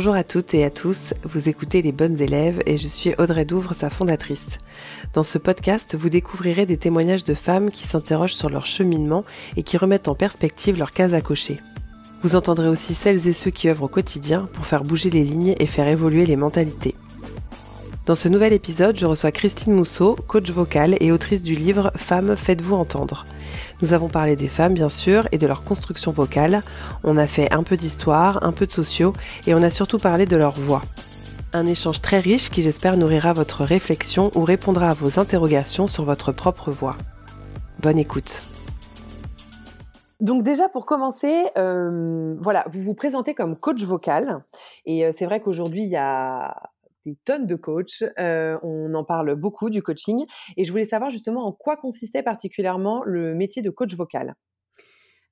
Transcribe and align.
Bonjour 0.00 0.14
à 0.14 0.24
toutes 0.24 0.54
et 0.54 0.64
à 0.64 0.70
tous, 0.70 1.12
vous 1.24 1.50
écoutez 1.50 1.82
Les 1.82 1.92
Bonnes 1.92 2.22
Élèves 2.22 2.62
et 2.64 2.78
je 2.78 2.88
suis 2.88 3.12
Audrey 3.18 3.44
Douvre, 3.44 3.74
sa 3.74 3.90
fondatrice. 3.90 4.56
Dans 5.12 5.22
ce 5.22 5.36
podcast, 5.36 5.94
vous 5.94 6.08
découvrirez 6.08 6.64
des 6.64 6.78
témoignages 6.78 7.22
de 7.22 7.34
femmes 7.34 7.70
qui 7.70 7.86
s'interrogent 7.86 8.32
sur 8.32 8.48
leur 8.48 8.64
cheminement 8.64 9.24
et 9.58 9.62
qui 9.62 9.76
remettent 9.76 10.08
en 10.08 10.14
perspective 10.14 10.78
leurs 10.78 10.92
cases 10.92 11.12
à 11.12 11.20
cocher. 11.20 11.60
Vous 12.22 12.34
entendrez 12.34 12.68
aussi 12.68 12.94
celles 12.94 13.28
et 13.28 13.34
ceux 13.34 13.50
qui 13.50 13.68
œuvrent 13.68 13.82
au 13.82 13.88
quotidien 13.88 14.48
pour 14.54 14.64
faire 14.64 14.84
bouger 14.84 15.10
les 15.10 15.22
lignes 15.22 15.54
et 15.58 15.66
faire 15.66 15.86
évoluer 15.86 16.24
les 16.24 16.36
mentalités. 16.36 16.94
Dans 18.06 18.14
ce 18.14 18.28
nouvel 18.28 18.54
épisode, 18.54 18.98
je 18.98 19.04
reçois 19.04 19.30
Christine 19.30 19.74
Mousseau, 19.74 20.16
coach 20.26 20.50
vocale 20.50 20.96
et 21.00 21.12
autrice 21.12 21.42
du 21.42 21.54
livre 21.54 21.92
Femmes, 21.96 22.34
faites-vous 22.34 22.74
entendre. 22.74 23.26
Nous 23.82 23.92
avons 23.92 24.08
parlé 24.08 24.36
des 24.36 24.48
femmes, 24.48 24.72
bien 24.72 24.88
sûr, 24.88 25.28
et 25.32 25.38
de 25.38 25.46
leur 25.46 25.64
construction 25.64 26.10
vocale. 26.10 26.62
On 27.04 27.18
a 27.18 27.26
fait 27.26 27.52
un 27.52 27.62
peu 27.62 27.76
d'histoire, 27.76 28.42
un 28.42 28.52
peu 28.52 28.66
de 28.66 28.72
sociaux, 28.72 29.12
et 29.46 29.54
on 29.54 29.62
a 29.62 29.68
surtout 29.68 29.98
parlé 29.98 30.24
de 30.24 30.36
leur 30.36 30.58
voix. 30.58 30.80
Un 31.52 31.66
échange 31.66 32.00
très 32.00 32.20
riche 32.20 32.50
qui 32.50 32.62
j'espère 32.62 32.96
nourrira 32.96 33.34
votre 33.34 33.64
réflexion 33.64 34.30
ou 34.34 34.44
répondra 34.44 34.90
à 34.90 34.94
vos 34.94 35.20
interrogations 35.20 35.86
sur 35.86 36.04
votre 36.04 36.32
propre 36.32 36.70
voix. 36.70 36.96
Bonne 37.80 37.98
écoute. 37.98 38.44
Donc 40.20 40.42
déjà 40.42 40.68
pour 40.68 40.86
commencer, 40.86 41.44
euh, 41.58 42.34
voilà, 42.40 42.64
vous 42.72 42.82
vous 42.82 42.94
présentez 42.94 43.34
comme 43.34 43.56
coach 43.56 43.82
vocal 43.82 44.42
et 44.86 45.04
euh, 45.04 45.12
c'est 45.16 45.24
vrai 45.24 45.40
qu'aujourd'hui 45.40 45.82
il 45.82 45.88
y 45.88 45.96
a 45.96 46.54
des 47.06 47.16
tonnes 47.24 47.46
de 47.46 47.56
coachs. 47.56 48.04
Euh, 48.18 48.58
on 48.62 48.94
en 48.94 49.04
parle 49.04 49.34
beaucoup 49.34 49.70
du 49.70 49.82
coaching. 49.82 50.24
Et 50.56 50.64
je 50.64 50.70
voulais 50.70 50.84
savoir 50.84 51.10
justement 51.10 51.46
en 51.46 51.52
quoi 51.52 51.76
consistait 51.76 52.22
particulièrement 52.22 53.02
le 53.04 53.34
métier 53.34 53.62
de 53.62 53.70
coach 53.70 53.94
vocal. 53.94 54.34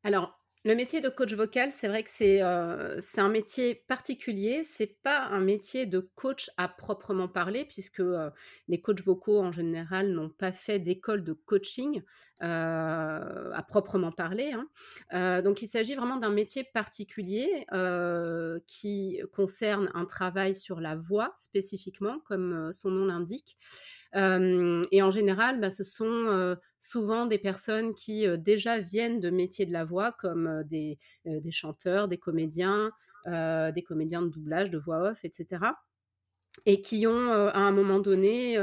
Alors, 0.05 0.39
le 0.65 0.75
métier 0.75 1.01
de 1.01 1.09
coach 1.09 1.33
vocal, 1.35 1.71
c'est 1.71 1.87
vrai 1.87 2.03
que 2.03 2.11
c'est 2.11 2.43
euh, 2.43 2.99
un 3.17 3.29
métier 3.29 3.77
particulier. 3.87 4.65
C'est 4.65 5.01
pas 5.03 5.21
un 5.27 5.41
métier 5.41 5.87
de 5.87 6.01
coach 6.15 6.51
à 6.57 6.69
proprement 6.69 7.29
parler, 7.29 7.65
puisque 7.65 8.01
euh, 8.01 8.31
les 8.67 8.81
coachs 8.81 9.01
vocaux 9.03 9.41
en 9.41 9.53
général 9.53 10.13
n'ont 10.13 10.31
pas 10.31 10.51
fait 10.51 10.81
d'école 10.81 11.23
de 11.23 11.33
coaching 11.33 12.03
euh, 12.43 13.51
à 13.53 13.63
proprement 13.63 14.13
parler. 14.13 14.53
Hein. 14.53 15.43
donc, 15.43 15.63
il 15.63 15.69
s'agit 15.69 15.95
vraiment 15.95 16.17
d'un 16.17 16.31
métier 16.31 16.65
particulier 16.65 17.67
qui 18.67 19.21
concerne 19.33 19.91
un 19.95 20.05
travail 20.05 20.55
sur 20.55 20.81
la 20.81 20.97
voix 20.97 21.35
spécifiquement, 21.39 22.21
comme 22.25 22.73
son 22.73 22.91
nom 22.91 23.07
l'indique 23.07 23.59
et 24.15 25.03
en 25.03 25.11
général, 25.11 25.61
bah, 25.61 25.71
ce 25.71 25.85
sont 25.85 26.57
souvent 26.81 27.27
des 27.27 27.39
personnes 27.39 27.95
qui 27.95 28.27
déjà 28.39 28.79
viennent 28.79 29.21
de 29.21 29.31
métiers 29.31 29.67
de 29.67 29.73
la 29.73 29.85
voix, 29.85 30.13
comme 30.13 30.65
des, 30.65 30.99
chanteurs, 31.51 32.09
des 32.09 32.17
comédiens, 32.19 32.91
des 33.27 33.85
comédiens 33.87 34.23
de 34.23 34.29
doublage, 34.29 34.71
de 34.71 34.79
voix 34.79 35.11
off, 35.11 35.25
etc. 35.25 35.61
Et 36.67 36.81
qui 36.81 37.07
ont, 37.07 37.31
à 37.31 37.59
un 37.59 37.73
moment 37.73 38.01
donné, 38.01 38.59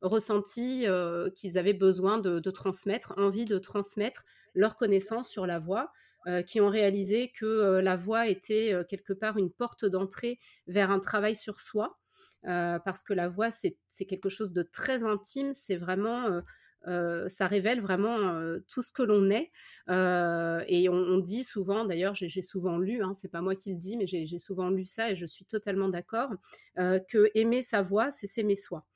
ressenti 0.00 0.86
qu'ils 1.34 1.58
avaient 1.58 1.74
besoin 1.74 2.18
de, 2.18 2.38
de, 2.38 2.50
transmettre, 2.50 3.14
envie 3.16 3.44
de 3.44 3.58
transmettre 3.58 4.24
leurs 4.54 4.76
connaissances 4.76 5.28
sur 5.28 5.46
la 5.46 5.58
voix, 5.58 5.92
qui 6.46 6.60
ont 6.60 6.68
réalisé 6.68 7.30
que 7.32 7.80
la 7.80 7.96
voix 7.96 8.26
était 8.26 8.74
quelque 8.88 9.12
part 9.12 9.38
une 9.38 9.50
porte 9.50 9.84
d'entrée 9.84 10.38
vers 10.66 10.90
un 10.90 11.00
travail 11.00 11.34
sur 11.34 11.60
soi 11.60 11.94
parce 12.42 13.02
que 13.02 13.12
la 13.14 13.28
voix, 13.28 13.50
c'est 13.50 14.04
quelque 14.06 14.28
chose 14.28 14.52
de 14.52 14.62
très 14.62 15.02
intime, 15.02 15.54
c'est 15.54 15.76
vraiment... 15.76 16.42
ça 16.84 17.46
révèle 17.46 17.80
vraiment 17.80 18.40
tout 18.68 18.82
ce 18.82 18.92
que 18.92 19.02
l'on 19.02 19.30
est. 19.30 19.50
et 19.88 20.88
on, 20.88 21.18
dit 21.18 21.44
souvent, 21.44 21.84
d'ailleurs, 21.84 22.14
j'ai 22.14 22.42
souvent 22.42 22.78
lu, 22.78 23.02
hein, 23.02 23.14
c'est 23.14 23.30
pas 23.30 23.40
moi 23.40 23.54
qui 23.54 23.72
le 23.72 23.78
dis, 23.78 23.96
mais 23.96 24.06
j'ai 24.06 24.38
souvent 24.38 24.70
lu 24.70 24.84
ça 24.84 25.10
et 25.10 25.16
je 25.16 25.26
suis 25.26 25.44
totalement 25.44 25.88
d'accord, 25.88 26.30
que 26.76 27.30
aimer 27.34 27.62
sa 27.62 27.82
voix, 27.82 28.10
c'est 28.10 28.26
s'aimer 28.26 28.56
soi. 28.56 28.86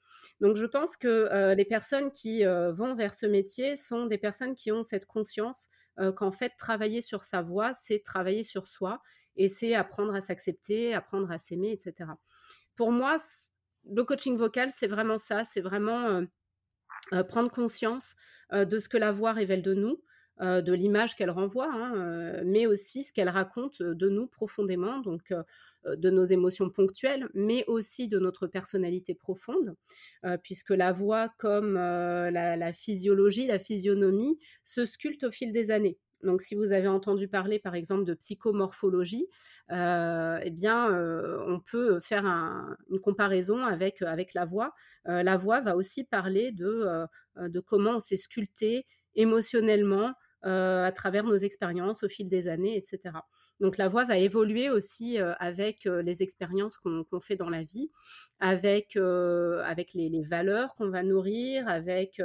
Donc 0.40 0.56
je 0.56 0.66
pense 0.66 0.96
que 0.96 1.54
les 1.54 1.64
personnes 1.64 2.10
qui 2.10 2.44
vont 2.44 2.94
vers 2.94 3.14
ce 3.14 3.26
métier 3.26 3.76
sont 3.76 4.06
des 4.06 4.18
personnes 4.18 4.54
qui 4.54 4.72
ont 4.72 4.82
cette 4.82 5.06
conscience 5.06 5.68
qu'en 6.16 6.32
fait, 6.32 6.52
travailler 6.58 7.00
sur 7.00 7.24
sa 7.24 7.42
voix, 7.42 7.74
c'est 7.74 7.98
travailler 7.98 8.42
sur 8.42 8.66
soi 8.66 9.00
et 9.36 9.48
c'est 9.48 9.74
apprendre 9.74 10.14
à 10.14 10.20
s'accepter, 10.20 10.94
apprendre 10.94 11.30
à 11.30 11.38
s'aimer, 11.38 11.72
etc 11.72 12.12
pour 12.76 12.92
moi, 12.92 13.16
le 13.90 14.04
coaching 14.04 14.36
vocal, 14.36 14.70
c'est 14.70 14.86
vraiment 14.86 15.18
ça, 15.18 15.44
c'est 15.44 15.60
vraiment 15.60 16.22
prendre 17.28 17.50
conscience 17.50 18.14
de 18.52 18.78
ce 18.78 18.88
que 18.88 18.98
la 18.98 19.12
voix 19.12 19.32
révèle 19.32 19.62
de 19.62 19.74
nous, 19.74 20.02
de 20.40 20.72
l'image 20.72 21.14
qu'elle 21.14 21.30
renvoie, 21.30 21.70
hein, 21.72 22.42
mais 22.44 22.66
aussi 22.66 23.04
ce 23.04 23.12
qu'elle 23.12 23.28
raconte 23.28 23.82
de 23.82 24.08
nous 24.08 24.26
profondément, 24.26 24.98
donc 25.00 25.32
de 25.84 26.10
nos 26.10 26.24
émotions 26.24 26.70
ponctuelles, 26.70 27.28
mais 27.34 27.64
aussi 27.66 28.08
de 28.08 28.18
notre 28.18 28.46
personnalité 28.46 29.14
profonde, 29.14 29.74
puisque 30.42 30.70
la 30.70 30.92
voix, 30.92 31.28
comme 31.38 31.74
la, 31.74 32.72
physiologie, 32.72 33.46
la 33.46 33.58
physionomie, 33.58 34.38
se 34.64 34.84
sculpte 34.84 35.24
au 35.24 35.30
fil 35.30 35.52
des 35.52 35.70
années. 35.70 35.98
Donc, 36.22 36.40
si 36.40 36.54
vous 36.54 36.72
avez 36.72 36.88
entendu 36.88 37.28
parler, 37.28 37.58
par 37.58 37.74
exemple, 37.74 38.04
de 38.04 38.14
psychomorphologie, 38.14 39.26
euh, 39.72 40.38
eh 40.42 40.50
bien, 40.50 40.90
euh, 40.92 41.42
on 41.46 41.60
peut 41.60 42.00
faire 42.00 42.24
une 42.24 43.00
comparaison 43.00 43.64
avec, 43.64 44.02
avec 44.02 44.34
la 44.34 44.44
voix. 44.44 44.72
Euh, 45.08 45.22
la 45.22 45.36
voix 45.36 45.60
va 45.60 45.76
aussi 45.76 46.04
parler 46.04 46.52
de, 46.52 47.06
de 47.36 47.60
comment 47.60 47.96
on 47.96 48.00
s'est 48.00 48.16
sculpté 48.16 48.86
émotionnellement 49.14 50.14
à 50.44 50.90
travers 50.92 51.24
nos 51.24 51.36
expériences 51.36 52.02
au 52.02 52.08
fil 52.08 52.28
des 52.28 52.48
années, 52.48 52.76
etc. 52.76 53.14
Donc 53.60 53.76
la 53.76 53.86
voix 53.86 54.04
va 54.04 54.18
évoluer 54.18 54.70
aussi 54.70 55.18
avec 55.18 55.84
les 55.84 56.22
expériences 56.22 56.78
qu'on 56.78 57.20
fait 57.20 57.36
dans 57.36 57.48
la 57.48 57.62
vie, 57.62 57.92
avec, 58.40 58.96
avec 58.96 59.94
les, 59.94 60.08
les 60.08 60.24
valeurs 60.24 60.74
qu'on 60.74 60.90
va 60.90 61.04
nourrir, 61.04 61.68
avec, 61.68 62.20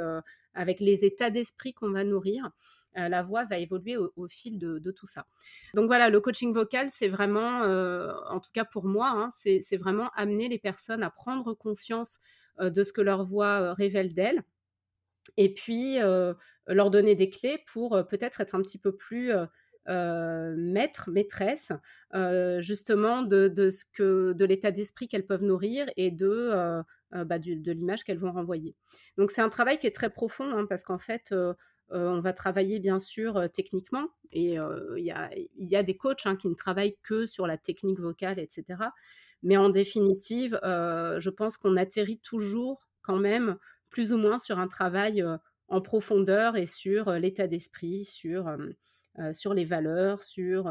avec 0.52 0.80
les 0.80 1.04
états 1.04 1.30
d'esprit 1.30 1.74
qu'on 1.74 1.92
va 1.92 2.02
nourrir. 2.02 2.50
Euh, 2.96 3.08
la 3.08 3.22
voix 3.22 3.44
va 3.44 3.58
évoluer 3.58 3.96
au, 3.96 4.28
fil 4.28 4.58
de, 4.58 4.90
tout 4.90 5.06
ça. 5.06 5.26
Donc 5.74 5.86
voilà, 5.86 6.08
le 6.08 6.20
coaching 6.20 6.52
vocal, 6.52 6.90
c'est 6.90 7.08
vraiment, 7.08 7.62
euh, 7.62 8.12
en 8.28 8.40
tout 8.40 8.50
cas 8.52 8.64
pour 8.64 8.86
moi, 8.86 9.10
hein, 9.14 9.28
c'est 9.30 9.76
vraiment 9.76 10.10
amener 10.16 10.48
les 10.48 10.58
personnes 10.58 11.02
à 11.02 11.10
prendre 11.10 11.54
conscience 11.54 12.20
euh, 12.60 12.70
de 12.70 12.82
ce 12.82 12.92
que 12.92 13.00
leur 13.00 13.24
voix 13.24 13.74
révèle 13.74 14.14
d'elles 14.14 14.42
et 15.36 15.52
puis 15.52 15.98
leur 16.66 16.90
donner 16.90 17.14
des 17.14 17.28
clés 17.28 17.62
pour 17.70 17.90
peut-être 18.08 18.40
être 18.40 18.54
un 18.54 18.62
petit 18.62 18.78
peu 18.78 18.96
plus 18.96 19.30
maître, 19.86 21.10
maîtresse, 21.10 21.70
justement 22.60 23.22
de, 23.22 23.70
ce 23.70 23.84
que, 23.92 24.32
de 24.32 24.44
l'état 24.46 24.70
d'esprit 24.70 25.06
qu'elles 25.06 25.26
peuvent 25.26 25.44
nourrir 25.44 25.86
et 25.98 26.10
de, 26.10 26.82
bah, 27.12 27.38
de 27.38 27.72
l'image 27.72 28.04
qu'elles 28.04 28.18
vont 28.18 28.32
renvoyer. 28.32 28.74
Donc 29.18 29.30
c'est 29.30 29.42
un 29.42 29.50
travail 29.50 29.78
qui 29.78 29.86
est 29.86 29.94
très 29.94 30.10
profond 30.10 30.50
hein, 30.50 30.64
parce 30.66 30.82
qu'en 30.82 30.98
fait, 30.98 31.34
on 31.90 32.20
va 32.20 32.32
travailler 32.32 32.80
bien 32.80 32.98
sûr 32.98 33.48
techniquement 33.52 34.08
et 34.30 34.56
il 34.56 35.04
y, 35.56 35.76
a, 35.76 35.82
des 35.82 35.96
coachs 35.96 36.26
hein, 36.26 36.36
qui 36.36 36.48
ne 36.48 36.54
travaillent 36.54 36.96
que 37.02 37.26
sur 37.26 37.46
la 37.46 37.56
technique 37.56 38.00
vocale, 38.00 38.38
etc. 38.38 38.64
Mais 39.42 39.56
en 39.56 39.68
définitive, 39.68 40.58
je 40.62 41.30
pense 41.30 41.56
qu'on 41.56 41.76
atterrit 41.76 42.18
toujours 42.18 42.88
quand 43.02 43.18
même 43.18 43.56
plus 43.88 44.12
ou 44.12 44.18
moins 44.18 44.38
sur 44.38 44.58
un 44.58 44.68
travail 44.68 45.24
en 45.68 45.80
profondeur 45.80 46.56
et 46.56 46.66
sur 46.66 47.12
l'état 47.12 47.46
d'esprit, 47.46 48.04
sur, 48.04 48.54
sur 49.32 49.54
les 49.54 49.64
valeurs, 49.64 50.22
sur 50.22 50.70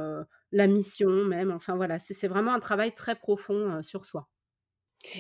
la 0.52 0.68
mission 0.68 1.26
même. 1.26 1.52
Enfin 1.52 1.76
voilà, 1.76 1.98
c'est 2.00 2.28
vraiment 2.28 2.54
un 2.54 2.60
travail 2.60 2.94
très 2.94 3.16
profond 3.16 3.82
sur 3.82 4.06
soi. 4.06 4.30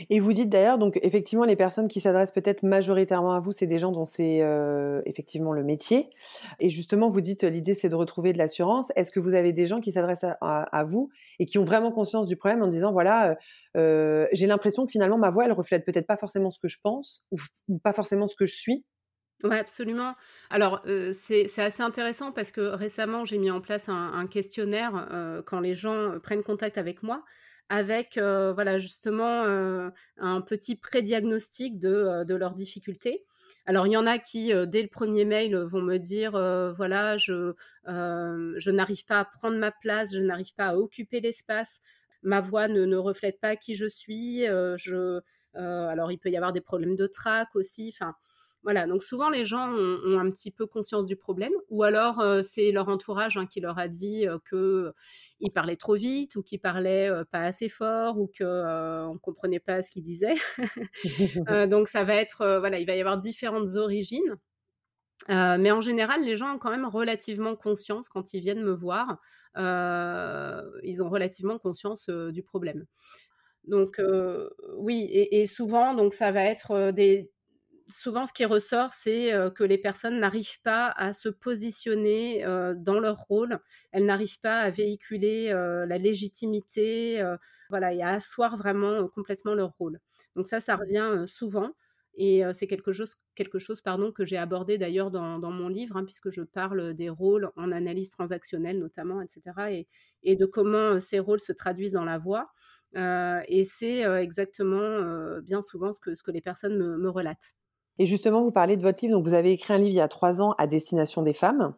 Et 0.09 0.19
vous 0.19 0.33
dites 0.33 0.49
d'ailleurs, 0.49 0.77
donc 0.77 0.99
effectivement, 1.01 1.45
les 1.45 1.55
personnes 1.55 1.87
qui 1.87 2.01
s'adressent 2.01 2.31
peut-être 2.31 2.63
majoritairement 2.63 3.33
à 3.33 3.39
vous, 3.39 3.51
c'est 3.51 3.67
des 3.67 3.77
gens 3.77 3.91
dont 3.91 4.05
c'est 4.05 4.43
effectivement 5.05 5.53
le 5.53 5.63
métier. 5.63 6.09
Et 6.59 6.69
justement, 6.69 7.09
vous 7.09 7.21
dites 7.21 7.43
l'idée 7.43 7.73
c'est 7.73 7.89
de 7.89 7.95
retrouver 7.95 8.33
de 8.33 8.37
l'assurance. 8.37 8.91
Est-ce 8.95 9.11
que 9.11 9.19
vous 9.19 9.35
avez 9.35 9.53
des 9.53 9.67
gens 9.67 9.79
qui 9.79 9.91
s'adressent 9.91 10.25
à, 10.41 10.83
vous 10.85 11.09
et 11.39 11.45
qui 11.45 11.57
ont 11.57 11.63
vraiment 11.63 11.91
conscience 11.91 12.27
du 12.27 12.35
problème 12.35 12.63
en 12.63 12.67
disant 12.67 12.91
voilà, 12.91 13.37
j'ai 13.75 14.47
l'impression 14.47 14.85
que 14.85 14.91
finalement 14.91 15.17
ma 15.17 15.29
voix 15.29 15.45
elle 15.45 15.53
reflète 15.53 15.85
peut-être 15.85 16.07
pas 16.07 16.17
forcément 16.17 16.51
ce 16.51 16.59
que 16.59 16.67
je 16.67 16.77
pense 16.81 17.23
ou, 17.31 17.37
pas 17.79 17.93
forcément 17.93 18.27
ce 18.27 18.35
que 18.35 18.45
je 18.45 18.55
suis? 18.55 18.85
Oui, 19.43 19.55
absolument. 19.55 20.15
Alors, 20.49 20.81
c'est 21.13 21.59
assez 21.59 21.83
intéressant 21.83 22.31
parce 22.31 22.51
que 22.51 22.61
récemment, 22.61 23.23
j'ai 23.23 23.37
mis 23.37 23.51
en 23.51 23.61
place 23.61 23.87
un 23.89 24.25
questionnaire 24.27 25.43
quand 25.45 25.59
les 25.59 25.75
gens 25.75 26.19
prennent 26.21 26.43
contact 26.43 26.77
avec 26.79 27.03
moi 27.03 27.23
avec 27.69 28.17
voilà 28.17 28.79
justement 28.79 29.43
un 30.17 30.41
petit 30.41 30.75
pré-diagnostic 30.75 31.79
de, 31.79 32.23
de 32.23 32.35
leurs 32.35 32.55
difficultés. 32.55 33.25
Alors, 33.65 33.85
il 33.85 33.91
y 33.91 33.97
en 33.97 34.07
a 34.07 34.17
qui, 34.17 34.53
dès 34.67 34.81
le 34.81 34.87
premier 34.87 35.25
mail, 35.25 35.55
vont 35.57 35.81
me 35.81 35.97
dire, 35.97 36.31
voilà, 36.75 37.17
je, 37.17 37.53
je 37.85 38.71
n'arrive 38.71 39.05
pas 39.05 39.19
à 39.19 39.25
prendre 39.25 39.57
ma 39.57 39.71
place, 39.71 40.15
je 40.15 40.21
n'arrive 40.21 40.53
pas 40.55 40.67
à 40.67 40.75
occuper 40.75 41.19
l'espace, 41.19 41.81
ma 42.23 42.39
voix 42.39 42.67
ne, 42.69 42.85
ne, 42.85 42.95
reflète 42.95 43.39
pas 43.41 43.55
qui 43.57 43.75
je 43.75 43.85
suis. 43.85 44.45
je, 44.45 45.19
alors, 45.53 46.11
il 46.11 46.17
peut 46.17 46.29
y 46.29 46.37
avoir 46.37 46.53
des 46.53 46.61
problèmes 46.61 46.95
de 46.95 47.07
trac 47.07 47.49
aussi. 47.55 47.93
Enfin, 47.93 48.15
Voilà, 48.63 48.85
donc 48.85 49.01
souvent 49.01 49.29
les 49.29 49.45
gens 49.45 49.71
ont, 49.71 50.19
un 50.19 50.29
petit 50.29 50.51
peu 50.51 50.65
conscience 50.65 51.05
du 51.05 51.15
problème, 51.15 51.53
ou 51.69 51.83
alors 51.83 52.21
c'est 52.43 52.71
leur 52.71 52.89
entourage 52.89 53.37
hein, 53.37 53.45
qui 53.45 53.61
leur 53.61 53.77
a 53.79 53.87
dit 53.87 54.25
qu'ils 54.49 55.51
parlaient 55.53 55.77
trop 55.77 55.95
vite, 55.95 56.35
ou 56.35 56.43
qu'ils 56.43 56.59
parlaient 56.59 57.09
pas 57.31 57.41
assez 57.41 57.69
fort, 57.69 58.19
ou 58.19 58.27
qu'on 58.27 58.43
ne 59.13 59.19
comprenait 59.19 59.59
pas 59.59 59.83
ce 59.83 59.91
qu'ils 59.91 60.03
disaient. 60.03 60.35
donc 61.69 61.87
ça 61.87 62.03
va 62.03 62.15
être, 62.15 62.57
voilà, 62.59 62.79
il 62.79 62.85
va 62.85 62.95
y 62.95 62.99
avoir 62.99 63.17
différentes 63.17 63.75
origines. 63.75 64.35
mais 65.29 65.71
en 65.71 65.81
général, 65.81 66.23
les 66.25 66.35
gens 66.35 66.55
ont 66.55 66.59
quand 66.59 66.71
même 66.71 66.87
relativement 66.87 67.55
conscience 67.55 68.09
quand 68.09 68.33
ils 68.33 68.41
viennent 68.41 68.63
me 68.63 68.73
voir. 68.73 69.17
ils 69.55 71.03
ont 71.03 71.09
relativement 71.09 71.57
conscience 71.57 72.09
du 72.09 72.43
problème. 72.43 72.85
Donc 73.63 74.01
oui, 74.75 75.07
et, 75.11 75.45
souvent, 75.47 75.93
donc 75.93 76.13
ça 76.13 76.33
va 76.33 76.43
être 76.43 76.91
des, 76.91 77.31
souvent, 77.87 78.25
ce 78.25 78.33
qui 78.33 78.45
ressort, 78.45 78.91
c'est 78.91 79.33
que 79.55 79.63
les 79.63 79.77
personnes 79.77 80.19
n'arrivent 80.19 80.61
pas 80.61 80.87
à 80.97 81.13
se 81.13 81.29
positionner 81.29 82.43
dans 82.77 82.99
leur 82.99 83.17
rôle. 83.17 83.59
Elles 83.91 84.05
n'arrivent 84.05 84.39
pas 84.39 84.59
à 84.61 84.69
véhiculer 84.69 85.49
la 85.51 85.97
légitimité, 85.97 87.23
voilà, 87.69 87.93
et 87.93 88.01
à 88.01 88.09
asseoir 88.09 88.57
vraiment 88.57 89.07
complètement 89.07 89.53
leur 89.53 89.71
rôle. 89.77 89.99
Donc 90.35 90.47
ça, 90.47 90.61
ça 90.61 90.75
revient 90.75 91.25
souvent. 91.27 91.71
Et 92.19 92.41
c'est 92.53 92.65
quelque 92.65 92.91
chose, 92.91 93.15
quelque 93.35 93.59
chose 93.59 93.81
pardon, 93.81 94.11
que 94.11 94.25
j'ai 94.25 94.37
abordé 94.37 94.79
d'ailleurs 94.79 95.11
dans, 95.11 95.39
mon 95.39 95.67
livre, 95.69 95.97
hein, 95.97 96.03
puisque 96.03 96.31
je 96.31 96.41
parle 96.41 96.95
des 96.95 97.09
rôles 97.09 97.51
en 97.55 97.71
analyse 97.71 98.09
transactionnelle 98.09 98.79
notamment, 98.79 99.21
etc. 99.21 99.85
Et, 100.23 100.35
de 100.35 100.45
comment 100.45 100.99
ces 100.99 101.19
rôles 101.19 101.39
se 101.39 101.53
traduisent 101.53 101.93
dans 101.93 102.05
la 102.05 102.17
voix. 102.17 102.49
et 102.95 103.63
c'est 103.63 104.01
exactement 104.01 105.39
bien 105.41 105.61
souvent 105.61 105.91
ce 105.93 105.99
que 105.99 106.31
les 106.31 106.41
personnes 106.41 106.97
me 106.97 107.09
relatent. 107.09 107.53
Et 107.99 108.05
justement, 108.05 108.41
vous 108.41 108.51
parlez 108.51 108.77
de 108.77 108.83
votre 108.83 109.03
livre. 109.03 109.15
Donc, 109.17 109.25
vous 109.25 109.33
avez 109.33 109.51
écrit 109.51 109.73
un 109.73 109.77
livre 109.77 109.89
il 109.89 109.95
y 109.95 110.01
a 110.01 110.07
trois 110.07 110.41
ans 110.41 110.53
à 110.57 110.67
destination 110.67 111.21
des 111.21 111.33
femmes. 111.33 111.73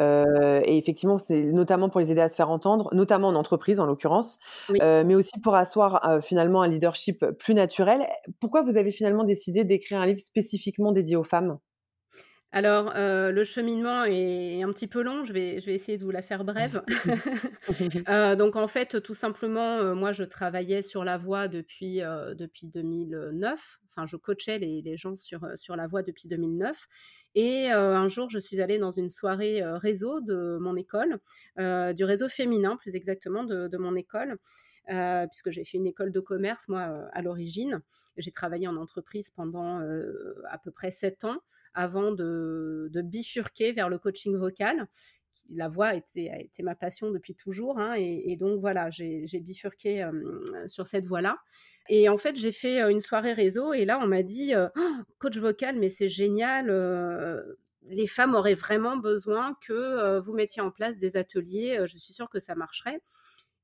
Euh, 0.00 0.60
et 0.64 0.76
effectivement, 0.78 1.18
c'est 1.18 1.42
notamment 1.42 1.88
pour 1.88 2.00
les 2.00 2.10
aider 2.10 2.20
à 2.20 2.28
se 2.28 2.36
faire 2.36 2.50
entendre, 2.50 2.88
notamment 2.94 3.28
en 3.28 3.34
entreprise, 3.34 3.80
en 3.80 3.86
l'occurrence, 3.86 4.38
euh, 4.82 5.04
mais 5.04 5.14
aussi 5.14 5.38
pour 5.42 5.54
asseoir 5.54 6.08
euh, 6.08 6.20
finalement 6.20 6.62
un 6.62 6.68
leadership 6.68 7.24
plus 7.38 7.54
naturel. 7.54 8.06
Pourquoi 8.40 8.62
vous 8.62 8.76
avez 8.76 8.90
finalement 8.90 9.24
décidé 9.24 9.64
d'écrire 9.64 10.00
un 10.00 10.06
livre 10.06 10.20
spécifiquement 10.20 10.92
dédié 10.92 11.16
aux 11.16 11.24
femmes? 11.24 11.58
Alors, 12.50 12.92
euh, 12.96 13.30
le 13.30 13.44
cheminement 13.44 14.04
est 14.04 14.62
un 14.62 14.72
petit 14.72 14.86
peu 14.86 15.02
long, 15.02 15.22
je 15.24 15.34
vais 15.34 15.60
je 15.60 15.66
vais 15.66 15.74
essayer 15.74 15.98
de 15.98 16.04
vous 16.04 16.10
la 16.10 16.22
faire 16.22 16.44
brève. 16.44 16.82
Euh, 18.08 18.36
donc 18.36 18.56
en 18.56 18.68
fait, 18.68 19.02
tout 19.02 19.14
simplement, 19.14 19.78
euh, 19.78 19.94
moi 19.94 20.12
je 20.12 20.24
travaillais 20.24 20.82
sur 20.82 21.04
la 21.04 21.18
voix 21.18 21.46
depuis, 21.48 22.00
depuis 22.34 22.66
2009. 22.66 23.80
Enfin, 23.90 24.06
je 24.06 24.16
coachais 24.16 24.58
les 24.58 24.80
les 24.82 24.96
gens 24.96 25.16
sur, 25.16 25.40
sur 25.56 25.76
la 25.76 25.86
voix 25.86 26.02
depuis 26.02 26.28
2009 26.28 26.86
et 27.34 27.70
un 27.70 28.08
jour, 28.08 28.30
je 28.30 28.38
suis 28.38 28.60
allée 28.60 28.78
dans 28.78 28.90
une 28.90 29.10
soirée, 29.10 29.62
réseau 29.64 30.20
de 30.20 30.58
mon 30.60 30.76
école, 30.76 31.18
du 31.58 32.04
réseau 32.04 32.28
féminin 32.28 32.76
plus 32.76 32.96
exactement 32.96 33.44
de 33.44 33.68
de 33.68 33.78
mon 33.78 33.94
école 33.94 34.38
euh, 34.90 35.26
puisque 35.26 35.50
j'ai 35.50 35.64
fait 35.64 35.76
une 35.76 35.86
école 35.86 36.12
de 36.12 36.20
commerce, 36.20 36.68
moi, 36.68 36.88
euh, 36.88 37.06
à 37.12 37.20
l'origine. 37.20 37.82
J'ai 38.16 38.30
travaillé 38.30 38.66
en 38.68 38.76
entreprise 38.76 39.30
pendant 39.30 39.80
euh, 39.80 40.34
à 40.48 40.56
peu 40.58 40.70
près 40.70 40.90
sept 40.90 41.24
ans 41.24 41.38
avant 41.74 42.10
de, 42.10 42.90
bifurquer 42.94 43.72
vers 43.72 43.90
le 43.90 43.98
coaching 43.98 44.36
vocal. 44.36 44.86
La 45.50 45.68
voix 45.68 45.94
était, 45.94 46.30
a 46.30 46.40
été 46.40 46.62
ma 46.62 46.74
passion 46.74 47.10
depuis 47.10 47.34
toujours. 47.34 47.78
Hein, 47.78 47.94
et, 47.96 48.36
donc, 48.36 48.60
voilà, 48.60 48.88
j'ai 48.90 49.40
bifurqué 49.40 50.08
sur 50.66 50.86
cette 50.86 51.04
voie-là. 51.04 51.38
Et 51.90 52.08
en 52.08 52.18
fait, 52.18 52.34
j'ai 52.34 52.50
fait 52.50 52.90
une 52.90 53.00
soirée 53.00 53.32
réseau 53.32 53.72
et 53.72 53.84
là, 53.84 54.00
on 54.02 54.06
m'a 54.06 54.22
dit 54.22 54.54
«Oh, 54.56 54.80
coach 55.18 55.36
vocal, 55.36 55.78
mais 55.78 55.90
c'est 55.90 56.08
génial. 56.08 56.66
les 57.82 58.06
femmes 58.08 58.34
auraient 58.34 58.54
vraiment 58.54 58.96
besoin 58.96 59.54
que 59.60 60.18
vous 60.18 60.32
mettiez 60.32 60.62
en 60.62 60.72
place 60.72 60.98
des 60.98 61.16
ateliers. 61.16 61.84
je 61.86 61.98
suis 61.98 62.14
sûre 62.14 62.30
que 62.30 62.40
ça 62.40 62.56
marcherait. 62.56 63.00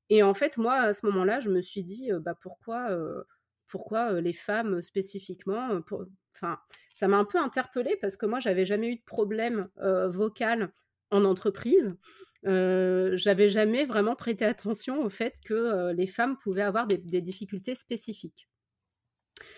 Et 0.09 0.23
en 0.23 0.33
fait, 0.33 0.57
moi, 0.57 0.75
à 0.75 0.93
ce 0.93 1.05
moment-là, 1.07 1.39
je 1.39 1.49
me 1.49 1.61
suis 1.61 1.83
dit, 1.83 2.11
bah, 2.21 2.35
pourquoi, 2.39 2.89
pourquoi 3.67 4.21
les 4.21 4.33
femmes 4.33 4.81
spécifiquement 4.81 5.81
Enfin, 6.35 6.59
ça 6.93 7.07
m'a 7.07 7.17
un 7.17 7.25
peu 7.25 7.39
interpellée 7.39 7.97
parce 8.01 8.17
que 8.17 8.25
moi, 8.25 8.39
j'avais 8.39 8.65
jamais 8.65 8.89
eu 8.89 8.95
de 8.97 9.03
problème 9.05 9.69
vocal 10.07 10.71
en 11.11 11.25
entreprise. 11.25 11.95
j'avais 12.43 13.49
jamais 13.49 13.85
vraiment 13.85 14.15
prêté 14.15 14.45
attention 14.45 15.03
au 15.03 15.09
fait 15.09 15.35
que 15.43 15.91
les 15.93 16.07
femmes 16.07 16.37
pouvaient 16.37 16.61
avoir 16.61 16.87
des, 16.87 17.21
difficultés 17.21 17.75
spécifiques. 17.75 18.47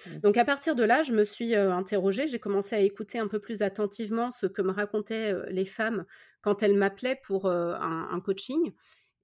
Mmh. 0.05 0.19
Donc 0.19 0.37
à 0.37 0.45
partir 0.45 0.75
de 0.75 0.83
là, 0.83 1.03
je 1.03 1.13
me 1.13 1.23
suis 1.23 1.55
interrogée, 1.55 2.27
j'ai 2.27 2.39
commencé 2.39 2.75
à 2.75 2.79
écouter 2.79 3.19
un 3.19 3.27
peu 3.27 3.39
plus 3.39 3.61
attentivement 3.61 4.31
ce 4.31 4.45
que 4.45 4.61
me 4.61 4.71
racontaient 4.71 5.33
les 5.49 5.65
femmes 5.65 6.05
quand 6.41 6.63
elles 6.63 6.77
m'appelaient 6.77 7.19
pour 7.23 7.51
un, 7.51 8.21
coaching 8.21 8.71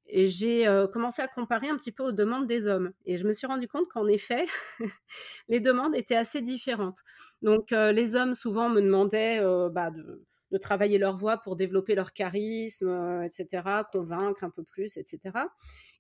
et 0.08 0.30
j'ai 0.30 0.66
commencé 0.92 1.22
à 1.22 1.28
comparer 1.28 1.70
un 1.70 1.76
petit 1.76 1.92
peu 1.92 2.04
aux 2.04 2.12
demandes 2.12 2.48
des 2.48 2.68
hommes. 2.68 2.92
Et 3.06 3.18
je 3.18 3.26
me 3.26 3.34
suis 3.34 3.48
rendu 3.48 3.68
compte 3.68 3.88
qu'en 3.88 4.08
effet, 4.08 4.46
les 5.48 5.60
demandes 5.60 5.96
étaient 5.96 6.16
assez 6.16 6.42
différentes. 6.42 7.00
Donc, 7.42 7.72
les 7.72 8.16
hommes, 8.16 8.36
souvent, 8.36 8.70
me 8.70 8.82
demandaient 8.82 9.40
bah, 9.72 9.92
de, 9.92 10.58
travailler 10.60 11.00
leur 11.00 11.18
voix 11.18 11.38
pour 11.38 11.56
développer 11.56 11.96
leur 11.96 12.14
charisme, 12.14 13.22
etc., 13.24 13.68
convaincre 13.92 14.44
un 14.44 14.50
peu 14.50 14.64
plus, 14.64 14.98
etc. 14.98 15.20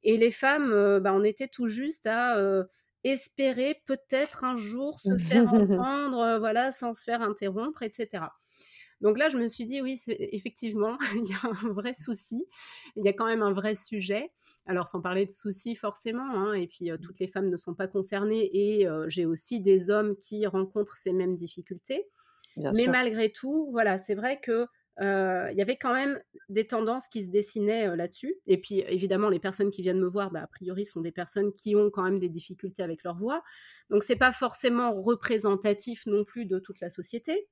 Et 0.03 0.17
les 0.17 0.31
femmes, 0.31 0.99
bah, 0.99 1.11
on 1.13 1.23
était 1.23 1.47
tout 1.47 1.67
juste 1.67 2.05
à 2.05 2.37
espérer 3.03 3.81
peut-être 3.85 4.43
un 4.43 4.57
jour 4.57 4.99
se 4.99 5.17
faire 5.17 5.53
entendre, 5.53 6.37
voilà, 6.39 6.71
sans 6.71 6.93
se 6.93 7.03
faire 7.03 7.21
interrompre, 7.21 7.83
etc. 7.83 8.25
Donc 9.03 9.19
là, 9.19 9.27
je 9.27 9.37
me 9.37 9.49
suis 9.49 9.65
dit, 9.65 9.81
oui, 9.81 10.01
effectivement, 10.07 10.97
il 11.15 11.29
y 11.29 11.33
a 11.33 11.67
un 11.67 11.73
vrai 11.73 11.93
souci, 11.93 12.47
il 12.95 13.05
y 13.05 13.09
a 13.09 13.13
quand 13.13 13.27
même 13.27 13.43
un 13.43 13.51
vrai 13.51 13.75
sujet. 13.75 14.31
Alors, 14.65 14.87
sans 14.87 15.01
parler 15.01 15.25
de 15.25 15.31
soucis 15.31 15.75
forcément, 15.75 16.23
hein, 16.23 16.53
et 16.53 16.67
puis 16.67 16.89
toutes 17.01 17.19
les 17.19 17.27
femmes 17.27 17.49
ne 17.49 17.57
sont 17.57 17.75
pas 17.75 17.87
concernées, 17.87 18.49
et 18.53 18.87
j'ai 19.07 19.25
aussi 19.25 19.59
des 19.59 19.89
hommes 19.89 20.15
qui 20.15 20.47
rencontrent 20.47 20.95
ces 20.95 21.11
mêmes 21.11 21.35
difficultés. 21.35 22.07
Mais 22.73 22.87
malgré 22.87 23.29
tout, 23.29 23.67
voilà, 23.71 23.97
c'est 23.97 24.15
vrai 24.15 24.39
que 24.41 24.67
il 25.01 25.57
y 25.57 25.61
avait 25.61 25.75
quand 25.75 25.93
même 25.93 26.21
des 26.47 26.65
tendances 26.65 27.09
qui 27.09 27.25
se 27.25 27.29
dessinaient 27.29 27.93
là-dessus. 27.97 28.35
Et 28.47 28.61
puis, 28.61 28.85
évidemment, 28.87 29.29
les 29.29 29.39
personnes 29.39 29.69
qui 29.69 29.81
viennent 29.81 29.99
me 29.99 30.07
voir, 30.07 30.31
bah, 30.31 30.43
a 30.43 30.47
priori, 30.47 30.85
sont 30.85 31.01
des 31.01 31.11
personnes 31.11 31.51
qui 31.53 31.75
ont 31.75 31.89
quand 31.89 32.03
même 32.03 32.19
des 32.19 32.29
difficultés 32.29 32.83
avec 32.83 33.03
leur 33.03 33.17
voix. 33.17 33.43
Donc, 33.89 34.03
c'est 34.03 34.15
pas 34.15 34.31
forcément 34.31 34.93
représentatif 34.93 36.05
non 36.05 36.23
plus 36.23 36.45
de 36.45 36.57
toute 36.59 36.79
la 36.79 36.89
société. 36.89 37.49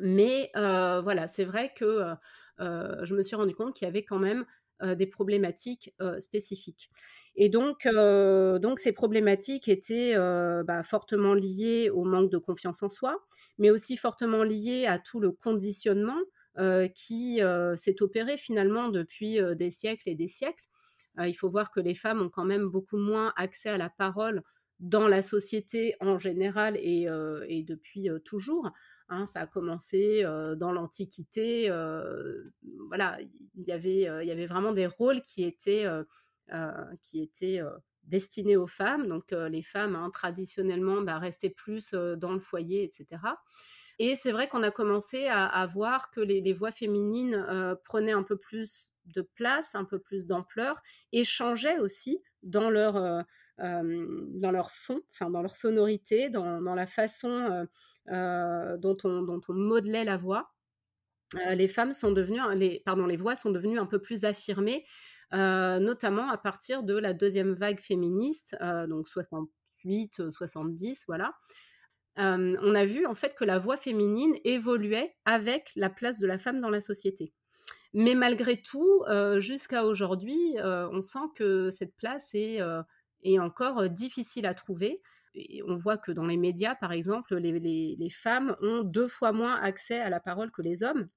Mais 0.00 0.50
voilà, 0.54 1.28
c'est 1.28 1.44
vrai 1.44 1.72
que 1.74 2.14
je 2.58 3.14
me 3.14 3.22
suis 3.22 3.36
rendu 3.36 3.54
compte 3.54 3.74
qu'il 3.74 3.86
y 3.86 3.88
avait 3.88 4.04
quand 4.04 4.18
même 4.18 4.44
des 4.82 5.06
problématiques 5.06 5.94
spécifiques. 6.18 6.90
Et 7.36 7.48
donc, 7.48 7.86
donc 7.86 8.78
ces 8.78 8.92
problématiques 8.92 9.68
étaient 9.68 10.14
bah, 10.16 10.82
fortement 10.82 11.34
liées 11.34 11.90
au 11.90 12.04
manque 12.04 12.30
de 12.30 12.38
confiance 12.38 12.82
en 12.82 12.88
soi, 12.88 13.24
mais 13.58 13.70
aussi 13.70 13.96
fortement 13.96 14.42
liées 14.42 14.86
à 14.86 14.98
tout 14.98 15.20
le 15.20 15.30
conditionnement 15.32 16.18
qui 16.94 17.40
s'est 17.76 18.02
opéré 18.02 18.36
finalement 18.36 18.88
depuis 18.88 19.38
des 19.56 19.70
siècles 19.70 20.08
et 20.08 20.14
des 20.14 20.28
siècles. 20.28 20.64
il 21.18 21.34
faut 21.34 21.48
voir 21.48 21.70
que 21.70 21.80
les 21.80 21.94
femmes 21.94 22.22
ont 22.22 22.28
quand 22.30 22.44
même 22.44 22.66
beaucoup 22.66 22.98
moins 22.98 23.32
accès 23.36 23.68
à 23.70 23.78
la 23.78 23.88
parole 23.90 24.42
dans 24.80 25.06
la 25.06 25.22
société 25.22 25.94
en 26.00 26.18
général 26.18 26.76
et, 26.76 27.06
et 27.48 27.62
depuis 27.62 28.08
toujours. 28.24 28.70
Hein, 29.12 29.26
ça 29.26 29.40
a 29.40 29.46
commencé 29.46 30.24
dans 30.56 30.72
l'Antiquité. 30.72 31.68
voilà, 32.88 33.18
il 33.54 33.64
y 33.64 33.72
avait, 33.72 34.08
il 34.22 34.26
y 34.26 34.30
avait 34.30 34.46
vraiment 34.46 34.72
des 34.72 34.86
rôles 34.86 35.20
qui 35.20 35.44
étaient, 35.44 35.86
destinés 38.04 38.56
aux 38.56 38.66
femmes. 38.66 39.06
Donc 39.08 39.32
les 39.32 39.62
femmes, 39.62 39.96
hein, 39.96 40.10
traditionnellement, 40.10 41.02
bah, 41.02 41.18
restaient 41.18 41.50
plus 41.50 41.92
dans 41.92 42.32
le 42.32 42.40
foyer, 42.40 42.84
etc. 42.84 43.20
Et 43.98 44.16
c'est 44.16 44.32
vrai 44.32 44.48
qu'on 44.48 44.62
a 44.62 44.70
commencé 44.70 45.26
à, 45.28 45.66
voir 45.66 46.10
que 46.10 46.20
les, 46.20 46.52
voix 46.54 46.72
féminines 46.72 47.76
prenaient 47.84 48.12
un 48.12 48.22
peu 48.22 48.38
plus 48.38 48.92
de 49.04 49.20
place, 49.20 49.74
un 49.74 49.84
peu 49.84 49.98
plus 49.98 50.26
d'ampleur, 50.26 50.80
et 51.12 51.22
changeaient 51.22 51.78
aussi 51.78 52.22
dans 52.42 52.70
leur, 52.70 53.24
dans 53.58 54.50
leur 54.50 54.70
son, 54.70 55.00
enfin 55.12 55.30
dans 55.30 55.42
leur 55.42 55.56
sonorité, 55.56 56.30
dans, 56.30 56.60
la 56.60 56.86
façon 56.86 57.66
dont, 58.06 58.96
on, 59.04 59.42
modelait 59.48 60.04
la 60.04 60.16
voix, 60.16 60.52
les 61.54 61.68
femmes 61.68 61.92
sont 61.92 62.12
devenues, 62.12 62.40
pardon, 62.84 63.06
les 63.06 63.16
voix 63.16 63.36
sont 63.36 63.50
devenues 63.50 63.78
un 63.78 63.86
peu 63.86 64.00
plus 64.00 64.24
affirmées, 64.24 64.84
notamment 65.32 66.28
à 66.28 66.38
partir 66.38 66.82
de 66.82 66.96
la 66.96 67.12
deuxième 67.12 67.54
vague 67.54 67.80
féministe, 67.80 68.56
donc 68.88 69.08
68, 69.08 70.30
70, 70.30 71.04
voilà. 71.06 71.32
on 72.16 72.74
a 72.74 72.84
vu 72.84 73.06
en 73.06 73.14
fait 73.14 73.34
que 73.34 73.44
la 73.44 73.58
voix 73.58 73.76
féminine 73.76 74.34
évoluait 74.44 75.14
avec 75.24 75.70
la 75.76 75.90
place 75.90 76.18
de 76.18 76.26
la 76.26 76.38
femme 76.38 76.60
dans 76.60 76.70
la 76.70 76.80
société. 76.80 77.32
Mais 77.94 78.14
malgré 78.14 78.60
tout, 78.60 79.04
jusqu'à 79.38 79.84
aujourd'hui, 79.84 80.56
on 80.62 81.02
sent 81.02 81.28
que 81.36 81.70
cette 81.70 81.94
place 81.96 82.30
est, 82.34 82.60
est 83.22 83.38
encore 83.38 83.88
difficile 83.88 84.46
à 84.46 84.54
trouver. 84.54 85.00
on 85.66 85.76
voit 85.76 85.98
que 85.98 86.12
dans 86.12 86.26
les 86.26 86.36
médias, 86.36 86.74
par 86.74 86.92
exemple, 86.92 87.36
les, 87.36 88.10
femmes 88.10 88.56
ont 88.60 88.82
deux 88.82 89.08
fois 89.08 89.32
moins 89.32 89.56
accès 89.60 90.00
à 90.00 90.10
la 90.10 90.20
parole 90.20 90.50
que 90.50 90.62
les 90.62 90.82
hommes. 90.82 91.08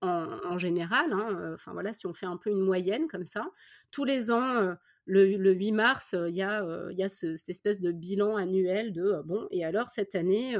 En, 0.00 0.58
général, 0.58 1.12
hein, 1.12 1.54
enfin 1.54 1.72
voilà, 1.72 1.92
si 1.92 2.06
on 2.06 2.14
fait 2.14 2.26
un 2.26 2.36
peu 2.36 2.50
une 2.50 2.60
moyenne 2.60 3.08
comme 3.08 3.24
ça, 3.24 3.44
tous 3.90 4.04
les 4.04 4.30
ans, 4.30 4.76
le, 5.06 5.52
8 5.52 5.72
mars, 5.72 6.14
il 6.16 6.34
y 6.34 6.42
a, 6.42 7.08
cette 7.08 7.48
espèce 7.48 7.80
de 7.80 7.90
bilan 7.90 8.36
annuel 8.36 8.92
de 8.92 9.20
bon, 9.24 9.48
et 9.50 9.64
alors 9.64 9.88
cette 9.88 10.14
année, 10.14 10.56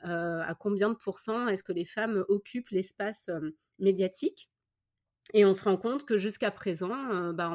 à 0.00 0.54
combien 0.58 0.88
de 0.88 0.96
pourcents 0.96 1.46
est-ce 1.46 1.62
que 1.62 1.72
les 1.72 1.84
femmes 1.84 2.24
occupent 2.28 2.70
l'espace 2.70 3.30
médiatique? 3.78 4.50
Et 5.34 5.44
on 5.44 5.54
se 5.54 5.64
rend 5.64 5.76
compte 5.76 6.04
que 6.04 6.18
jusqu'à 6.18 6.50
présent, 6.50 7.32
bah, 7.32 7.54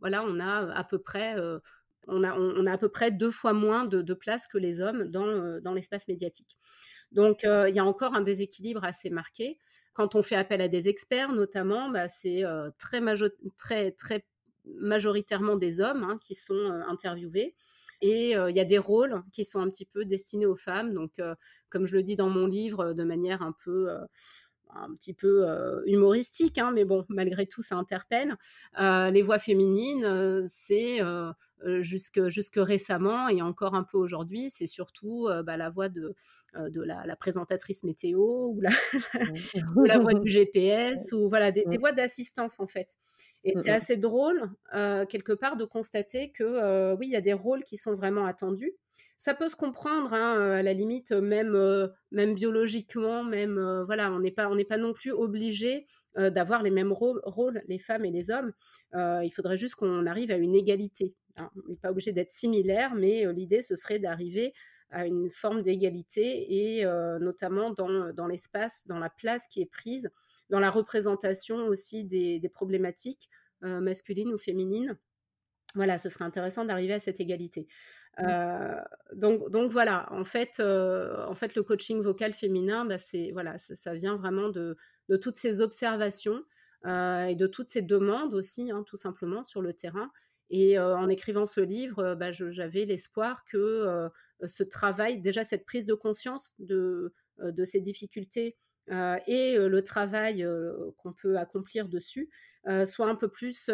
voilà, 0.00 0.24
on 0.24 0.40
a 0.40 0.72
à 0.72 0.84
peu 0.84 0.98
près 0.98 1.36
on 2.08 2.24
a, 2.66 2.72
à 2.72 2.78
peu 2.78 2.88
près 2.88 3.10
deux 3.10 3.30
fois 3.30 3.52
moins 3.52 3.84
de, 3.84 4.14
place 4.14 4.46
que 4.46 4.58
les 4.58 4.80
hommes 4.80 5.04
dans, 5.10 5.26
euh, 5.26 5.74
l'espace 5.74 6.08
médiatique. 6.08 6.56
Donc, 7.12 7.44
euh, 7.44 7.68
il 7.68 7.74
y 7.74 7.78
a 7.78 7.84
encore 7.84 8.14
un 8.14 8.20
déséquilibre 8.20 8.84
assez 8.84 9.10
marqué. 9.10 9.58
Quand 9.94 10.14
on 10.14 10.22
fait 10.22 10.36
appel 10.36 10.60
à 10.60 10.68
des 10.68 10.88
experts, 10.88 11.32
notamment, 11.32 11.90
bah, 11.90 12.08
c'est 12.08 12.44
euh, 12.44 12.70
très, 12.78 13.00
majoritairement 14.80 15.56
des 15.56 15.80
hommes 15.80 16.04
hein, 16.04 16.18
qui 16.20 16.34
sont 16.34 16.82
interviewés. 16.86 17.54
Et 18.00 18.30
il 18.30 18.56
y 18.56 18.60
a 18.60 18.64
des 18.64 18.78
rôles 18.78 19.24
qui 19.32 19.44
sont 19.44 19.58
un 19.58 19.68
petit 19.68 19.84
peu 19.84 20.04
destinés 20.04 20.46
aux 20.46 20.54
femmes. 20.54 20.94
Donc, 20.94 21.10
comme 21.68 21.84
je 21.84 21.94
le 21.94 22.04
dis 22.04 22.14
dans 22.14 22.28
mon 22.28 22.46
livre, 22.46 22.92
de 22.92 23.02
manière 23.02 23.42
un 23.42 23.52
peu 23.64 23.88
un 24.74 24.92
petit 24.94 25.14
peu 25.14 25.46
humoristique, 25.86 26.58
hein, 26.58 26.72
mais 26.74 26.84
bon, 26.84 27.04
malgré 27.08 27.46
tout, 27.46 27.62
ça 27.62 27.76
interpelle. 27.76 28.36
les 28.78 29.22
voix 29.22 29.38
féminines, 29.38 30.46
c'est 30.46 31.00
jusque, 31.80 32.28
jusque 32.28 32.58
récemment 32.58 33.28
et 33.28 33.42
encore 33.42 33.74
un 33.74 33.84
peu 33.84 33.98
aujourd'hui, 33.98 34.50
c'est 34.50 34.66
surtout 34.66 35.28
bah, 35.44 35.56
la 35.56 35.70
voix 35.70 35.88
de, 35.88 36.14
de 36.54 36.82
la, 36.82 37.16
présentatrice 37.16 37.84
météo 37.84 38.48
ou 38.48 38.60
la, 38.60 38.70
la, 39.86 39.98
voix 39.98 40.14
du 40.14 40.28
GPS 40.28 41.12
ou 41.12 41.28
voilà, 41.28 41.50
des, 41.50 41.64
des 41.66 41.78
voix 41.78 41.92
d'assistance 41.92 42.60
en 42.60 42.66
fait. 42.66 42.98
Et 43.44 43.54
c'est 43.60 43.70
assez 43.70 43.96
drôle, 43.96 44.50
quelque 44.72 45.32
part, 45.32 45.56
de 45.56 45.64
constater 45.64 46.30
que 46.32 46.94
oui, 46.96 47.06
il 47.06 47.12
y 47.12 47.16
a 47.16 47.20
des 47.20 47.32
rôles 47.32 47.64
qui 47.64 47.76
sont 47.76 47.94
vraiment 47.94 48.26
attendus. 48.26 48.72
Ça 49.16 49.32
peut 49.34 49.48
se 49.48 49.56
comprendre, 49.56 50.12
hein, 50.12 50.52
à 50.52 50.62
la 50.62 50.72
limite, 50.72 51.12
même, 51.12 51.56
même 52.10 52.34
biologiquement, 52.34 53.22
même 53.22 53.82
voilà, 53.86 54.12
on 54.12 54.20
n'est 54.20 54.32
pas, 54.32 54.48
on 54.48 54.56
n'est 54.56 54.64
pas 54.64 54.76
non 54.76 54.92
plus 54.92 55.12
obligé 55.12 55.86
d'avoir 56.16 56.62
les 56.62 56.70
mêmes 56.70 56.92
rôles, 56.92 57.62
les 57.68 57.78
femmes 57.78 58.04
et 58.04 58.10
les 58.10 58.30
hommes. 58.30 58.52
il 58.94 59.30
faudrait 59.34 59.56
juste 59.56 59.76
qu'on 59.76 60.06
arrive 60.06 60.30
à 60.30 60.36
une 60.36 60.56
égalité. 60.56 61.14
Hein. 61.36 61.50
On 61.64 61.68
n'est 61.68 61.76
pas 61.76 61.90
obligé 61.90 62.12
d'être 62.12 62.30
similaire, 62.30 62.94
mais 62.94 63.32
l'idée 63.32 63.62
ce 63.62 63.76
serait 63.76 64.00
d'arriver 64.00 64.52
à 64.90 65.06
une 65.06 65.30
forme 65.30 65.62
d'égalité 65.62 66.78
et 66.78 66.84
notamment 67.20 67.70
dans, 67.70 68.12
dans 68.12 68.26
l'espace, 68.26 68.84
dans 68.86 68.98
la 68.98 69.10
place 69.10 69.46
qui 69.48 69.60
est 69.60 69.70
prise, 69.70 70.10
dans 70.50 70.60
la 70.60 70.70
représentation 70.70 71.66
aussi 71.66 72.04
des, 72.04 72.38
des 72.38 72.48
problématiques 72.48 73.28
masculines 73.60 74.32
ou 74.32 74.38
féminines. 74.38 74.96
Voilà, 75.74 75.98
ce 75.98 76.08
serait 76.08 76.24
intéressant 76.24 76.64
d'arriver 76.64 76.94
à 76.94 77.00
cette 77.00 77.20
égalité. 77.20 77.66
Mmh. 78.20 78.82
donc, 79.14 79.48
donc 79.50 79.70
voilà, 79.70 80.12
en 80.12 80.24
fait, 80.24 80.60
en 80.60 81.34
fait, 81.34 81.54
le 81.54 81.62
coaching 81.62 82.02
vocal 82.02 82.32
féminin, 82.32 82.84
bah, 82.84 82.98
c'est 82.98 83.30
voilà, 83.32 83.58
ça, 83.58 83.94
vient 83.94 84.16
vraiment 84.16 84.48
de, 84.48 84.76
de 85.08 85.16
toutes 85.16 85.36
ces 85.36 85.60
observations 85.60 86.42
et 86.84 87.36
de 87.36 87.46
toutes 87.46 87.68
ces 87.68 87.82
demandes 87.82 88.34
aussi, 88.34 88.70
hein, 88.70 88.82
tout 88.86 88.96
simplement 88.96 89.42
sur 89.42 89.60
le 89.60 89.72
terrain. 89.72 90.10
Et 90.50 90.78
en 90.78 91.08
écrivant 91.08 91.46
ce 91.46 91.60
livre, 91.60 92.14
bah, 92.14 92.32
j'avais 92.32 92.84
l'espoir 92.86 93.44
que 93.44 94.08
ce 94.44 94.62
travail, 94.62 95.20
déjà 95.20 95.44
cette 95.44 95.66
prise 95.66 95.86
de 95.86 95.94
conscience 95.94 96.54
de, 96.58 97.12
de 97.38 97.64
ces 97.64 97.80
difficultés 97.80 98.56
et 98.90 99.56
le 99.58 99.82
travail 99.82 100.46
qu'on 100.96 101.12
peut 101.12 101.38
accomplir 101.38 101.88
dessus 101.88 102.30
soit 102.86 103.06
un 103.08 103.14
peu 103.14 103.28
plus 103.28 103.68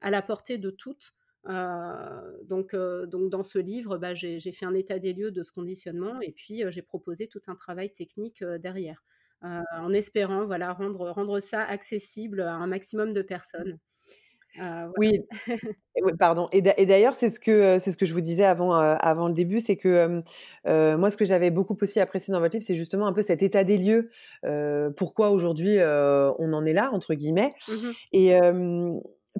à 0.00 0.10
la 0.10 0.22
portée 0.22 0.58
de 0.58 0.70
toutes. 0.70 1.14
donc, 1.44 2.74
dans 2.74 3.42
ce 3.42 3.58
livre, 3.58 3.98
bah, 3.98 4.14
j'ai 4.14 4.52
fait 4.52 4.66
un 4.66 4.74
état 4.74 4.98
des 4.98 5.12
lieux 5.12 5.30
de 5.30 5.42
ce 5.42 5.52
conditionnement 5.52 6.20
et 6.20 6.32
puis 6.32 6.62
j'ai 6.68 6.82
proposé 6.82 7.28
tout 7.28 7.42
un 7.46 7.54
travail 7.54 7.92
technique 7.92 8.42
derrière, 8.44 9.02
en 9.42 9.92
espérant 9.92 10.46
voilà, 10.46 10.72
rendre 10.72 11.40
ça 11.40 11.62
accessible 11.64 12.40
à 12.42 12.54
un 12.54 12.66
maximum 12.66 13.12
de 13.12 13.22
personnes. 13.22 13.78
Oui, 14.98 15.20
pardon. 16.18 16.46
Et 16.52 16.62
d'ailleurs, 16.62 17.14
c'est 17.14 17.30
ce 17.30 17.40
que 17.40 17.78
c'est 17.78 17.90
ce 17.90 17.96
que 17.96 18.06
je 18.06 18.12
vous 18.12 18.20
disais 18.20 18.44
avant 18.44 18.72
avant 18.72 19.28
le 19.28 19.34
début, 19.34 19.60
c'est 19.60 19.76
que 19.76 20.22
moi, 20.66 21.10
ce 21.10 21.16
que 21.16 21.24
j'avais 21.24 21.50
beaucoup 21.50 21.76
aussi 21.80 22.00
apprécié 22.00 22.32
dans 22.32 22.40
votre 22.40 22.54
livre, 22.54 22.64
c'est 22.66 22.76
justement 22.76 23.06
un 23.06 23.12
peu 23.12 23.22
cet 23.22 23.42
état 23.42 23.64
des 23.64 23.78
lieux. 23.78 24.10
pourquoi 24.96 25.30
aujourd'hui 25.30 25.78
on 25.80 26.52
en 26.52 26.64
est 26.64 26.72
là 26.72 26.90
entre 26.92 27.14
guillemets. 27.14 27.52
Mmh 27.68 27.90
Et 28.12 28.34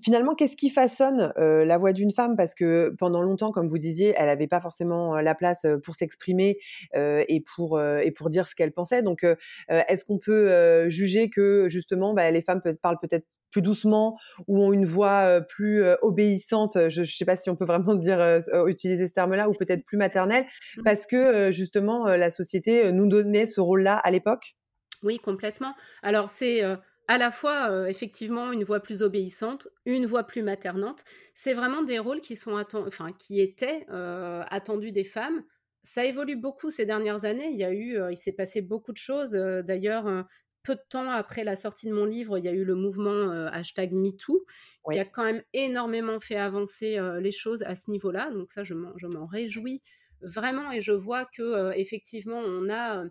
finalement, 0.02 0.34
qu'est-ce 0.34 0.56
qui 0.56 0.70
façonne 0.70 1.32
la 1.36 1.78
voix 1.78 1.92
d'une 1.92 2.10
femme? 2.10 2.36
Parce 2.36 2.54
que 2.54 2.94
pendant 2.98 3.22
longtemps, 3.22 3.52
comme 3.52 3.68
vous 3.68 3.78
disiez, 3.78 4.14
elle 4.16 4.26
n'avait 4.26 4.46
pas 4.46 4.60
forcément 4.60 5.16
la 5.16 5.34
place 5.34 5.66
pour 5.84 5.94
s'exprimer 5.94 6.58
et 6.94 7.42
pour 7.54 7.80
et 7.80 8.10
pour 8.10 8.30
dire 8.30 8.48
ce 8.48 8.54
qu'elle 8.54 8.72
pensait. 8.72 9.02
Donc, 9.02 9.24
est-ce 9.68 10.04
qu'on 10.04 10.18
peut 10.18 10.88
juger 10.88 11.30
que 11.30 11.68
justement, 11.68 12.14
bah, 12.14 12.30
les 12.30 12.42
femmes 12.42 12.62
parlent 12.82 12.98
peut-être 13.00 13.26
plus 13.52 13.62
doucement 13.62 14.18
ou 14.48 14.60
ont 14.60 14.72
une 14.72 14.84
voix 14.84 15.40
plus 15.48 15.82
obéissante? 16.02 16.76
Je 16.90 17.00
ne 17.00 17.06
sais 17.06 17.24
pas 17.24 17.36
si 17.36 17.48
on 17.48 17.56
peut 17.56 17.64
vraiment 17.64 17.94
dire 17.94 18.40
utiliser 18.66 19.08
ce 19.08 19.14
terme-là 19.14 19.48
ou 19.48 19.52
peut-être 19.52 19.84
plus 19.84 19.96
maternelle 19.96 20.44
mmh. 20.76 20.82
parce 20.82 21.06
que 21.06 21.52
justement 21.52 22.06
la 22.06 22.30
société 22.30 22.92
nous 22.92 23.06
donnait 23.06 23.46
ce 23.46 23.60
rôle-là 23.60 23.96
à 23.96 24.10
l'époque? 24.10 24.56
Oui, 25.02 25.18
complètement. 25.18 25.74
Alors 26.02 26.28
c'est 26.28 26.62
à 27.08 27.18
la 27.18 27.30
fois 27.30 27.88
effectivement 27.88 28.52
une 28.52 28.64
voix 28.64 28.80
plus 28.80 29.02
obéissante, 29.02 29.68
une 29.84 30.06
voix 30.06 30.24
plus 30.24 30.42
maternante. 30.42 31.04
C'est 31.34 31.54
vraiment 31.54 31.82
des 31.82 31.98
rôles 31.98 32.20
qui 32.20 32.36
sont 32.36 32.52
enfin 32.74 33.12
qui 33.12 33.40
étaient 33.40 33.86
attendus 33.88 34.92
des 34.92 35.04
femmes. 35.04 35.44
Ça 35.84 36.04
évolue 36.04 36.36
beaucoup 36.36 36.70
ces 36.70 36.84
dernières 36.84 37.24
années. 37.24 37.48
Il 37.50 37.56
y 37.56 37.64
a 37.64 37.72
eu, 37.72 37.98
il 38.10 38.16
s'est 38.16 38.32
passé 38.32 38.60
beaucoup 38.60 38.92
de 38.92 38.96
choses. 38.96 39.32
D'ailleurs, 39.32 40.26
peu 40.64 40.74
de 40.74 40.80
temps 40.88 41.08
après 41.08 41.44
la 41.44 41.54
sortie 41.54 41.86
de 41.86 41.92
mon 41.94 42.06
livre, 42.06 42.38
il 42.38 42.44
y 42.44 42.48
a 42.48 42.52
eu 42.52 42.64
le 42.64 42.74
mouvement 42.74 43.30
hashtag 43.52 43.92
MeToo, 43.92 44.44
qui 44.90 44.98
a 44.98 45.04
quand 45.04 45.22
même 45.22 45.42
énormément 45.52 46.18
fait 46.18 46.34
avancer 46.36 46.98
les 47.20 47.30
choses 47.30 47.62
à 47.62 47.76
ce 47.76 47.88
niveau-là. 47.88 48.30
Donc 48.32 48.50
ça, 48.50 48.64
je 48.64 48.74
m'en 48.74 49.26
réjouis 49.26 49.80
vraiment 50.22 50.72
et 50.72 50.80
je 50.80 50.92
vois 50.92 51.24
que 51.24 51.72
effectivement, 51.78 52.40
on 52.40 52.68
a, 52.68 53.04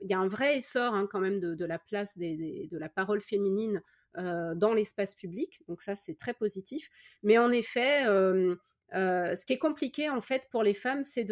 il 0.00 0.10
y 0.10 0.14
a 0.14 0.18
un 0.18 0.28
vrai 0.28 0.58
essor 0.58 0.94
hein, 0.94 1.06
quand 1.10 1.20
même 1.20 1.40
de, 1.40 1.64
la 1.64 1.78
place 1.78 2.18
de 2.18 2.78
la 2.78 2.88
parole 2.88 3.20
féminine 3.20 3.82
dans 4.14 4.72
l'espace 4.74 5.14
public. 5.14 5.62
Donc 5.68 5.82
ça, 5.82 5.96
c'est 5.96 6.16
très 6.16 6.34
positif. 6.34 6.88
Mais 7.22 7.38
en 7.38 7.52
effet, 7.52 8.04
ce 8.04 9.44
qui 9.44 9.52
est 9.52 9.58
compliqué 9.58 10.08
en 10.08 10.20
fait 10.20 10.48
pour 10.50 10.62
les 10.62 10.74
femmes, 10.74 11.02
c'est 11.02 11.24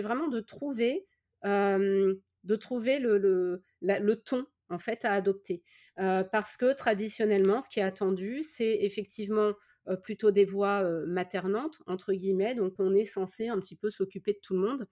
vraiment 0.00 0.28
de 0.28 0.40
trouver 0.40 1.06
de 1.44 2.56
trouver 2.56 2.98
le, 2.98 3.62
le 3.80 4.14
ton 4.14 4.46
en 4.68 4.78
fait 4.78 5.04
à 5.04 5.12
adopter. 5.12 5.62
parce 5.96 6.56
que 6.56 6.72
traditionnellement, 6.74 7.60
ce 7.60 7.68
qui 7.68 7.80
est 7.80 7.84
attendu, 7.84 8.42
c'est 8.42 8.78
effectivement 8.80 9.52
plutôt 10.02 10.30
des 10.30 10.44
voix 10.44 10.82
maternantes, 11.06 11.82
entre 11.86 12.12
guillemets, 12.12 12.54
donc 12.54 12.74
on 12.78 12.94
est 12.94 13.04
censé 13.04 13.48
un 13.48 13.58
petit 13.58 13.76
peu 13.76 13.90
s'occuper 13.90 14.32
de 14.32 14.40
tout 14.42 14.54
le 14.54 14.60
monde. 14.60 14.86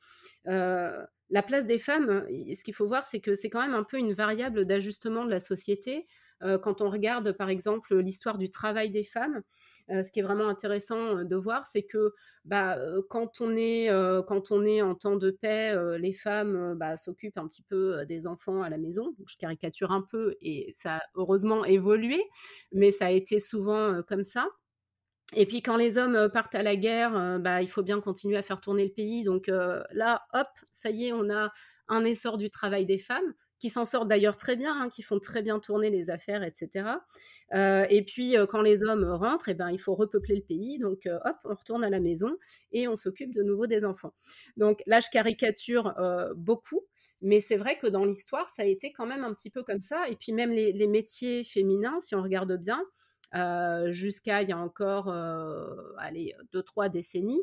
La 1.31 1.43
place 1.43 1.67
des 1.67 1.79
femmes, 1.79 2.25
ce 2.29 2.65
qu'il 2.65 2.75
faut 2.75 2.87
voir, 2.87 3.05
c'est 3.05 3.21
que 3.21 3.35
c'est 3.35 3.51
quand 3.51 3.61
même 3.61 3.75
un 3.75 3.85
peu 3.85 3.99
une 3.99 4.13
variable 4.13 4.65
d'ajustement 4.65 5.25
de 5.25 5.31
la 5.31 5.41
société. 5.41 6.05
quand 6.63 6.81
on 6.81 6.89
regarde 6.89 7.33
par 7.33 7.51
exemple 7.51 7.97
l'histoire 7.99 8.39
du 8.39 8.51
travail 8.51 8.91
des 8.91 9.05
femmes, 9.05 9.43
ce 9.89 10.11
qui 10.11 10.21
est 10.21 10.23
vraiment 10.23 10.49
intéressant 10.49 11.23
de 11.25 11.37
voir, 11.37 11.67
c'est 11.67 11.83
que 11.83 12.15
bah, 12.45 12.79
quand, 13.11 13.41
on 13.41 13.55
est, 13.57 13.89
quand 14.27 14.51
on 14.51 14.65
est 14.65 14.83
en 14.83 14.95
temps 14.95 15.17
de 15.17 15.31
paix, 15.31 15.75
les 15.99 16.13
femmes 16.13 16.75
bah, 16.79 16.97
s'occupent 16.97 17.39
un 17.39 17.47
petit 17.47 17.63
peu 17.63 18.07
des 18.07 18.27
enfants 18.27 18.63
à 18.63 18.71
la 18.71 18.79
maison. 18.79 19.15
je 19.27 19.37
caricature 19.37 19.93
un 19.93 20.03
peu 20.03 20.37
et 20.41 20.71
ça 20.75 20.97
a 20.97 21.03
heureusement 21.15 21.65
évolué, 21.65 22.23
mais 22.73 22.91
ça 22.91 23.07
a 23.07 23.11
été 23.11 23.39
souvent 23.41 24.03
comme 24.03 24.25
ça. 24.25 24.49
Et 25.37 25.47
puis 25.47 25.63
quand 25.63 25.77
les 25.77 25.99
hommes 25.99 26.29
partent 26.33 26.55
à 26.55 26.63
la 26.63 26.77
guerre, 26.77 27.39
bah, 27.41 27.63
il 27.63 27.69
faut 27.69 27.83
bien 27.83 28.01
continuer 28.01 28.37
à 28.37 28.43
faire 28.43 28.61
tourner 28.61 28.85
le 28.85 28.93
pays. 28.93 29.23
Donc 29.25 29.47
là, 29.49 30.23
hop, 30.33 30.49
ça 30.73 30.91
y 30.91 31.07
est, 31.07 31.13
on 31.13 31.31
a 31.31 31.51
un 31.89 32.05
essor 32.05 32.39
du 32.39 32.51
travail 32.51 32.87
des 32.87 32.99
femmes 32.99 33.35
qui 33.61 33.69
s'en 33.69 33.85
sortent 33.85 34.09
d'ailleurs 34.09 34.39
très 34.39 34.57
bien, 34.57 34.75
hein, 34.75 34.89
qui 34.89 35.03
font 35.03 35.21
très 35.21 35.43
bien 35.43 35.61
tourner 35.61 35.91
les 35.91 36.11
affaires, 36.11 36.43
etc. 36.43 36.87
Euh, 37.53 37.85
et 37.91 38.03
puis, 38.05 38.37
euh, 38.37 38.47
quand 38.47 38.63
les 38.63 38.83
hommes 38.83 39.05
rentrent, 39.05 39.51
eh 39.51 39.55
ben, 39.55 39.71
il 39.71 39.79
faut 39.79 39.95
repeupler 39.95 40.37
le 40.37 40.43
pays. 40.43 40.79
Donc, 40.79 41.07
euh, 41.07 41.19
hop, 41.25 41.37
on 41.45 41.55
retourne 41.55 41.85
à 41.85 41.91
la 41.91 42.01
maison 42.01 42.31
et 42.73 42.89
on 42.89 42.97
s'occupe 42.97 43.35
de 43.35 43.43
nouveau 43.43 43.67
des 43.67 43.85
enfants. 43.85 44.15
Donc, 44.57 44.83
là, 44.87 45.01
je 45.01 45.09
caricature 45.11 45.95
beaucoup, 46.37 46.81
mais 47.21 47.41
c'est 47.41 47.57
vrai 47.57 47.77
que 47.79 47.87
dans 47.87 48.05
l'histoire, 48.07 48.49
ça 48.49 48.63
a 48.63 48.65
été 48.65 48.93
quand 48.93 49.07
même 49.07 49.25
un 49.25 49.35
petit 49.35 49.51
peu 49.51 49.63
comme 49.63 49.81
ça. 49.81 50.09
Et 50.09 50.17
puis, 50.17 50.33
même 50.33 50.51
les 50.51 50.87
métiers 50.87 51.45
féminins, 51.45 52.01
si 52.01 52.15
on 52.15 52.23
regarde 52.23 52.57
bien, 52.57 52.83
jusqu'à 53.91 54.43
il 54.43 54.49
y 54.49 54.53
a 54.53 54.59
encore 54.59 55.09
allez, 55.99 56.35
deux, 56.53 56.63
trois 56.63 56.89
décennies, 56.89 57.43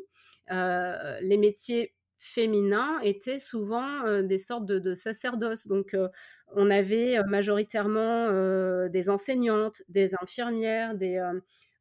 les 0.50 1.36
métiers 1.38 1.94
féminins 2.16 2.98
étaient 3.00 3.38
souvent 3.38 4.22
des 4.22 4.38
sortes 4.38 4.66
de, 4.66 4.94
sacerdoces. 4.94 5.66
Donc, 5.66 5.96
on 6.54 6.70
avait 6.70 7.22
majoritairement 7.24 8.88
des 8.88 9.08
enseignantes, 9.10 9.82
des 9.88 10.14
infirmières, 10.20 10.94
des 10.94 11.22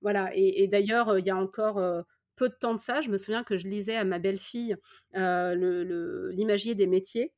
voilà. 0.02 0.30
Et, 0.36 0.68
d'ailleurs, 0.68 1.18
il 1.18 1.26
y 1.26 1.32
a 1.32 1.38
encore 1.38 1.82
peu 2.36 2.50
de 2.50 2.54
temps 2.54 2.76
de 2.76 2.80
ça, 2.80 3.02
je 3.02 3.10
me 3.10 3.18
souviens 3.18 3.44
que 3.44 3.58
je 3.58 3.68
lisais 3.68 3.96
à 3.96 4.04
ma 4.06 4.20
belle-fille 4.20 4.78
l'imagier 5.14 6.76
des 6.76 6.88
métiers 6.88 7.34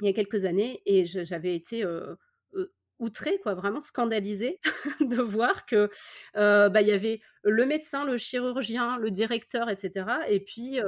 il 0.00 0.06
y 0.06 0.08
a 0.08 0.12
quelques 0.12 0.44
années 0.44 0.82
et 0.86 1.04
j'avais 1.04 1.54
été 1.54 1.84
outrée, 2.98 3.38
quoi, 3.42 3.54
vraiment 3.54 3.80
scandalisée 3.80 4.60
de 5.00 5.20
voir 5.20 5.66
que 5.66 5.90
bah, 6.34 6.80
il 6.82 6.88
y 6.88 6.92
avait 6.92 7.20
le 7.42 7.66
médecin, 7.66 8.04
le 8.04 8.16
chirurgien, 8.16 8.98
le 8.98 9.10
directeur, 9.10 9.68
etc. 9.70 10.06
Et 10.28 10.40
puis, 10.40 10.80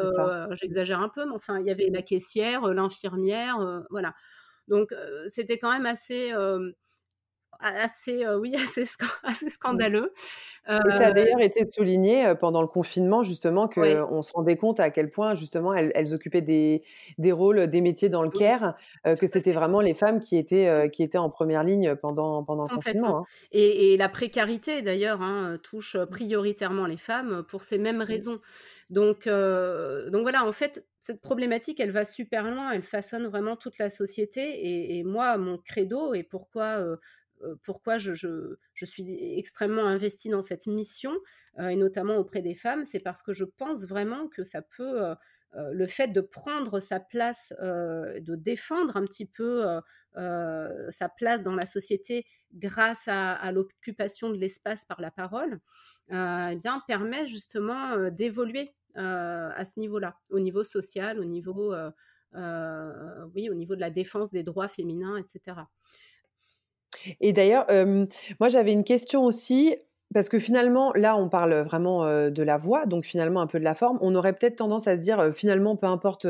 j'exagère 0.53 1.01
un 1.01 1.09
peu, 1.09 1.25
mais 1.25 1.35
enfin, 1.35 1.61
il 1.61 1.67
y 1.67 1.71
avait 1.71 1.89
la 1.91 2.03
caissière, 2.03 2.63
l'infirmière, 2.73 3.85
voilà. 3.91 4.15
Donc, 4.69 4.93
c'était 5.29 5.59
quand 5.59 5.73
même 5.73 5.87
assez 5.87 6.33
assez, 7.61 8.27
oui, 8.41 8.55
assez, 8.63 8.85
assez 9.23 9.49
scandaleux. 9.49 10.13
ça 10.67 10.79
a 10.79 11.11
d'ailleurs 11.13 11.41
été 11.41 11.65
souligné 11.71 12.35
pendant 12.39 12.63
le 12.63 12.69
confinement, 12.69 13.23
justement, 13.23 13.69
qu'on 13.69 14.23
se 14.23 14.33
rendait 14.33 14.57
compte 14.57 14.81
à 14.81 14.91
quel 14.91 15.11
point, 15.11 15.35
justement, 15.35 15.75
elles, 15.75 16.15
occupaient 16.15 16.41
des, 16.41 16.83
des, 17.19 17.33
rôles, 17.33 17.67
des 17.69 17.81
métiers 17.81 18.09
dans 18.09 18.23
le 18.23 18.31
care, 18.31 18.77
que 19.05 19.27
c'était 19.27 19.53
vraiment 19.53 19.81
les 19.81 19.95
femmes 19.95 20.21
qui 20.21 20.37
étaient, 20.37 20.91
qui 20.93 21.03
étaient 21.03 21.19
en 21.19 21.31
première 21.31 21.65
ligne 21.65 21.95
pendant, 21.95 22.43
pendant 22.45 22.65
le 22.65 22.75
confinement. 22.75 23.19
Hein. 23.19 23.25
Et, 23.53 23.97
la 23.97 24.09
précarité, 24.09 24.83
d'ailleurs, 24.83 25.23
hein, 25.23 25.59
touche 25.63 25.97
prioritairement 26.11 26.87
les 26.87 26.97
femmes 26.97 27.45
pour 27.49 27.65
ces 27.65 27.79
mêmes 27.79 28.03
raisons. 28.03 28.41
Donc, 28.91 29.27
donc 29.27 30.23
voilà, 30.23 30.45
en 30.45 30.53
fait, 30.53 30.87
cette 31.01 31.21
problématique, 31.21 31.81
elle 31.81 31.91
va 31.91 32.05
super 32.05 32.51
loin, 32.51 32.73
elle 32.73 32.83
façonne 32.83 33.27
vraiment 33.27 33.57
toute 33.57 33.79
la 33.79 33.91
société. 33.91 34.41
Et, 34.43 34.99
et 34.99 35.05
moi, 35.05 35.37
mon 35.39 35.59
credo, 35.59 36.15
et 36.15 36.23
pourquoi 36.23 36.85
pourquoi 37.63 37.99
je, 37.99 38.13
suis 38.83 39.39
extrêmement 39.39 39.87
investie 39.87 40.29
dans 40.29 40.43
cette 40.43 40.67
mission, 40.67 41.13
et 41.59 41.77
notamment 41.77 42.17
auprès 42.17 42.43
des 42.43 42.55
femmes, 42.55 42.85
c'est 42.85 43.01
parce 43.01 43.23
que 43.23 43.33
je 43.33 43.45
pense 43.45 43.85
vraiment 43.87 44.29
que 44.29 44.45
ça 44.45 44.63
peut, 44.63 45.15
le 45.55 45.87
fait 45.87 46.09
de 46.09 46.21
prendre 46.21 46.81
sa 46.81 47.01
place, 47.01 47.55
de 47.61 48.35
défendre 48.35 48.97
un 48.97 49.05
petit 49.05 49.27
peu 49.27 49.65
sa 50.15 51.09
place 51.09 51.43
dans 51.43 51.55
la 51.55 51.67
société 51.67 52.25
grâce 52.55 53.09
à, 53.09 53.53
l'occupation 53.53 54.31
de 54.31 54.37
l'espace 54.37 54.85
par 54.85 55.01
la 55.01 55.11
parole, 55.11 55.61
eh 56.11 56.57
bien, 56.57 56.83
permet 56.87 57.27
justement 57.27 58.11
d'évoluer 58.11 58.75
à 58.95 59.65
ce 59.65 59.79
niveau-là, 59.79 60.19
au 60.31 60.41
niveau 60.41 60.65
social, 60.65 61.19
au 61.19 61.25
niveau, 61.25 61.75
oui, 62.35 63.49
au 63.51 63.55
niveau 63.55 63.75
de 63.75 63.81
la 63.81 63.91
défense 63.91 64.31
des 64.33 64.43
droits 64.43 64.69
féminins, 64.69 65.17
etc. 65.17 65.61
Et 67.21 67.33
d'ailleurs, 67.33 67.67
moi 68.41 68.49
j'avais 68.49 68.73
une 68.73 68.85
question 68.85 69.25
aussi, 69.25 69.77
parce 70.15 70.29
que 70.29 70.39
finalement, 70.39 70.93
là 70.95 71.17
on 71.17 71.29
parle 71.29 71.55
vraiment 71.63 72.05
de 72.31 72.43
la 72.43 72.59
voix, 72.59 72.87
donc 72.87 73.05
finalement 73.05 73.41
un 73.41 73.47
peu 73.47 73.59
de 73.59 73.65
la 73.65 73.75
forme. 73.75 73.99
On 74.01 74.15
aurait 74.15 74.33
peut-être 74.35 74.57
tendance 74.57 74.87
à 74.87 74.97
se 74.97 75.01
dire, 75.01 75.31
finalement, 75.35 75.77
peu 75.77 75.87
importe 75.87 76.27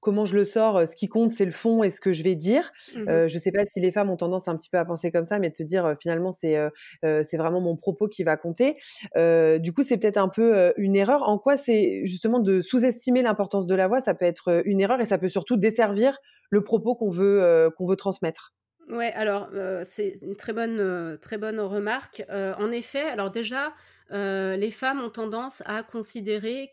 comment 0.00 0.24
je 0.24 0.34
le 0.34 0.46
sors, 0.46 0.88
ce 0.88 0.96
qui 0.96 1.08
compte 1.08 1.28
c'est 1.28 1.44
le 1.44 1.50
fond 1.50 1.82
et 1.82 1.90
ce 1.90 2.00
que 2.00 2.12
je 2.14 2.22
vais 2.22 2.34
dire. 2.34 2.72
Mmh 2.96 3.28
je 3.28 3.34
ne 3.34 3.38
sais 3.38 3.52
pas 3.52 3.66
si 3.66 3.80
les 3.80 3.92
femmes 3.92 4.08
ont 4.08 4.16
tendance 4.16 4.48
un 4.48 4.56
petit 4.56 4.70
peu 4.70 4.78
à 4.78 4.84
penser 4.86 5.12
comme 5.12 5.26
ça, 5.26 5.38
mais 5.38 5.50
de 5.50 5.56
se 5.56 5.62
dire, 5.62 5.94
finalement, 6.00 6.32
c'est 6.32 6.56
c'est 7.02 7.36
vraiment 7.36 7.60
mon 7.60 7.76
propos 7.76 8.08
qui 8.08 8.24
va 8.24 8.36
compter. 8.38 8.76
du 9.14 9.72
coup, 9.74 9.82
c'est 9.82 9.98
peut-être 9.98 10.16
un 10.16 10.28
peu 10.28 10.72
une 10.78 10.96
erreur. 10.96 11.28
En 11.28 11.38
quoi 11.38 11.56
c'est 11.58 12.02
justement 12.06 12.40
de 12.40 12.62
sous-estimer 12.62 13.22
l'importance 13.22 13.66
de 13.66 13.74
la 13.74 13.86
voix 13.88 14.00
Ça 14.00 14.14
peut 14.14 14.24
être 14.24 14.62
une 14.64 14.80
erreur 14.80 15.00
et 15.00 15.06
ça 15.06 15.18
peut 15.18 15.28
surtout 15.28 15.56
desservir 15.58 16.16
le 16.48 16.64
propos 16.64 16.94
qu'on 16.94 17.10
veut, 17.10 17.70
qu'on 17.76 17.86
veut 17.86 17.96
transmettre? 17.96 18.54
Ouais, 18.90 19.12
alors, 19.12 19.48
c'est 19.84 20.14
une 20.22 20.34
très 20.36 20.52
bonne, 20.52 21.18
très 21.20 21.38
bonne 21.38 21.60
remarque. 21.60 22.24
en 22.30 22.72
effet, 22.72 23.02
alors 23.08 23.30
déjà, 23.30 23.72
les 24.10 24.70
femmes 24.70 25.00
ont 25.00 25.10
tendance 25.10 25.62
à 25.66 25.82
considérer, 25.84 26.70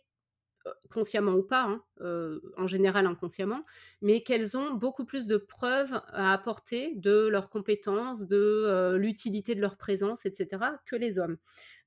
consciemment 0.92 1.34
ou 1.34 1.44
pas, 1.44 1.64
hein, 1.64 1.84
en 2.58 2.68
général 2.68 3.08
inconsciemment, 3.08 3.66
mais 4.02 4.24
qu'elles 4.24 4.58
ont 4.58 4.74
beaucoup 4.74 5.06
plus 5.06 5.28
de 5.28 5.38
preuves 5.38 6.02
à 6.10 6.34
apporter 6.34 6.94
de 6.98 7.28
leurs 7.28 7.50
compétences, 7.50 8.28
de, 8.28 8.96
l'utilité 8.98 9.56
de 9.56 9.62
leur 9.62 9.78
présence 9.78 10.26
etc. 10.26 10.80
que 10.86 10.96
les 10.96 11.20
hommes. 11.20 11.38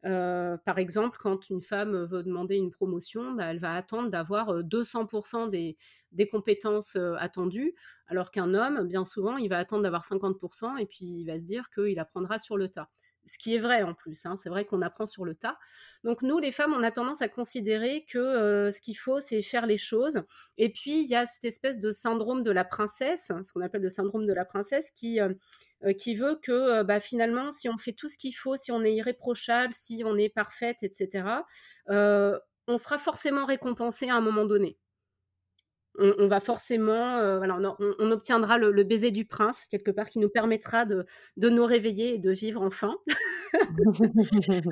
par 0.02 0.78
exemple, 0.78 1.18
quand 1.20 1.50
une 1.50 1.62
femme 1.62 2.04
veut 2.04 2.22
demander 2.22 2.56
une 2.56 2.70
promotion, 2.70 3.32
bah, 3.32 3.46
elle 3.46 3.58
va 3.58 3.74
attendre 3.74 4.10
d'avoir, 4.10 4.62
200% 4.64 5.48
des 5.48 5.76
des 6.12 6.28
compétences, 6.28 6.96
attendues, 7.18 7.74
alors 8.06 8.30
qu'un 8.30 8.54
homme, 8.54 8.86
bien 8.86 9.04
souvent, 9.04 9.36
il 9.36 9.48
va 9.48 9.58
attendre 9.58 9.82
d'avoir 9.82 10.04
50 10.04 10.36
et 10.78 10.86
puis 10.86 11.04
il 11.04 11.24
va 11.24 11.38
se 11.38 11.44
dire 11.44 11.70
qu'il 11.70 11.98
apprendra 11.98 12.38
sur 12.38 12.56
le 12.56 12.68
tas. 12.68 12.88
Ce 13.26 13.38
qui 13.38 13.54
est 13.54 13.58
vrai 13.58 13.82
en 13.82 13.94
plus, 13.94 14.24
hein, 14.26 14.36
c'est 14.36 14.48
vrai 14.48 14.64
qu'on 14.64 14.82
apprend 14.82 15.06
sur 15.06 15.24
le 15.24 15.34
tas. 15.34 15.58
Donc 16.04 16.22
nous, 16.22 16.38
les 16.38 16.50
femmes, 16.50 16.72
on 16.72 16.82
a 16.82 16.90
tendance 16.90 17.22
à 17.22 17.28
considérer 17.28 18.04
que 18.10 18.70
ce 18.72 18.80
qu'il 18.80 18.96
faut, 18.96 19.20
c'est 19.20 19.42
faire 19.42 19.66
les 19.66 19.76
choses. 19.76 20.22
Et 20.56 20.72
puis, 20.72 21.00
il 21.02 21.06
y 21.06 21.14
a 21.14 21.26
cette 21.26 21.44
espèce 21.44 21.78
de 21.78 21.92
syndrome 21.92 22.42
de 22.42 22.50
la 22.50 22.64
princesse, 22.64 23.30
ce 23.44 23.52
qu'on 23.52 23.60
appelle 23.60 23.82
le 23.82 23.90
syndrome 23.90 24.26
de 24.26 24.32
la 24.32 24.44
princesse, 24.44 24.90
qui, 24.90 25.20
qui 25.98 26.14
veut 26.14 26.40
que 26.42 26.82
bah, 26.82 26.98
finalement, 26.98 27.52
si 27.52 27.68
on 27.68 27.78
fait 27.78 27.92
tout 27.92 28.08
ce 28.08 28.16
qu'il 28.16 28.34
faut, 28.34 28.56
si 28.56 28.72
on 28.72 28.82
est 28.82 28.94
irréprochable, 28.94 29.74
si 29.74 30.02
on 30.04 30.16
est 30.16 30.30
parfaite, 30.30 30.82
etc., 30.82 31.24
on 31.86 32.76
sera 32.78 32.98
forcément 32.98 33.44
récompensé 33.44 34.08
à 34.08 34.16
un 34.16 34.20
moment 34.20 34.46
donné 34.46 34.78
on, 35.98 36.28
va 36.28 36.40
forcément, 36.40 37.16
euh, 37.18 37.38
voilà, 37.38 37.58
on, 37.98 38.10
obtiendra 38.10 38.58
le, 38.58 38.82
baiser 38.84 39.10
du 39.10 39.24
prince 39.24 39.66
quelque 39.66 39.90
part 39.90 40.08
qui 40.08 40.18
nous 40.18 40.28
permettra 40.28 40.84
de, 40.84 41.06
nous 41.36 41.64
réveiller 41.64 42.14
et 42.14 42.18
de 42.18 42.30
vivre 42.30 42.62
enfin. 42.62 42.96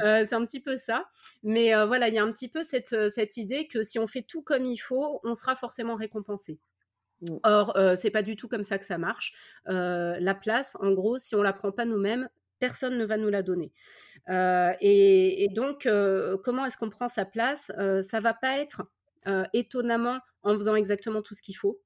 Euh, 0.04 0.24
c'est 0.24 0.36
un 0.36 0.44
petit 0.44 0.60
peu 0.60 0.76
ça. 0.76 1.08
Mais 1.42 1.74
euh, 1.74 1.84
voilà, 1.84 2.06
il 2.06 2.14
y 2.14 2.18
a 2.18 2.22
un 2.22 2.30
petit 2.30 2.48
peu 2.48 2.62
cette, 2.62 3.10
cette, 3.10 3.36
idée 3.36 3.66
que 3.66 3.82
si 3.82 3.98
on 3.98 4.06
fait 4.06 4.22
tout 4.22 4.40
comme 4.40 4.64
il 4.64 4.76
faut, 4.76 5.20
on 5.24 5.34
sera 5.34 5.56
forcément 5.56 5.96
récompensé. 5.96 6.60
Mmh. 7.22 7.36
Or, 7.42 7.76
c'est 7.96 8.12
pas 8.12 8.22
du 8.22 8.36
tout 8.36 8.46
comme 8.46 8.62
ça 8.62 8.78
que 8.78 8.84
ça 8.84 8.96
marche. 8.96 9.32
la 9.66 10.34
place, 10.34 10.76
en 10.80 10.92
gros, 10.92 11.18
si 11.18 11.34
on 11.34 11.42
la 11.42 11.52
prend 11.52 11.72
pas 11.72 11.86
nous-mêmes, 11.86 12.28
personne 12.60 12.96
ne 12.96 13.04
va 13.04 13.16
nous 13.16 13.30
la 13.30 13.42
donner. 13.42 13.72
Et, 14.28 15.42
et, 15.42 15.48
donc, 15.48 15.88
comment 16.44 16.64
est-ce 16.64 16.78
qu'on 16.78 16.90
prend 16.90 17.08
sa 17.08 17.24
place? 17.24 17.72
Ça 18.02 18.20
va 18.20 18.32
pas 18.32 18.58
être 18.58 18.84
étonnamment 19.52 20.20
en 20.42 20.54
faisant 20.54 20.74
exactement 20.74 21.22
tout 21.22 21.34
ce 21.34 21.42
qu'il 21.42 21.56
faut. 21.56 21.80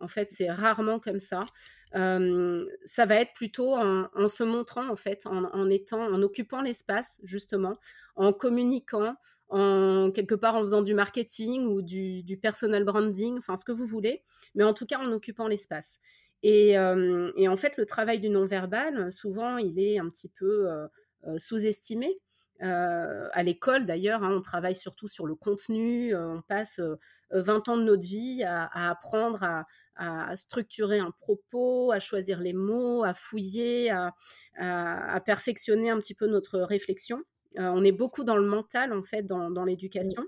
En 0.00 0.08
fait, 0.08 0.30
c'est 0.30 0.50
rarement 0.50 0.98
comme 0.98 1.20
ça. 1.20 1.42
ça 1.92 3.06
va 3.06 3.14
être 3.16 3.32
plutôt 3.34 3.74
en, 3.74 4.28
se 4.28 4.44
montrant, 4.44 4.88
en 4.88 4.96
fait, 4.96 5.26
en, 5.26 5.70
étant, 5.70 6.02
en 6.02 6.22
occupant 6.22 6.62
l'espace, 6.62 7.20
justement, 7.22 7.78
en 8.16 8.32
communiquant, 8.32 9.16
en 9.48 10.10
quelque 10.10 10.34
part 10.34 10.56
en 10.56 10.62
faisant 10.62 10.82
du 10.82 10.94
marketing 10.94 11.66
ou 11.66 11.82
du, 11.82 12.38
personal 12.42 12.84
branding, 12.84 13.38
enfin 13.38 13.56
ce 13.56 13.64
que 13.64 13.72
vous 13.72 13.86
voulez, 13.86 14.22
mais 14.54 14.64
en 14.64 14.74
tout 14.74 14.86
cas 14.86 14.98
en 14.98 15.12
occupant 15.12 15.48
l'espace. 15.48 15.98
Et, 16.42 16.78
en 16.78 17.56
fait, 17.56 17.76
le 17.76 17.86
travail 17.86 18.20
du 18.20 18.28
non-verbal, 18.28 19.12
souvent, 19.12 19.58
il 19.58 19.78
est 19.78 19.98
un 19.98 20.08
petit 20.10 20.28
peu 20.28 20.68
sous-estimé. 21.38 22.20
À 22.60 23.42
l'école 23.42 23.86
d'ailleurs, 23.86 24.22
hein, 24.22 24.32
on 24.36 24.40
travaille 24.40 24.76
surtout 24.76 25.08
sur 25.08 25.26
le 25.26 25.34
contenu, 25.34 26.16
on 26.16 26.42
passe 26.42 26.80
20 27.30 27.68
ans 27.68 27.76
de 27.76 27.82
notre 27.82 28.06
vie 28.06 28.42
à, 28.44 28.90
apprendre 28.90 29.64
à, 29.96 30.36
structurer 30.36 30.98
un 30.98 31.10
propos, 31.10 31.92
à 31.92 32.00
choisir 32.00 32.40
les 32.40 32.52
mots, 32.52 33.04
à 33.04 33.14
fouiller, 33.14 33.90
à, 33.90 35.20
perfectionner 35.24 35.90
un 35.90 35.98
petit 35.98 36.14
peu 36.14 36.26
notre 36.26 36.60
réflexion. 36.60 37.22
Euh, 37.58 37.68
on 37.68 37.84
est 37.84 37.92
beaucoup 37.92 38.24
dans 38.24 38.36
le 38.36 38.46
mental, 38.46 38.92
en 38.92 39.02
fait, 39.02 39.24
dans 39.24 39.64
l'éducation. 39.64 40.24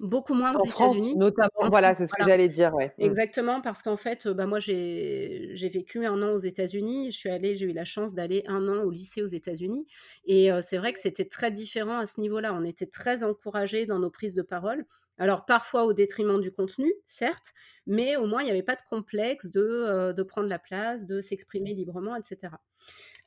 Beaucoup 0.00 0.34
moins 0.34 0.52
aux 0.54 0.64
États-Unis. 0.64 1.16
Notamment, 1.16 1.68
voilà, 1.70 1.94
c'est 1.94 2.06
ce 2.06 2.12
que 2.12 2.24
j'allais 2.24 2.48
dire. 2.48 2.74
Ouais. 2.74 2.92
Mmh. 2.98 3.02
Exactement, 3.02 3.60
parce 3.60 3.82
qu'en 3.82 3.96
fait, 3.96 4.28
bah, 4.28 4.46
moi, 4.46 4.58
j'ai 4.60 5.54
vécu 5.72 6.04
un 6.04 6.22
an 6.22 6.32
aux 6.32 6.38
États-Unis. 6.38 7.10
Je 7.12 7.16
suis 7.16 7.30
allée, 7.30 7.56
j'ai 7.56 7.66
eu 7.66 7.72
la 7.72 7.84
chance 7.84 8.14
d'aller 8.14 8.44
un 8.46 8.68
an 8.68 8.82
au 8.84 8.90
lycée 8.90 9.22
aux 9.22 9.26
États-Unis. 9.26 9.86
Et 10.26 10.50
c'est 10.62 10.78
vrai 10.78 10.92
que 10.92 10.98
c'était 10.98 11.24
très 11.24 11.50
différent 11.50 11.98
à 11.98 12.06
ce 12.06 12.20
niveau-là. 12.20 12.54
On 12.54 12.64
était 12.64 12.86
très 12.86 13.22
encouragés 13.22 13.86
dans 13.86 13.98
nos 13.98 14.10
prises 14.10 14.34
de 14.34 14.42
parole. 14.42 14.84
Alors 15.18 15.46
parfois 15.46 15.84
au 15.84 15.92
détriment 15.92 16.40
du 16.40 16.52
contenu, 16.52 16.92
certes, 17.06 17.52
mais 17.86 18.16
au 18.16 18.26
moins 18.26 18.42
il 18.42 18.44
n'y 18.46 18.50
avait 18.50 18.62
pas 18.62 18.76
de 18.76 18.82
complexe 18.88 19.50
de, 19.50 19.60
euh, 19.62 20.24
prendre 20.24 20.48
la 20.48 20.58
place, 20.58 21.06
de 21.06 21.20
s'exprimer 21.20 21.72
librement, 21.72 22.16
etc. 22.16 22.52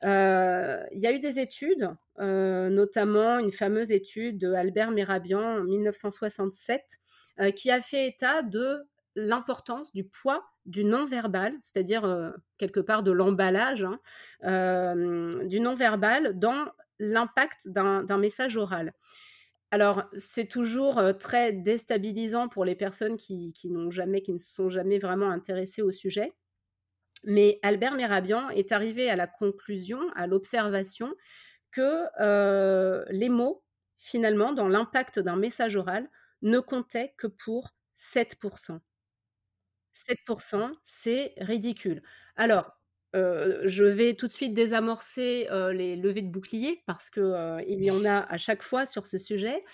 Euh, 0.04 0.82
il 0.92 1.00
y 1.00 1.06
a 1.06 1.12
eu 1.12 1.20
des 1.20 1.38
études, 1.38 1.90
euh, 2.20 2.70
notamment 2.70 3.38
une 3.38 3.52
fameuse 3.52 3.90
étude 3.92 4.38
de 4.38 4.52
Albert 4.52 4.90
Merabian 4.90 5.60
en 5.60 5.64
1967, 5.64 6.98
qui 7.56 7.70
a 7.70 7.80
fait 7.80 8.06
état 8.06 8.42
de 8.42 8.82
l'importance 9.16 9.92
du 9.94 10.04
poids 10.04 10.44
du 10.66 10.84
non-verbal, 10.84 11.54
c'est-à-dire 11.64 12.34
quelque 12.58 12.80
part 12.80 13.02
de 13.02 13.10
l'emballage 13.12 13.86
hein, 14.42 14.94
du 15.46 15.58
non-verbal 15.58 16.38
dans 16.38 16.66
l'impact 16.98 17.68
d'un 17.68 18.18
message 18.18 18.58
oral. 18.58 18.92
Alors, 19.70 20.04
c'est 20.18 20.48
toujours, 20.50 21.00
très 21.18 21.52
déstabilisant 21.52 22.48
pour 22.48 22.66
les 22.66 22.74
personnes 22.74 23.16
qui 23.16 23.54
n'ont 23.70 23.90
jamais 23.90 24.20
qui 24.20 24.34
ne 24.34 24.38
se 24.38 24.52
sont 24.52 24.68
jamais 24.68 24.98
vraiment 24.98 25.30
intéressées 25.30 25.80
au 25.80 25.92
sujet. 25.92 26.34
Mais 27.24 27.58
Albert 27.62 27.94
Mérabien 27.94 28.48
est 28.50 28.72
arrivé 28.72 29.10
à 29.10 29.16
la 29.16 29.26
conclusion, 29.26 30.00
à 30.16 30.26
l'observation 30.26 31.14
que, 31.72 32.04
les 33.12 33.28
mots, 33.28 33.64
finalement, 33.98 34.52
dans 34.52 34.68
l'impact 34.68 35.18
d'un 35.20 35.36
message 35.36 35.76
oral, 35.76 36.08
ne 36.42 36.60
comptaient 36.60 37.14
que 37.18 37.26
pour 37.28 37.70
7% 37.96 38.80
7% 39.94 40.72
c'est 40.84 41.34
ridicule. 41.38 42.02
Alors, 42.36 42.72
je 43.14 43.84
vais 43.84 44.14
tout 44.14 44.28
de 44.28 44.32
suite 44.32 44.54
désamorcer, 44.54 45.48
les 45.72 45.96
levées 45.96 46.22
de 46.22 46.30
boucliers 46.30 46.82
parce 46.86 47.10
que, 47.10 47.58
il 47.68 47.84
y 47.84 47.90
en 47.90 48.04
a 48.04 48.18
à 48.20 48.36
chaque 48.38 48.62
fois 48.62 48.86
sur 48.86 49.06
ce 49.06 49.18
sujet. 49.18 49.64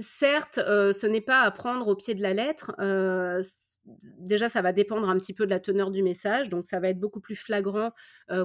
Certes, 0.00 0.56
ce 0.56 1.06
n'est 1.06 1.20
pas 1.20 1.40
à 1.40 1.50
prendre 1.50 1.88
au 1.88 1.94
pied 1.94 2.14
de 2.14 2.22
la 2.22 2.34
lettre, 2.34 2.72
déjà 4.18 4.48
ça 4.48 4.62
va 4.62 4.72
dépendre 4.72 5.08
un 5.08 5.16
petit 5.18 5.32
peu 5.32 5.44
de 5.44 5.50
la 5.50 5.60
teneur 5.60 5.90
du 5.90 6.02
message, 6.02 6.48
donc 6.48 6.66
ça 6.66 6.80
va 6.80 6.88
être 6.88 6.98
beaucoup 6.98 7.20
plus 7.20 7.36
flagrant, 7.36 7.92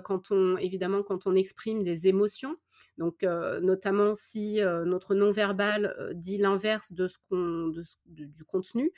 quand 0.03 0.31
on 0.31 0.57
évidemment 0.57 1.03
quand 1.03 1.27
on 1.27 1.35
exprime 1.35 1.83
des 1.83 2.07
émotions. 2.07 2.55
Donc 2.97 3.23
notamment 3.23 4.15
si, 4.15 4.59
notre 4.85 5.15
non-verbal, 5.15 6.13
dit 6.13 6.37
l'inverse 6.37 6.93
de 6.93 7.07
ce 7.07 7.17
qu'on 7.29 7.71
du 8.05 8.45
contenu, 8.45 8.91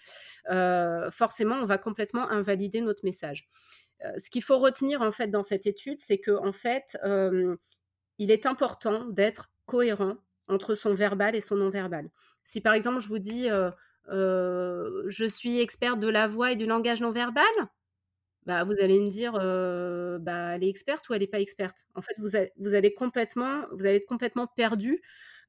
forcément 1.11 1.55
on 1.55 1.65
va 1.65 1.77
complètement 1.77 2.29
invalider 2.29 2.81
notre 2.81 3.05
message 3.05 3.47
ce 4.17 4.29
qu'il 4.29 4.43
faut 4.43 4.57
retenir 4.57 5.01
en 5.01 5.11
fait 5.11 5.27
dans 5.27 5.43
cette 5.43 5.65
étude, 5.65 5.99
c'est 5.99 6.17
que 6.17 6.31
en 6.31 6.51
fait, 6.51 6.97
il 8.17 8.31
est 8.31 8.45
important 8.45 9.05
d'être 9.07 9.51
cohérent 9.65 10.17
entre 10.49 10.75
son 10.75 10.93
verbal 10.93 11.35
et 11.35 11.41
son 11.41 11.55
non-verbal. 11.55 12.09
Si 12.43 12.61
par 12.61 12.73
exemple 12.73 12.99
je 12.99 13.07
vous 13.07 13.19
dis 13.19 13.47
je 14.07 15.25
suis 15.27 15.59
experte 15.59 15.99
de 15.99 16.09
la 16.09 16.27
voix 16.27 16.51
et 16.51 16.55
du 16.55 16.65
langage 16.65 17.01
non-verbal, 17.01 17.45
bah, 18.45 18.63
vous 18.65 18.73
allez 18.81 18.99
me 18.99 19.07
dire 19.07 19.33
bah, 20.21 20.55
elle 20.55 20.63
est 20.63 20.69
experte 20.69 21.07
ou 21.09 21.13
elle 21.13 21.21
n'est 21.21 21.27
pas 21.27 21.39
experte. 21.39 21.85
En 21.95 22.01
fait, 22.01 22.13
vous, 22.17 22.29
vous, 22.57 22.73
allez 22.75 22.93
complètement, 22.93 23.63
vous 23.71 23.85
allez 23.85 23.97
être 23.97 24.05
complètement 24.05 24.47
perdu 24.47 25.01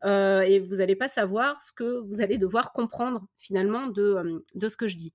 et 0.05 0.61
vous 0.61 0.77
n'allez 0.77 0.97
pas 0.97 1.09
savoir 1.09 1.63
ce 1.63 1.73
que 1.73 2.01
vous 2.01 2.21
allez 2.21 2.39
devoir 2.39 2.73
comprendre 2.73 3.27
finalement 3.39 3.87
de, 3.89 4.45
de 4.55 4.69
ce 4.69 4.77
que 4.77 4.89
je 4.89 4.97
dis. 4.97 5.15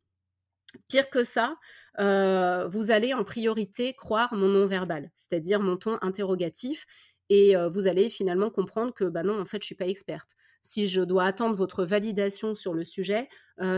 Pire 0.88 1.10
que 1.10 1.24
ça, 1.24 1.56
vous 1.98 2.92
allez 2.92 3.14
en 3.14 3.24
priorité 3.24 3.94
croire 3.94 4.34
mon 4.34 4.50
non-verbal, 4.50 5.12
c'est-à-dire 5.16 5.62
mon 5.62 5.78
ton 5.78 5.98
interrogatif, 6.02 6.86
et 7.30 7.56
vous 7.72 7.88
allez 7.88 8.10
finalement 8.10 8.50
comprendre 8.50 8.94
que 8.94 9.06
bah 9.06 9.24
non, 9.24 9.40
en 9.40 9.46
fait, 9.46 9.62
je 9.62 9.68
suis 9.68 9.76
pas 9.76 9.88
experte. 9.88 10.32
Si 10.62 10.88
je 10.88 11.02
dois 11.02 11.24
attendre 11.24 11.56
votre 11.56 11.84
validation 11.86 12.56
sur 12.56 12.74
le 12.74 12.84
sujet, 12.84 13.30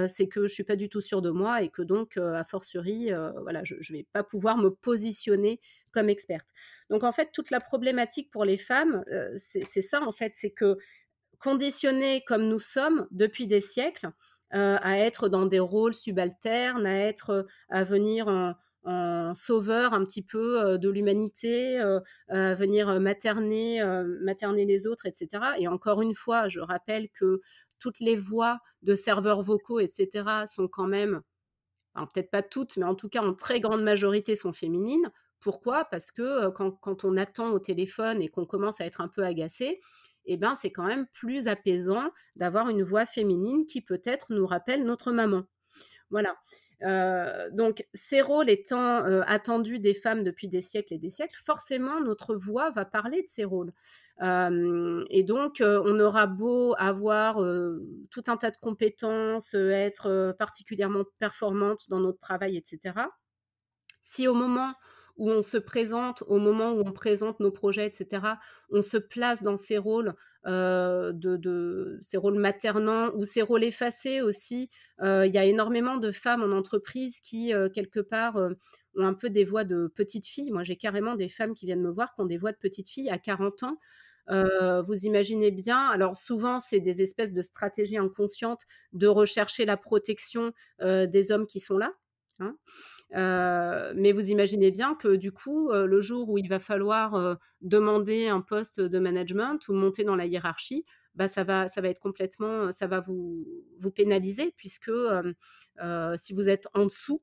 c'est 0.08 0.28
que 0.28 0.48
je 0.48 0.54
suis 0.54 0.64
pas 0.64 0.76
du 0.76 0.90
tout 0.90 1.02
sûre 1.02 1.22
de 1.22 1.30
moi 1.30 1.62
et 1.62 1.70
que 1.70 1.82
donc, 1.82 2.18
a 2.18 2.44
fortiori, 2.44 3.12
voilà, 3.42 3.64
je 3.64 3.76
ne 3.76 3.98
vais 3.98 4.08
pas 4.12 4.24
pouvoir 4.24 4.58
me 4.58 4.70
positionner 4.70 5.60
comme 5.92 6.10
experte. 6.10 6.50
Donc 6.90 7.04
en 7.04 7.12
fait, 7.12 7.30
toute 7.34 7.52
la 7.52 7.60
problématique 7.60 8.32
pour 8.32 8.46
les 8.46 8.58
femmes, 8.58 9.04
c'est 9.36 9.82
ça 9.82 10.02
en 10.02 10.12
fait, 10.12 10.34
c'est 10.36 10.52
que 10.52 10.78
conditionnées 11.40 12.24
comme 12.26 12.48
nous 12.48 12.60
sommes 12.60 13.08
depuis 13.12 13.48
des 13.48 13.62
siècles, 13.62 14.12
à 14.52 14.98
être 15.00 15.30
dans 15.30 15.46
des 15.46 15.60
rôles 15.60 15.94
subalternes, 15.94 16.86
à 16.86 16.96
être, 16.96 17.48
à 17.70 17.84
venir 17.84 18.28
en, 18.28 18.54
sauveur 18.86 19.94
un 19.94 20.04
petit 20.06 20.22
peu 20.24 20.78
de 20.78 20.90
l'humanité, 20.90 21.80
venir 22.30 23.00
materner, 23.00 23.84
materner 24.22 24.66
les 24.66 24.88
autres, 24.88 25.06
etc. 25.06 25.44
Et 25.60 25.68
encore 25.68 26.02
une 26.02 26.16
fois, 26.16 26.48
je 26.48 26.60
rappelle 26.60 27.10
que 27.10 27.42
toutes 27.80 28.00
les 28.00 28.16
voix 28.16 28.60
de 28.82 28.96
serveurs 28.96 29.42
vocaux, 29.42 29.80
etc., 29.80 30.46
sont 30.48 30.68
quand 30.68 30.88
même, 30.88 31.22
peut-être 31.96 32.32
pas 32.32 32.44
toutes, 32.44 32.78
mais 32.78 32.86
en 32.86 32.96
tout 32.96 33.10
cas 33.10 33.22
en 33.22 33.34
très 33.34 33.60
grande 33.60 33.84
majorité 33.84 34.36
sont 34.36 34.54
féminines. 34.54 35.12
Pourquoi? 35.40 35.86
Parce 35.86 36.12
que 36.12 36.50
quand, 36.52 36.72
quand, 36.72 37.04
on 37.04 37.18
attend 37.18 37.52
au 37.52 37.60
téléphone 37.60 38.22
et 38.22 38.30
qu'on 38.30 38.46
commence 38.46 38.80
à 38.80 38.86
être 38.86 39.02
un 39.02 39.08
peu 39.08 39.24
agacé, 39.24 39.82
eh 40.26 40.38
ben, 40.38 40.54
c'est 40.56 40.72
quand 40.72 40.86
même 40.86 41.08
plus 41.08 41.48
apaisant 41.48 42.12
d'avoir 42.36 42.70
une 42.70 42.84
voix 42.84 43.08
féminine 43.08 43.66
qui 43.66 43.82
peut-être 43.82 44.28
nous 44.32 44.46
rappelle 44.46 44.84
notre 44.84 45.12
maman. 45.12 45.44
Voilà. 46.12 46.36
Donc, 46.82 47.86
ces 47.94 48.22
rôles 48.22 48.50
étant 48.50 49.04
attendus 49.28 49.80
des 49.80 49.94
femmes 49.94 50.24
depuis 50.24 50.48
des 50.48 50.62
siècles 50.62 50.94
et 50.96 50.98
des 50.98 51.10
siècles, 51.10 51.40
forcément, 51.46 52.02
notre 52.02 52.36
voix 52.36 52.70
va 52.72 52.86
parler 52.86 53.22
de 53.22 53.28
ces 53.30 53.44
rôles. 53.44 53.72
et 54.22 55.24
donc, 55.24 55.62
on 55.62 56.00
aura 56.00 56.28
beau 56.28 56.74
avoir 56.78 57.38
tout 58.10 58.24
un 58.28 58.38
tas 58.38 58.52
de 58.52 58.58
compétences, 58.58 59.54
être 59.54 60.36
particulièrement 60.40 61.04
performante 61.20 61.90
dans 61.90 62.00
notre 62.00 62.20
travail, 62.20 62.58
etc. 62.58 62.94
Si 64.02 64.28
au 64.28 64.34
moment 64.34 64.74
où 65.18 65.30
on 65.30 65.42
se 65.42 65.58
présente, 65.58 66.24
au 66.28 66.38
moment 66.38 66.72
où 66.72 66.82
on 66.86 66.92
présente 66.92 67.40
nos 67.40 67.52
projets, 67.52 67.86
etc., 67.86 68.24
on 68.70 68.82
se 68.82 68.98
place 68.98 69.44
dans 69.44 69.58
ces 69.58 69.78
rôles, 69.78 70.14
de, 70.46 72.00
ces 72.02 72.18
rôles 72.18 72.40
maternants 72.40 73.10
ou 73.16 73.24
ces 73.24 73.42
rôles 73.42 73.64
effacés 73.64 74.22
aussi. 74.22 74.70
Il 75.02 75.32
y 75.32 75.38
a 75.38 75.46
énormément 75.46 75.98
de 75.98 76.12
femmes 76.12 76.44
en 76.44 76.56
entreprise 76.56 77.20
qui, 77.20 77.54
quelque 77.74 78.00
part, 78.00 78.38
ont 78.96 79.06
un 79.06 79.14
peu 79.14 79.30
des 79.30 79.46
voix 79.46 79.64
de 79.64 79.92
petites 79.94 80.28
filles. 80.28 80.52
Moi, 80.52 80.64
j'ai 80.64 80.76
carrément 80.76 81.16
des 81.16 81.30
femmes 81.30 81.54
qui 81.54 81.66
viennent 81.66 81.82
me 81.82 81.92
voir 81.92 82.14
qui 82.14 82.22
ont 82.22 82.26
des 82.26 82.38
voix 82.38 82.52
de 82.52 82.58
petites 82.58 82.90
filles 82.90 83.10
à 83.10 83.18
40 83.18 83.64
ans. 83.64 83.78
vous 84.84 85.06
imaginez 85.06 85.52
bien, 85.52 85.88
alors 85.90 86.18
souvent 86.18 86.60
c'est 86.60 86.80
des 86.80 87.02
espèces 87.02 87.34
de 87.34 87.42
stratégies 87.42 87.98
inconscientes 87.98 88.64
de 88.94 89.08
rechercher 89.08 89.66
la 89.66 89.78
protection 89.78 90.54
des 90.82 91.32
hommes 91.32 91.48
qui 91.48 91.60
sont 91.60 91.78
là. 91.78 91.94
Hein 92.40 92.56
mais 93.14 94.12
vous 94.12 94.30
imaginez 94.30 94.72
bien 94.72 94.96
que 94.96 95.16
du 95.16 95.32
coup, 95.32 95.72
le 95.72 96.02
jour 96.02 96.30
où 96.30 96.38
il 96.38 96.48
va 96.48 96.60
falloir 96.60 97.38
demander 97.62 98.28
un 98.28 98.42
poste 98.42 98.82
de 98.82 99.00
management 99.00 99.68
ou 99.68 99.74
monter 99.74 100.04
dans 100.04 100.16
la 100.16 100.26
hiérarchie, 100.26 100.86
bah, 101.16 101.28
ça 101.28 101.44
va, 101.44 101.68
ça 101.68 101.82
va 101.82 101.90
être 101.90 102.00
complètement, 102.00 102.72
ça 102.72 102.88
va 102.88 103.00
vous, 103.02 103.46
vous 103.78 103.92
pénaliser 103.92 104.54
puisque 104.58 104.92
si 106.18 106.34
vous 106.34 106.50
êtes 106.50 106.68
en 106.74 106.86
dessous 106.86 107.22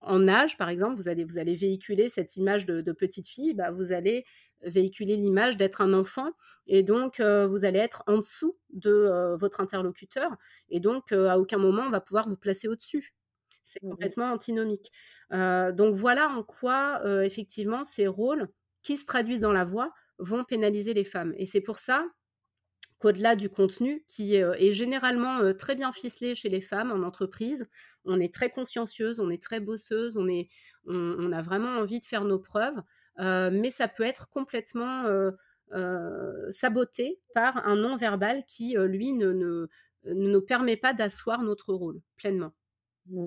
en 0.00 0.28
âge, 0.28 0.56
par 0.56 0.68
exemple, 0.68 0.96
vous 0.96 1.08
allez, 1.08 1.24
vous 1.24 1.38
allez 1.38 1.54
véhiculer 1.54 2.08
cette 2.08 2.36
image 2.36 2.66
de, 2.66 2.92
petite 2.92 3.26
fille, 3.28 3.54
bah, 3.54 3.70
vous 3.70 3.92
allez 3.92 4.24
véhiculer 4.62 5.16
l'image 5.16 5.56
d'être 5.56 5.80
un 5.80 5.92
enfant 5.92 6.32
et 6.66 6.82
donc 6.82 7.20
vous 7.20 7.64
allez 7.64 7.78
être 7.78 8.02
en 8.06 8.16
dessous 8.16 8.56
de 8.70 9.36
votre 9.38 9.60
interlocuteur 9.60 10.36
et 10.68 10.80
donc 10.80 11.12
à 11.12 11.38
aucun 11.38 11.58
moment 11.58 11.82
on 11.86 11.90
va 11.90 12.00
pouvoir 12.00 12.28
vous 12.28 12.36
placer 12.36 12.66
au-dessus. 12.66 13.14
C'est 13.68 13.82
mmh 13.82 13.90
complètement 13.90 14.32
antinomique 14.32 14.90
donc 15.30 15.94
voilà 15.94 16.30
en 16.30 16.42
quoi 16.42 17.02
effectivement 17.22 17.84
ces 17.84 18.06
rôles 18.06 18.48
qui 18.82 18.96
se 18.96 19.04
traduisent 19.04 19.42
dans 19.42 19.52
la 19.52 19.64
voix 19.64 19.92
vont 20.18 20.44
pénaliser 20.44 20.94
les 20.94 21.04
femmes. 21.04 21.34
Et 21.36 21.46
c'est 21.46 21.60
pour 21.60 21.76
ça 21.76 22.06
qu'au-delà 22.98 23.36
du 23.36 23.48
contenu, 23.48 24.02
qui 24.08 24.34
est 24.34 24.72
généralement 24.72 25.52
très 25.54 25.74
bien 25.74 25.92
ficelé 25.92 26.34
chez 26.34 26.48
les 26.48 26.60
femmes 26.60 26.90
en 26.90 27.06
entreprise, 27.06 27.68
on 28.04 28.18
est 28.18 28.32
très 28.32 28.50
consciencieuse, 28.50 29.20
on 29.20 29.30
est 29.30 29.40
très 29.40 29.60
bosseuse, 29.60 30.16
on, 30.16 30.26
est, 30.28 30.48
on, 30.86 31.30
a 31.30 31.42
vraiment 31.42 31.76
envie 31.76 32.00
de 32.00 32.04
faire 32.04 32.24
nos 32.24 32.38
preuves, 32.38 32.82
mais 33.18 33.70
ça 33.70 33.86
peut 33.86 34.04
être 34.04 34.28
complètement 34.30 35.04
saboté 36.50 37.20
par 37.34 37.66
un 37.66 37.76
non-verbal 37.76 38.44
qui, 38.46 38.74
lui, 38.76 39.12
ne, 39.12 39.32
ne, 39.32 39.68
ne, 40.06 40.14
nous 40.14 40.42
permet 40.42 40.76
pas 40.76 40.92
d'asseoir 40.92 41.42
notre 41.42 41.74
rôle 41.74 42.00
pleinement. 42.16 42.52
Mmh. 43.06 43.26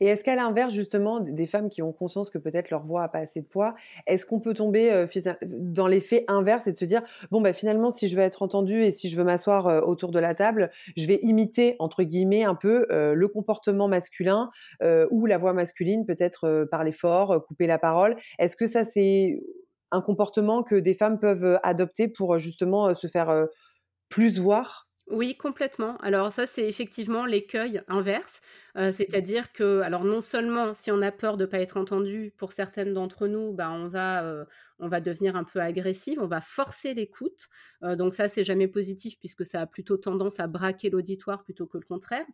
Et 0.00 0.06
est-ce 0.06 0.24
qu'à 0.24 0.34
l'inverse, 0.36 0.72
justement, 0.74 1.20
des 1.20 1.46
femmes 1.46 1.68
qui 1.68 1.82
ont 1.82 1.92
conscience 1.92 2.30
que 2.30 2.38
peut-être 2.38 2.70
leur 2.70 2.84
voix 2.86 3.02
a 3.04 3.08
pas 3.08 3.18
assez 3.20 3.40
de 3.40 3.46
poids, 3.46 3.74
est-ce 4.06 4.26
qu'on 4.26 4.40
peut 4.40 4.54
tomber 4.54 5.06
dans 5.46 5.86
l'effet 5.86 6.24
inverse 6.28 6.66
et 6.66 6.72
de 6.72 6.78
se 6.78 6.84
dire, 6.84 7.02
bon, 7.30 7.40
bah, 7.40 7.52
finalement, 7.52 7.90
si 7.90 8.08
je 8.08 8.16
veux 8.16 8.22
être 8.22 8.42
entendue 8.42 8.82
et 8.82 8.90
si 8.92 9.08
je 9.08 9.16
veux 9.16 9.24
m'asseoir 9.24 9.86
autour 9.88 10.10
de 10.10 10.18
la 10.18 10.34
table, 10.34 10.70
je 10.96 11.06
vais 11.06 11.18
imiter, 11.22 11.76
entre 11.78 12.02
guillemets, 12.02 12.44
un 12.44 12.54
peu 12.54 12.86
le 12.90 13.28
comportement 13.28 13.88
masculin 13.88 14.50
ou 15.10 15.26
la 15.26 15.38
voix 15.38 15.52
masculine, 15.52 16.06
peut-être 16.06 16.66
parler 16.70 16.92
fort, 16.92 17.44
couper 17.46 17.66
la 17.66 17.78
parole. 17.78 18.16
Est-ce 18.38 18.56
que 18.56 18.66
ça, 18.66 18.84
c'est 18.84 19.40
un 19.92 20.00
comportement 20.00 20.62
que 20.62 20.74
des 20.74 20.94
femmes 20.94 21.18
peuvent 21.18 21.58
adopter 21.62 22.08
pour 22.08 22.38
justement 22.38 22.94
se 22.94 23.06
faire 23.06 23.46
plus 24.08 24.38
voir? 24.38 24.85
Oui, 25.08 25.36
complètement. 25.36 25.96
Alors 25.98 26.32
ça, 26.32 26.46
c'est 26.46 26.68
effectivement 26.68 27.26
l'écueil 27.26 27.80
inverse. 27.86 28.40
Mmh. 28.74 28.92
c'est-à-dire 28.92 29.52
que 29.52 29.80
alors 29.80 30.04
non 30.04 30.20
seulement 30.20 30.74
si 30.74 30.90
on 30.90 31.00
a 31.00 31.10
peur 31.10 31.38
de 31.38 31.44
ne 31.44 31.50
pas 31.50 31.60
être 31.60 31.78
entendu, 31.78 32.32
pour 32.36 32.52
certaines 32.52 32.92
d'entre 32.92 33.26
nous, 33.26 33.52
bah, 33.52 33.70
on 33.70 33.86
va, 33.88 34.44
on 34.80 34.88
va 34.88 35.00
devenir 35.00 35.36
un 35.36 35.44
peu 35.44 35.60
agressive, 35.60 36.18
on 36.20 36.26
va 36.26 36.40
forcer 36.40 36.92
l'écoute. 36.92 37.48
donc 37.82 38.14
ça, 38.14 38.28
c'est 38.28 38.44
jamais 38.44 38.68
positif 38.68 39.18
puisque 39.18 39.46
ça 39.46 39.62
a 39.62 39.66
plutôt 39.66 39.96
tendance 39.96 40.40
à 40.40 40.46
braquer 40.48 40.90
l'auditoire 40.90 41.42
plutôt 41.44 41.66
que 41.66 41.78
le 41.78 41.84
contraire. 41.86 42.26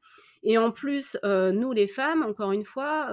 Et 0.42 0.56
en 0.58 0.70
plus, 0.72 1.16
nous 1.22 1.72
les 1.72 1.86
femmes, 1.86 2.22
encore 2.22 2.52
une 2.52 2.64
fois, 2.64 3.10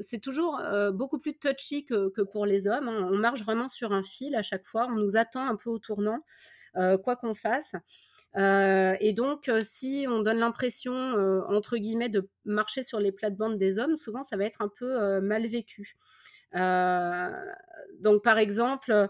c'est 0.00 0.20
toujours, 0.20 0.60
beaucoup 0.92 1.18
plus 1.18 1.38
touchy 1.38 1.84
que 1.84 2.22
pour 2.22 2.46
les 2.46 2.66
hommes, 2.66 2.88
hein. 2.88 3.08
On 3.12 3.16
marche 3.18 3.42
vraiment 3.42 3.68
sur 3.68 3.92
un 3.92 4.02
fil 4.02 4.34
à 4.34 4.42
chaque 4.42 4.66
fois, 4.66 4.88
on 4.90 4.96
nous 4.96 5.16
attend 5.16 5.46
un 5.46 5.56
peu 5.56 5.70
au 5.70 5.78
tournant, 5.78 6.24
quoi 6.74 7.16
qu'on 7.16 7.34
fasse. 7.34 7.74
Et 8.36 9.12
donc, 9.12 9.50
si 9.62 10.06
on 10.08 10.20
donne 10.20 10.38
l'impression, 10.38 10.92
entre 11.48 11.76
guillemets, 11.76 12.08
de 12.08 12.28
marcher 12.44 12.82
sur 12.82 13.00
les 13.00 13.12
plates-bandes 13.12 13.58
des 13.58 13.78
hommes, 13.78 13.96
souvent 13.96 14.22
ça 14.22 14.36
va 14.36 14.44
être 14.44 14.62
un 14.62 14.68
peu 14.68 15.20
mal 15.20 15.46
vécu. 15.46 15.96
donc, 16.54 18.22
par 18.22 18.38
exemple, 18.38 19.08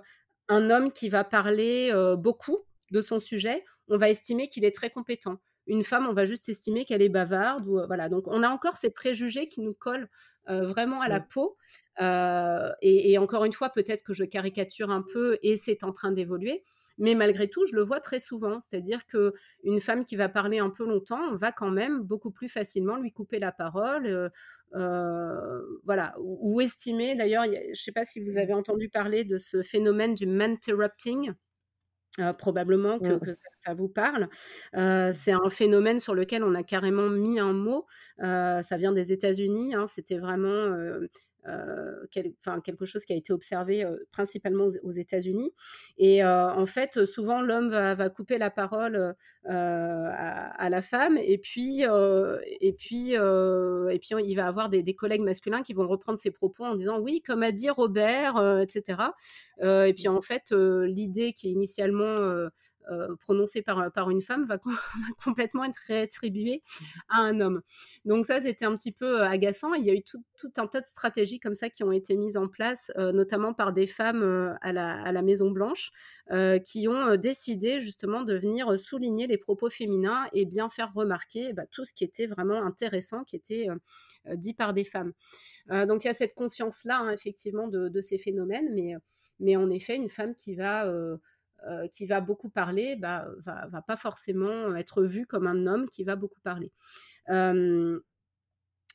un 0.48 0.70
homme 0.70 0.90
qui 0.90 1.08
va 1.08 1.24
parler 1.24 1.92
beaucoup 2.18 2.58
de 2.90 3.00
son 3.00 3.18
sujet, 3.18 3.64
on 3.88 3.98
va 3.98 4.08
estimer 4.08 4.48
qu'il 4.48 4.64
est 4.64 4.74
très 4.74 4.90
compétent. 4.90 5.38
Une 5.66 5.84
femme, 5.84 6.06
on 6.08 6.14
va 6.14 6.24
juste 6.26 6.48
estimer 6.48 6.84
qu'elle 6.84 7.02
est 7.02 7.08
bavarde. 7.08 7.66
Ou, 7.68 7.80
voilà. 7.86 8.08
Donc, 8.08 8.26
on 8.26 8.42
a 8.42 8.48
encore 8.48 8.74
ces 8.74 8.90
préjugés 8.90 9.46
qui 9.46 9.60
nous 9.60 9.74
collent 9.74 10.08
vraiment 10.46 11.00
à 11.00 11.08
la 11.08 11.20
peau. 11.20 11.56
et, 12.00 13.18
encore 13.18 13.44
une 13.44 13.52
fois, 13.52 13.68
peut-être 13.68 14.02
que 14.02 14.14
je 14.14 14.24
caricature 14.24 14.90
un 14.90 15.02
peu 15.02 15.38
et 15.42 15.56
c'est 15.56 15.84
en 15.84 15.92
train 15.92 16.10
d'évoluer. 16.10 16.64
Mais 17.00 17.14
malgré 17.14 17.48
tout, 17.48 17.64
je 17.66 17.74
le 17.74 17.82
vois 17.82 17.98
très 17.98 18.20
souvent. 18.20 18.60
C'est-à-dire 18.60 19.06
qu'une 19.06 19.80
femme 19.80 20.04
qui 20.04 20.16
va 20.16 20.28
parler 20.28 20.58
un 20.58 20.68
peu 20.68 20.86
longtemps 20.86 21.34
va 21.34 21.50
quand 21.50 21.70
même 21.70 22.02
beaucoup 22.02 22.30
plus 22.30 22.48
facilement 22.48 22.96
lui 22.98 23.10
couper 23.10 23.38
la 23.38 23.52
parole. 23.52 24.30
voilà. 24.72 26.14
Ou, 26.20 26.60
estimer, 26.60 27.16
d'ailleurs, 27.16 27.44
je 27.46 27.70
ne 27.70 27.74
sais 27.74 27.92
pas 27.92 28.04
si 28.04 28.20
vous 28.20 28.36
avez 28.36 28.52
entendu 28.52 28.90
parler 28.90 29.24
de 29.24 29.38
ce 29.38 29.62
phénomène 29.62 30.14
du 30.14 30.26
man-interrupting. 30.26 31.32
probablement 32.38 32.98
que, 32.98 33.18
ça, 33.64 33.72
vous 33.74 33.88
parle. 33.88 34.28
c'est 34.74 35.32
un 35.32 35.50
phénomène 35.50 36.00
sur 36.00 36.14
lequel 36.14 36.44
on 36.44 36.54
a 36.54 36.62
carrément 36.62 37.08
mis 37.08 37.40
un 37.40 37.54
mot. 37.54 37.86
ça 38.18 38.76
vient 38.76 38.92
des 38.92 39.10
États-Unis. 39.12 39.74
Hein. 39.74 39.86
C'était 39.86 40.18
vraiment 40.18 40.68
euh, 41.46 42.06
quelque 42.62 42.84
chose 42.84 43.04
qui 43.06 43.14
a 43.14 43.16
été 43.16 43.32
observé 43.32 43.82
euh, 43.82 43.96
principalement 44.12 44.68
aux, 44.82 44.90
États-Unis. 44.90 45.52
Et 45.96 46.22
euh, 46.22 46.50
en 46.52 46.66
fait, 46.66 47.06
souvent, 47.06 47.40
l'homme 47.40 47.70
va, 47.70 48.10
couper 48.10 48.36
la 48.36 48.50
parole 48.50 49.14
à, 49.44 50.68
la 50.68 50.82
femme, 50.82 51.16
et 51.16 51.38
puis, 51.38 51.82
et 51.82 52.72
puis, 52.72 53.12
et 53.12 53.98
puis 53.98 54.10
il 54.24 54.34
va 54.34 54.46
avoir 54.46 54.68
des, 54.68 54.94
collègues 54.94 55.22
masculins 55.22 55.62
qui 55.62 55.72
vont 55.72 55.88
reprendre 55.88 56.18
ses 56.18 56.30
propos 56.30 56.64
en 56.64 56.74
disant 56.74 57.00
oui, 57.00 57.22
comme 57.22 57.42
a 57.42 57.52
dit 57.52 57.70
Robert, 57.70 58.60
etc. 58.60 58.98
et 59.62 59.94
puis 59.94 60.08
en 60.08 60.20
fait, 60.20 60.52
l'idée 60.52 61.32
qui 61.32 61.48
est 61.48 61.52
initialement 61.52 62.16
euh, 62.90 63.14
prononcée 63.16 63.62
par, 63.62 63.92
par 63.92 64.10
une 64.10 64.22
femme 64.22 64.44
va, 64.48 64.58
complètement 65.22 65.64
être 65.64 65.78
réattribuée 65.86 66.62
à 67.08 67.18
un 67.18 67.40
homme. 67.40 67.62
Donc 68.04 68.24
ça, 68.26 68.40
c'était 68.40 68.64
un 68.64 68.74
petit 68.76 68.90
peu 68.90 69.20
euh, 69.20 69.28
agaçant. 69.28 69.74
Il 69.74 69.84
y 69.84 69.90
a 69.90 69.94
eu 69.94 70.02
tout, 70.02 70.22
un 70.56 70.66
tas 70.66 70.80
de 70.80 70.86
stratégies 70.86 71.38
comme 71.38 71.54
ça 71.54 71.70
qui 71.70 71.84
ont 71.84 71.92
été 71.92 72.16
mises 72.16 72.36
en 72.36 72.48
place, 72.48 72.90
euh, 72.96 73.12
notamment 73.12 73.52
par 73.52 73.72
des 73.72 73.86
femmes 73.86 74.56
à, 74.62 74.72
la, 74.72 75.22
Maison 75.22 75.50
Blanche, 75.50 75.90
qui 76.64 76.88
ont 76.88 77.16
décidé 77.16 77.80
justement 77.80 78.22
de 78.22 78.34
venir 78.34 78.78
souligner 78.80 79.26
les 79.26 79.36
propos 79.36 79.68
féminins 79.68 80.24
et 80.32 80.46
bien 80.46 80.70
faire 80.70 80.92
remarquer 80.94 81.52
bah, 81.52 81.64
tout 81.70 81.84
ce 81.84 81.92
qui 81.92 82.04
était 82.04 82.26
vraiment 82.26 82.62
intéressant, 82.62 83.22
qui 83.24 83.36
était 83.36 83.66
dit 84.34 84.54
par 84.54 84.72
des 84.72 84.84
femmes. 84.84 85.12
donc 85.68 86.04
il 86.04 86.06
y 86.06 86.10
a 86.10 86.14
cette 86.14 86.34
conscience-là, 86.34 87.00
hein, 87.00 87.10
effectivement, 87.10 87.68
de, 87.68 88.00
ces 88.00 88.16
phénomènes, 88.16 88.70
mais, 88.72 88.94
mais 89.40 89.56
en 89.56 89.68
effet, 89.68 89.96
une 89.96 90.08
femme 90.08 90.34
qui 90.34 90.54
va 90.54 90.90
euh, 91.68 91.86
qui 91.88 92.06
va 92.06 92.22
beaucoup 92.22 92.48
parler 92.48 92.96
bah, 92.96 93.26
va, 93.38 93.66
va, 93.68 93.82
pas 93.82 93.96
forcément 93.96 94.74
être 94.76 95.02
vu 95.02 95.26
comme 95.26 95.46
un 95.46 95.66
homme 95.66 95.90
qui 95.90 96.04
va 96.04 96.16
beaucoup 96.16 96.40
parler. 96.40 96.72
dans, 97.28 98.00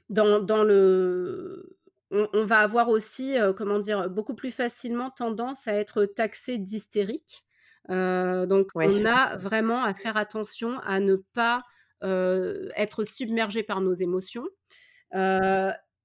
dans, 0.09 0.63
le, 0.63 1.77
on, 2.09 2.45
va 2.45 2.59
avoir 2.59 2.89
aussi, 2.89 3.37
euh, 3.37 3.53
comment 3.53 3.77
dire, 3.77 4.09
beaucoup 4.09 4.33
plus 4.33 4.51
facilement 4.51 5.11
tendance 5.11 5.67
à 5.67 5.73
être 5.73 6.05
taxé 6.05 6.57
d'hystérique. 6.57 7.45
Euh, 7.91 8.47
donc, 8.47 8.69
on 8.73 9.05
a 9.05 9.35
vraiment 9.37 9.83
à 9.83 9.93
faire 9.93 10.17
attention 10.17 10.79
à 10.79 10.99
ne 10.99 11.15
pas 11.15 11.61
être 12.01 13.03
submergé 13.03 13.63
par 13.63 13.81
nos 13.81 13.93
émotions. 13.93 14.47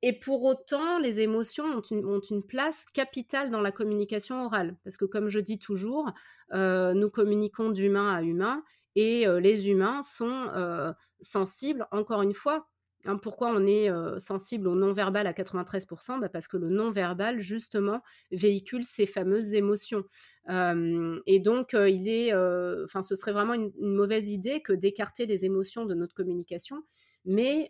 Et 0.03 0.15
pour 0.15 0.45
autant, 0.45 0.99
les 0.99 1.21
émotions 1.21 1.65
ont 1.65 2.21
une, 2.21 2.43
place 2.43 2.87
capitale 2.95 3.51
dans 3.51 3.61
la 3.61 3.71
communication 3.71 4.45
orale. 4.45 4.77
Parce 4.83 4.97
que 4.97 5.05
comme 5.05 5.29
je 5.29 5.41
dis 5.41 5.59
toujours, 5.59 6.11
euh, 6.55 6.95
nous 6.95 7.11
communiquons 7.11 7.69
d'humain 7.69 8.13
à 8.13 8.23
humain 8.23 8.63
et 8.97 9.27
euh, 9.27 9.41
les 9.41 9.69
humains 9.69 10.01
sont 10.03 10.49
euh, 10.55 10.93
sensibles, 11.21 11.87
encore 11.91 12.23
une 12.23 12.33
fois. 12.33 12.67
Hein, 13.07 13.17
pourquoi 13.17 13.51
on 13.55 13.67
est 13.67 13.91
sensible 14.19 14.69
au 14.69 14.75
non-verbal 14.75 15.27
à 15.27 15.33
93% 15.33 16.21
bah 16.21 16.29
Parce 16.29 16.49
que 16.49 16.59
le 16.59 16.69
non-verbal, 16.69 17.39
justement, 17.39 18.03
véhicule 18.31 18.85
ces 18.85 19.07
fameuses 19.07 19.55
émotions. 19.55 20.05
et 20.49 21.39
donc, 21.41 21.73
il 21.73 22.09
est, 22.09 22.31
ce 22.31 23.15
serait 23.15 23.33
vraiment 23.33 23.55
une 23.55 23.73
mauvaise 23.95 24.31
idée 24.31 24.61
que 24.61 24.75
d'écarter 24.75 25.25
les 25.25 25.47
émotions 25.47 25.87
de 25.87 25.95
notre 25.95 26.15
communication 26.15 26.83
mais 27.25 27.69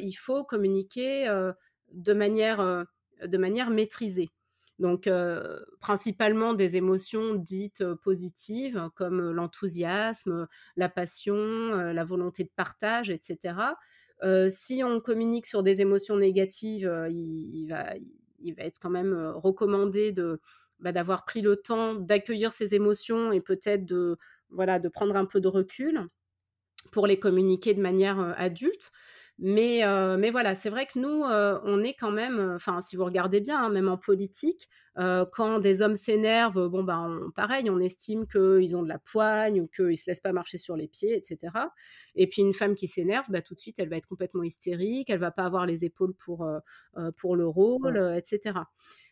il 0.00 0.14
faut 0.14 0.44
communiquer 0.44 1.28
de, 1.92 2.12
manière, 2.12 2.86
de 3.24 3.38
manière 3.38 3.70
maîtrisée. 3.70 4.30
Donc, 4.78 5.08
principalement 5.80 6.54
des 6.54 6.76
émotions 6.76 7.34
dites 7.34 7.84
positives 8.02 8.88
comme 8.94 9.30
l'enthousiasme, 9.30 10.48
la 10.76 10.88
passion, 10.88 11.36
la 11.36 12.04
volonté 12.04 12.44
de 12.44 12.50
partage, 12.54 13.10
etc. 13.10 13.56
si 14.48 14.82
on 14.84 15.00
communique 15.00 15.46
sur 15.46 15.62
des 15.62 15.80
émotions 15.80 16.16
négatives, 16.16 16.92
il, 17.10 17.66
va, 17.68 17.94
il, 18.40 18.54
va, 18.54 18.64
être 18.64 18.78
quand 18.80 18.90
même 18.90 19.14
recommandé 19.36 20.12
de, 20.12 20.40
bah, 20.80 20.92
d'avoir 20.92 21.24
pris 21.24 21.40
le 21.40 21.56
temps 21.56 21.94
d'accueillir 21.94 22.52
ces 22.52 22.74
émotions 22.74 23.32
et 23.32 23.40
peut-être 23.40 23.84
de, 23.86 24.18
voilà, 24.50 24.78
de 24.78 24.88
prendre 24.88 25.16
un 25.16 25.24
peu 25.24 25.40
de 25.40 25.48
recul 25.48 26.08
pour 26.92 27.06
les 27.06 27.18
communiquer 27.18 27.74
de 27.74 27.80
manière 27.80 28.34
adulte. 28.38 28.90
Mais, 29.40 29.82
mais 30.16 30.30
voilà, 30.30 30.54
c'est 30.54 30.70
vrai 30.70 30.86
que 30.86 30.98
nous, 30.98 31.24
on 31.64 31.82
est 31.82 31.94
quand 31.94 32.12
même, 32.12 32.52
enfin, 32.54 32.80
si 32.80 32.94
vous 32.94 33.04
regardez 33.04 33.40
bien, 33.40 33.64
hein, 33.64 33.68
même 33.68 33.88
en 33.88 33.98
politique, 33.98 34.68
quand 34.96 35.58
des 35.58 35.82
hommes 35.82 35.96
s'énervent, 35.96 36.68
bon, 36.68 36.84
ben, 36.84 37.18
pareil, 37.34 37.68
on 37.68 37.80
estime 37.80 38.28
qu'ils 38.28 38.76
ont 38.76 38.84
de 38.84 38.88
la 38.88 39.00
poigne 39.00 39.60
ou 39.60 39.66
qu'ils 39.66 39.86
ne 39.86 39.94
se 39.96 40.04
laissent 40.06 40.20
pas 40.20 40.32
marcher 40.32 40.56
sur 40.56 40.76
les 40.76 40.86
pieds, 40.86 41.16
etc. 41.16 41.56
Et 42.14 42.28
puis 42.28 42.42
une 42.42 42.54
femme 42.54 42.76
qui 42.76 42.86
s'énerve, 42.86 43.26
bah, 43.28 43.42
tout 43.42 43.54
de 43.54 43.60
suite, 43.60 43.80
elle 43.80 43.88
va 43.88 43.96
être 43.96 44.06
complètement 44.06 44.44
hystérique, 44.44 45.10
elle 45.10 45.18
va 45.18 45.32
pas 45.32 45.44
avoir 45.44 45.66
les 45.66 45.84
épaules 45.84 46.14
pour, 46.14 46.48
pour 47.16 47.34
le 47.34 47.48
rôle, 47.48 48.14
etc. 48.16 48.60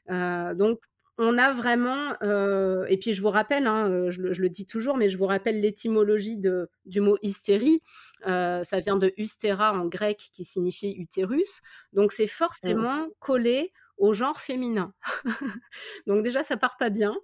donc, 0.08 0.78
on 1.18 1.36
a 1.36 1.52
vraiment, 1.52 2.14
euh, 2.22 2.86
et 2.88 2.96
puis 2.96 3.12
je 3.12 3.20
vous 3.20 3.30
rappelle, 3.30 3.66
hein, 3.66 3.90
euh, 3.90 4.10
je, 4.10 4.22
le, 4.22 4.48
dis 4.48 4.64
toujours, 4.64 4.96
mais 4.96 5.08
je 5.08 5.18
vous 5.18 5.26
rappelle 5.26 5.60
l'étymologie 5.60 6.38
du 6.86 7.00
mot 7.00 7.18
hystérie. 7.22 7.82
Euh, 8.26 8.64
ça 8.64 8.80
vient 8.80 8.96
de 8.96 9.12
ustera 9.18 9.72
en 9.72 9.86
grec 9.86 10.30
qui 10.32 10.44
signifie 10.44 10.92
utérus. 10.92 11.60
Donc 11.92 12.12
c'est 12.12 12.26
forcément 12.26 13.08
collé 13.18 13.72
au 13.98 14.14
genre 14.14 14.40
féminin. 14.40 14.94
donc 16.06 16.24
déjà, 16.24 16.42
ça 16.44 16.56
part 16.56 16.76
pas 16.78 16.88
bien. 16.88 17.14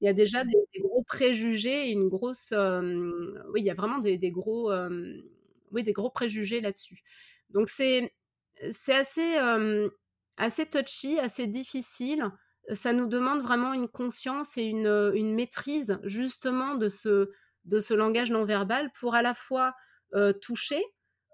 Il 0.00 0.06
y 0.06 0.08
a 0.08 0.12
déjà 0.12 0.44
des, 0.44 0.80
gros 0.80 1.02
préjugés, 1.04 1.90
une 1.90 2.08
grosse, 2.08 2.52
oui, 2.52 3.60
il 3.60 3.64
y 3.64 3.70
a 3.70 3.74
vraiment 3.74 3.98
des, 3.98 4.18
gros, 4.30 4.72
oui, 5.70 5.82
des 5.84 5.92
gros 5.92 6.10
préjugés 6.10 6.60
là-dessus. 6.60 7.00
Donc 7.50 7.68
c'est, 7.68 8.12
c'est 8.70 8.94
assez, 8.94 9.36
assez 10.36 10.66
touchy, 10.66 11.18
assez 11.18 11.46
difficile 11.46 12.30
ça 12.72 12.92
nous 12.92 13.06
demande 13.06 13.40
vraiment 13.40 13.72
une 13.72 13.88
conscience 13.88 14.58
et 14.58 14.64
une, 14.64 15.34
maîtrise 15.34 15.98
justement 16.02 16.74
de 16.74 16.88
ce, 16.88 17.30
de 17.64 17.80
ce 17.80 17.94
langage 17.94 18.30
non 18.30 18.44
verbal 18.44 18.90
pour 18.98 19.14
à 19.14 19.22
la 19.22 19.34
fois 19.34 19.74
toucher 20.40 20.82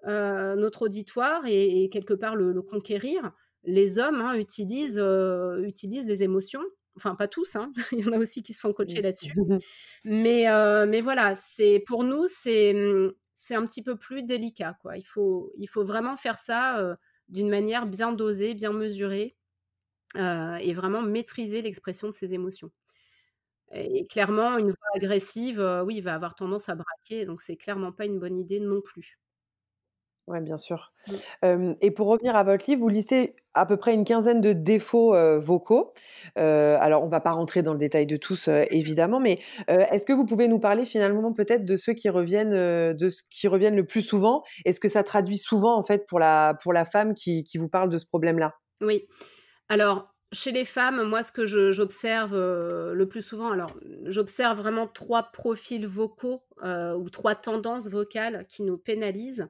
notre 0.05 0.83
auditoire 0.83 1.43
et, 1.47 1.89
quelque 1.91 2.15
part 2.15 2.37
le, 2.37 2.61
conquérir. 2.63 3.33
Les 3.65 3.99
hommes 3.99 4.21
hein, 4.21 4.35
utilisent, 4.35 5.03
utilisent 5.63 6.07
les 6.07 6.23
émotions, 6.23 6.63
enfin 6.97 7.15
pas 7.15 7.29
tous, 7.29 7.55
hein. 7.57 7.73
il 7.93 8.01
y 8.01 8.09
en 8.09 8.13
a 8.13 8.19
aussi 8.19 8.43
qui 8.43 8.53
se 8.53 8.61
font 8.61 8.73
coacher 8.73 9.03
là-dessus. 9.03 9.35
Mais, 10.05 10.47
mais 10.87 11.01
voilà, 11.01 11.35
c'est 11.37 11.83
pour 11.87 12.05
nous 12.05 12.27
c'est 12.27 12.75
mmh, 12.75 13.13
c'est 13.37 13.55
un 13.55 13.65
petit 13.65 13.83
peu 13.83 13.97
plus 13.97 14.23
délicat 14.23 14.77
quoi. 14.83 14.97
Il 14.97 15.05
faut 15.05 15.53
il 15.57 15.69
faut 15.69 15.85
vraiment 15.85 16.17
faire 16.17 16.39
ça 16.39 16.97
d'une 17.29 17.49
manière 17.49 17.87
bien 17.87 18.13
dosée, 18.13 18.55
bien 18.55 18.73
mesurée 18.73 19.37
euh, 20.17 20.57
et 20.57 20.75
vraiment 20.75 21.03
maîtriser 21.03 21.63
l'expression 21.63 22.09
de 22.09 22.13
ses 22.13 22.35
émotions. 22.35 22.71
Et 23.75 24.07
clairement, 24.07 24.59
une 24.59 24.67
voix 24.67 24.91
agressive, 24.97 25.59
euh, 25.59 25.83
oui, 25.83 25.97
il 25.97 26.03
va 26.03 26.15
avoir 26.15 26.35
tendance 26.35 26.69
à 26.69 26.75
braquer, 26.75 27.25
donc 27.25 27.41
c'est 27.41 27.57
clairement 27.57 27.93
pas 27.93 28.05
une 28.05 28.19
bonne 28.19 28.37
idée 28.37 28.61
non 28.61 28.83
plus. 28.83 29.19
Oui, 30.29 30.41
bien 30.41 30.57
sûr. 30.57 30.93
Mmh. 31.43 31.73
et 31.81 31.91
pour 31.91 32.07
revenir 32.07 32.37
à 32.37 32.45
votre 32.45 32.65
livre, 32.71 32.83
vous 32.83 32.89
listez 32.89 33.35
à 33.55 33.67
peu 33.67 33.77
près 33.77 33.93
une 33.93 34.05
quinzaine 34.05 34.41
de 34.41 34.53
défauts 34.53 35.17
vocaux. 35.41 35.93
alors, 36.37 37.03
on 37.03 37.09
va 37.09 37.21
pas 37.21 37.33
rentrer 37.33 37.65
dans 37.65 37.73
le 37.73 37.79
détail 37.79 38.07
de 38.07 38.17
tous, 38.17 38.49
évidemment, 38.71 39.19
mais 39.19 39.41
est-ce 39.67 40.07
que 40.07 40.13
vous 40.13 40.25
pouvez 40.25 40.47
nous 40.47 40.61
parler 40.61 40.85
finalement 40.85 41.33
peut-être 41.33 41.65
de 41.65 41.77
ceux 41.77 41.95
qui 41.95 42.09
reviennent, 42.09 42.53
de 42.95 43.11
ce 43.11 43.23
qui 43.31 43.49
reviennent 43.49 43.75
le 43.75 43.85
plus 43.85 44.03
souvent? 44.03 44.45
Est-ce 44.65 44.79
que 44.79 44.89
ça 44.89 45.03
traduit 45.03 45.39
souvent 45.39 45.77
en 45.77 45.83
fait 45.83 46.07
pour 46.07 46.21
la 46.21 46.55
pour 46.63 46.73
la 46.73 46.85
femme 46.85 47.15
qui, 47.15 47.43
qui 47.43 47.59
vous 47.59 47.69
parle 47.69 47.91
de 47.91 47.99
ce 47.99 48.07
problème-là? 48.07 48.55
Oui. 48.81 49.09
Alors, 49.73 50.15
Chez 50.35 50.51
les 50.51 50.67
femmes, 50.67 51.03
moi, 51.03 51.23
ce 51.23 51.31
que 51.31 51.45
j'observe 51.73 52.35
le 52.35 53.05
plus 53.07 53.23
souvent, 53.23 53.51
alors 53.51 53.75
j'observe 54.05 54.59
vraiment 54.59 54.87
trois 54.87 55.25
profils 55.25 55.87
vocaux 55.87 56.43
ou 56.63 57.11
trois 57.11 57.35
tendances 57.35 57.89
vocales 57.89 58.47
qui 58.49 58.63
nous 58.63 58.77
pénalisent. 58.79 59.49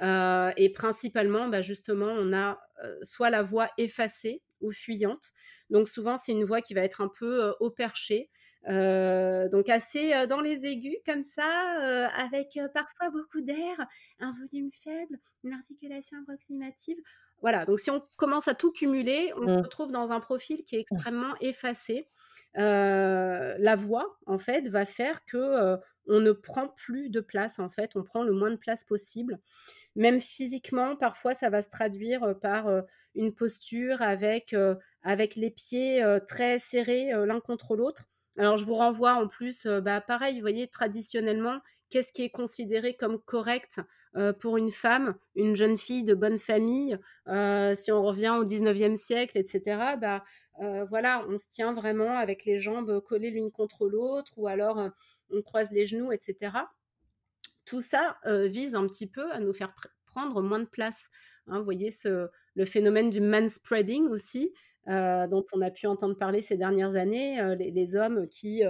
et 0.00 0.72
principalement, 0.74 1.48
bah, 1.48 1.62
justement, 1.62 2.12
on 2.18 2.32
a 2.32 2.60
soit 3.02 3.30
la 3.30 3.42
voix 3.42 3.68
effacée 3.78 4.42
ou 4.60 4.72
fuyante. 4.72 5.32
Donc 5.70 5.88
souvent, 5.88 6.16
c'est 6.16 6.32
une 6.32 6.44
voix 6.44 6.60
qui 6.60 6.74
va 6.74 6.82
être 6.82 7.00
un 7.00 7.10
peu 7.16 7.54
au 7.60 7.70
perché. 7.70 8.30
donc 8.66 9.68
assez 9.68 10.26
dans 10.26 10.40
les 10.40 10.66
aigus 10.66 10.98
comme 11.06 11.22
ça, 11.22 12.10
avec 12.16 12.58
parfois 12.74 13.10
beaucoup 13.10 13.40
d'air, 13.40 13.76
un 14.18 14.32
volume 14.32 14.70
faible, 14.72 15.16
une 15.44 15.52
articulation 15.52 16.18
approximative. 16.22 16.96
Voilà, 17.44 17.66
donc 17.66 17.78
si 17.78 17.90
on 17.90 18.02
commence 18.16 18.48
à 18.48 18.54
tout 18.54 18.72
cumuler, 18.72 19.30
on 19.36 19.42
mmh. 19.42 19.58
se 19.58 19.62
retrouve 19.64 19.92
dans 19.92 20.12
un 20.12 20.20
profil 20.20 20.64
qui 20.64 20.76
est 20.76 20.78
mmh. 20.78 20.94
extrêmement 20.94 21.34
effacé. 21.42 22.08
la 22.54 23.76
voix, 23.76 24.16
en 24.24 24.38
fait, 24.38 24.66
va 24.70 24.86
faire 24.86 25.26
que 25.26 25.76
on 26.06 26.20
ne 26.20 26.32
prend 26.32 26.68
plus 26.68 27.10
de 27.10 27.20
place, 27.20 27.58
en 27.58 27.68
fait, 27.68 27.96
on 27.96 28.02
prend 28.02 28.22
le 28.22 28.32
moins 28.32 28.50
de 28.50 28.56
place 28.56 28.82
possible. 28.82 29.40
Même 29.94 30.22
physiquement, 30.22 30.96
parfois, 30.96 31.34
ça 31.34 31.50
va 31.50 31.60
se 31.60 31.68
traduire 31.68 32.34
par 32.40 32.66
une 33.14 33.34
posture 33.34 34.00
avec, 34.00 34.56
avec 35.02 35.36
les 35.36 35.50
pieds 35.50 36.02
très 36.26 36.58
serrés 36.58 37.10
l'un 37.26 37.40
contre 37.40 37.76
l'autre. 37.76 38.08
Alors, 38.38 38.56
je 38.56 38.64
vous 38.64 38.74
renvoie 38.74 39.16
en 39.16 39.28
plus, 39.28 39.66
bah, 39.66 40.00
pareil, 40.00 40.36
vous 40.36 40.40
voyez, 40.40 40.66
traditionnellement, 40.66 41.60
qu'est-ce 41.94 42.10
qui 42.10 42.22
est 42.22 42.30
considéré 42.30 42.94
comme 42.94 43.20
correct 43.20 43.80
pour 44.40 44.56
une 44.56 44.72
femme, 44.72 45.14
une 45.36 45.54
jeune 45.54 45.76
fille 45.76 46.02
de 46.02 46.14
bonne 46.14 46.38
famille, 46.38 46.98
si 47.28 47.92
on 47.92 48.02
revient 48.02 48.34
au 48.36 48.44
19e 48.44 48.96
siècle, 48.96 49.38
etc., 49.38 49.94
bah, 50.00 50.24
voilà, 50.88 51.24
on 51.28 51.38
se 51.38 51.48
tient 51.48 51.72
vraiment 51.72 52.18
avec 52.18 52.44
les 52.46 52.58
jambes 52.58 53.00
collées 53.00 53.30
l'une 53.30 53.52
contre 53.52 53.88
l'autre, 53.88 54.32
ou 54.38 54.48
alors 54.48 54.90
on 55.30 55.40
croise 55.42 55.70
les 55.70 55.86
genoux, 55.86 56.10
etc. 56.10 56.56
Tout 57.64 57.80
ça 57.80 58.18
vise 58.26 58.74
un 58.74 58.88
petit 58.88 59.06
peu 59.06 59.30
à 59.30 59.38
nous 59.38 59.54
faire 59.54 59.72
prendre 60.04 60.42
moins 60.42 60.60
de 60.60 60.64
place. 60.64 61.10
Hein. 61.46 61.58
vous 61.58 61.64
voyez 61.64 61.90
le 62.04 62.64
phénomène 62.64 63.08
du 63.08 63.20
manspreading 63.20 64.08
aussi, 64.08 64.52
dont 64.88 65.46
on 65.52 65.60
a 65.60 65.70
pu 65.70 65.86
entendre 65.86 66.16
parler 66.16 66.42
ces 66.42 66.56
dernières 66.56 66.96
années, 66.96 67.40
les, 67.56 67.94
hommes 67.94 68.26
qui 68.28 68.64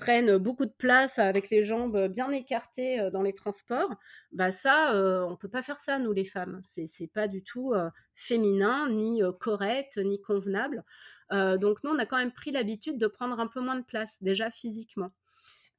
prennent 0.00 0.38
beaucoup 0.38 0.66
de 0.66 0.72
place 0.72 1.18
avec 1.18 1.50
les 1.50 1.62
jambes 1.62 2.08
bien 2.08 2.30
écartées 2.32 3.10
dans 3.12 3.22
les 3.22 3.32
transports, 3.32 3.90
bah 4.32 4.50
ça, 4.50 4.92
on 5.28 5.36
peut 5.36 5.48
pas 5.48 5.62
faire 5.62 5.80
ça 5.80 5.98
nous 5.98 6.12
les 6.12 6.24
femmes. 6.24 6.60
C'est 6.62 6.86
c'est 6.86 7.06
pas 7.06 7.28
du 7.28 7.42
tout 7.42 7.72
féminin, 8.14 8.88
ni 8.90 9.22
correct, 9.38 9.98
ni 9.98 10.20
convenable. 10.20 10.84
donc 11.30 11.84
nous, 11.84 11.90
on 11.90 11.98
a 11.98 12.06
quand 12.06 12.18
même 12.18 12.32
pris 12.32 12.50
l'habitude 12.50 12.98
de 12.98 13.06
prendre 13.06 13.38
un 13.38 13.46
peu 13.46 13.60
moins 13.60 13.76
de 13.76 13.84
place 13.84 14.22
déjà 14.22 14.50
physiquement. 14.50 15.12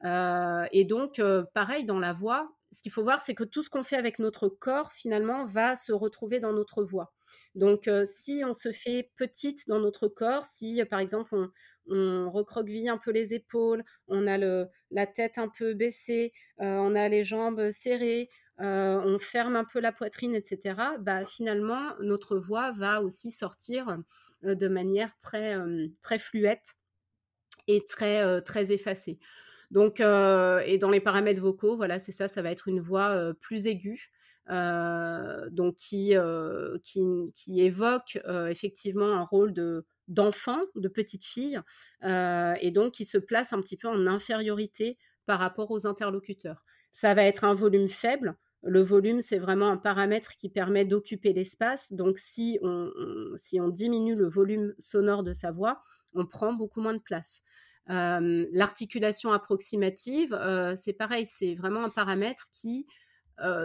et 0.04 0.86
donc 0.86 1.22
pareil 1.54 1.86
dans 1.86 2.00
la 2.00 2.14
voix, 2.14 2.52
ce 2.72 2.82
qu'il 2.82 2.92
faut 2.92 3.04
voir, 3.04 3.22
c'est 3.22 3.36
que 3.36 3.44
tout 3.44 3.64
ce 3.64 3.70
qu'on 3.70 3.84
fait 3.84 3.98
avec 3.98 4.18
notre 4.20 4.48
corps, 4.48 4.92
finalement, 4.94 5.46
va 5.46 5.76
se 5.76 5.92
retrouver 5.92 6.40
dans 6.40 6.54
notre 6.54 6.84
voix. 6.84 7.14
Donc, 7.56 7.90
si 8.06 8.44
on 8.46 8.54
se 8.54 8.72
fait 8.72 9.12
petite 9.16 9.68
dans 9.68 9.80
notre 9.80 10.08
corps, 10.08 10.46
si, 10.46 10.82
par 10.90 11.00
exemple, 11.00 11.36
on, 11.36 11.52
on 11.88 12.30
recroqueville 12.32 12.89
un 12.89 12.98
peu 12.98 13.12
les 13.12 13.34
épaules, 13.34 13.84
on 14.08 14.28
a 14.28 14.38
le, 14.38 14.67
la 14.91 15.08
tête 15.08 15.38
un 15.38 15.50
peu 15.50 15.74
baissée, 15.74 16.32
on 16.58 16.96
a 16.96 17.10
les 17.10 17.24
jambes 17.24 17.72
serrées, 17.72 18.30
on 18.60 19.17
ferme 19.20 19.56
un 19.56 19.65
peu 19.65 19.80
la 19.80 19.91
poitrine, 19.91 20.36
etc., 20.36 20.76
bah, 21.00 21.26
finalement, 21.26 21.96
notre 22.02 22.38
voix 22.38 22.72
va 22.72 23.02
aussi 23.02 23.32
sortir 23.32 23.98
de 24.44 24.67
manière 24.67 25.17
très, 25.20 25.56
très 26.02 26.20
fluette 26.20 26.76
et 27.67 27.84
très, 27.86 28.41
très 28.41 28.72
effacée. 28.72 29.20
Donc, 29.72 30.00
et 30.00 30.78
dans 30.78 30.91
les 30.91 31.02
paramètres 31.02 31.41
vocaux, 31.41 31.76
voilà, 31.76 32.00
c'est 32.00 32.12
ça, 32.12 32.28
ça 32.28 32.41
va 32.41 32.52
être 32.52 32.67
une 32.67 32.82
voix 32.82 33.34
plus 33.39 33.67
aiguë. 33.67 34.12
donc 34.48 35.76
qui, 35.76 36.13
qui, 36.84 37.32
qui, 37.34 37.62
évoque 37.62 38.20
effectivement 38.50 39.13
un 39.13 39.24
rôle 39.24 39.54
de, 39.54 39.86
d'enfant, 40.12 40.62
de 40.76 40.88
petite 40.88 41.24
fille, 41.24 41.60
et 42.04 42.71
donc 42.71 42.93
qui 42.93 43.06
se 43.06 43.17
place 43.17 43.54
un 43.54 43.62
petit 43.62 43.78
peu 43.78 43.88
en 43.88 44.08
infériorité 44.08 44.97
par 45.26 45.39
rapport 45.39 45.71
aux 45.71 45.88
interlocuteurs. 45.88 46.63
Ça 46.91 47.13
va 47.13 47.24
être 47.24 47.43
un 47.45 47.54
volume 47.54 47.89
faible. 47.89 48.36
Le 48.63 48.82
volume, 48.82 49.21
c'est 49.21 49.39
vraiment 49.39 49.69
un 49.69 49.78
paramètre 49.78 50.36
qui 50.36 50.50
permet 50.50 50.86
d'occuper 50.86 51.34
l'espace. 51.34 51.93
Donc, 51.93 52.17
si 52.17 52.60
on, 52.62 52.91
si 53.36 53.60
on 53.60 53.69
diminue 53.69 54.15
le 54.15 54.28
volume 54.28 54.76
sonore 54.78 55.24
de 55.24 55.34
sa 55.34 55.52
voix, 55.52 55.82
on 56.13 56.26
prend 56.26 56.54
beaucoup 56.54 56.82
moins 56.82 56.93
de 56.93 57.00
place. 57.00 57.41
L'articulation 57.88 59.32
approximative, 59.32 60.38
c'est 60.76 60.93
pareil, 60.93 61.26
c'est 61.26 61.56
vraiment 61.56 61.84
un 61.84 61.89
paramètre 61.89 62.50
qui, 62.52 62.86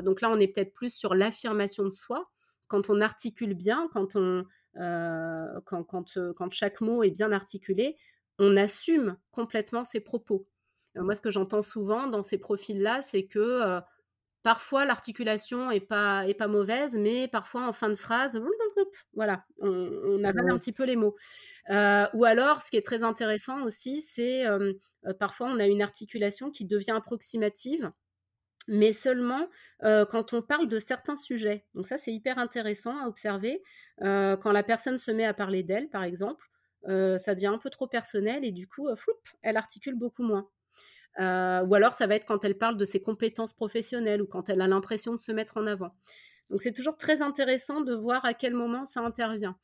donc 0.02 0.20
là, 0.20 0.30
on 0.30 0.38
est 0.38 0.48
peut-être 0.48 0.72
plus 0.72 0.94
sur 0.94 1.14
l'affirmation 1.14 1.85
de 1.85 1.90
soi. 1.90 2.30
Quand 2.68 2.88
on 2.88 3.00
articule 3.00 3.54
bien, 3.54 3.88
quand 3.92 4.16
on, 4.16 4.44
quand, 4.77 5.85
quand, 5.85 6.19
quand, 6.37 6.53
chaque 6.53 6.81
mot 6.81 7.03
est 7.03 7.11
bien 7.11 7.33
articulé, 7.33 7.97
on 8.39 8.57
assume 8.57 9.17
complètement 9.31 9.85
ses 9.85 10.01
propos. 10.01 10.47
moi, 10.95 11.15
ce 11.15 11.23
que 11.23 11.31
j'entends 11.31 11.62
souvent 11.62 12.07
dans 12.07 12.23
ces 12.23 12.39
profils-là, 12.39 13.03
c'est 13.03 13.27
que 13.27 13.81
parfois 14.43 14.85
l'articulation 14.85 15.71
est 15.71 15.81
pas, 15.81 16.29
est 16.29 16.35
pas 16.35 16.47
mauvaise, 16.47 16.95
mais 16.97 17.27
parfois 17.29 17.67
en 17.67 17.73
fin 17.73 17.89
de 17.89 17.95
phrase, 17.95 18.41
voilà, 19.15 19.45
on, 19.59 19.69
on 19.69 20.23
avale 20.23 20.51
un 20.51 20.59
petit 20.59 20.73
peu 20.73 20.85
les 20.85 20.97
mots. 20.97 21.17
ou 21.69 22.25
alors, 22.25 22.62
ce 22.62 22.71
qui 22.71 22.77
est 22.77 22.85
très 22.85 23.03
intéressant 23.03 23.65
aussi, 23.65 24.03
c'est 24.03 24.45
parfois 25.19 25.49
on 25.49 25.59
a 25.59 25.67
une 25.67 25.83
articulation 25.83 26.51
qui 26.51 26.67
devient 26.67 26.93
approximative 26.93 27.91
mais 28.68 28.92
seulement 28.92 29.48
quand 29.81 30.33
on 30.33 30.42
parle 30.42 30.68
de 30.68 30.79
certains 30.79 31.16
sujets. 31.16 31.64
Donc 31.74 31.87
ça, 31.87 31.98
c'est 31.98 32.12
hyper 32.12 32.38
intéressant 32.38 32.98
à 32.98 33.07
observer. 33.07 33.62
quand 34.00 34.52
la 34.52 34.62
personne 34.62 34.98
se 34.98 35.11
met 35.11 35.24
à 35.24 35.35
parler 35.35 35.62
d'elle, 35.62 35.88
par 35.88 36.05
exemple, 36.05 36.50
ça 36.85 37.35
devient 37.35 37.46
un 37.46 37.59
peu 37.59 37.70
trop 37.70 37.87
personnel 37.87 38.44
et 38.44 38.52
du 38.52 38.66
coup, 38.68 38.88
elle 39.42 39.57
articule 39.57 39.94
beaucoup 39.94 40.22
moins. 40.22 40.48
ou 41.18 41.74
alors, 41.74 41.92
ça 41.92 42.07
va 42.07 42.16
être 42.16 42.26
quand 42.26 42.44
elle 42.44 42.59
parle 42.59 42.76
de 42.76 42.85
ses 42.85 43.00
compétences 43.00 43.52
professionnelles 43.52 44.22
ou 44.22 44.26
quand 44.26 44.48
elle 44.48 44.61
a 44.61 44.68
l'impression 44.68 45.12
de 45.12 45.20
se 45.20 45.33
mettre 45.33 45.57
en 45.57 45.66
avant. 45.66 45.94
Donc 46.50 46.62
c'est 46.62 46.72
toujours 46.72 46.96
très 46.96 47.22
intéressant 47.22 47.81
de 47.81 47.92
voir 47.92 48.24
à 48.24 48.33
quel 48.35 48.55
moment 48.55 48.85
ça 48.85 49.00
intervient. 49.00 49.57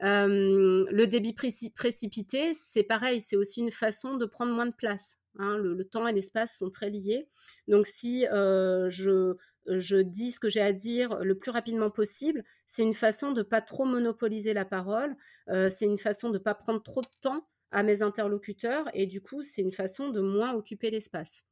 le 0.00 1.04
débit 1.06 1.32
précipité, 1.32 2.52
c'est 2.54 2.82
pareil, 2.82 3.20
c'est 3.20 3.36
aussi 3.36 3.60
une 3.60 3.70
façon 3.70 4.16
de 4.16 4.26
prendre 4.26 4.52
moins 4.52 4.66
de 4.66 4.74
place. 4.74 5.18
Hein, 5.38 5.56
le, 5.56 5.84
temps 5.84 6.06
et 6.06 6.12
l'espace 6.12 6.58
sont 6.58 6.70
très 6.70 6.90
liés. 6.90 7.28
Donc 7.68 7.86
si 7.86 8.24
je, 8.30 9.34
je 9.66 9.96
dis 9.96 10.30
ce 10.30 10.40
que 10.40 10.48
j'ai 10.48 10.60
à 10.60 10.72
dire 10.72 11.18
le 11.20 11.36
plus 11.36 11.50
rapidement 11.50 11.90
possible, 11.90 12.44
c'est 12.66 12.82
une 12.82 12.94
façon 12.94 13.32
de 13.32 13.38
ne 13.38 13.42
pas 13.42 13.60
trop 13.60 13.84
monopoliser 13.84 14.54
la 14.54 14.64
parole, 14.64 15.16
c'est 15.48 15.86
une 15.86 15.98
façon 15.98 16.28
de 16.28 16.34
ne 16.34 16.38
pas 16.38 16.54
prendre 16.54 16.82
trop 16.82 17.02
de 17.02 17.08
temps 17.20 17.48
à 17.72 17.82
mes 17.82 18.02
interlocuteurs 18.02 18.88
et 18.94 19.06
du 19.06 19.20
coup 19.20 19.42
c'est 19.42 19.62
une 19.62 19.72
façon 19.72 20.10
de 20.10 20.20
moins 20.20 20.54
occuper 20.54 20.90
l'espace. 20.90 21.44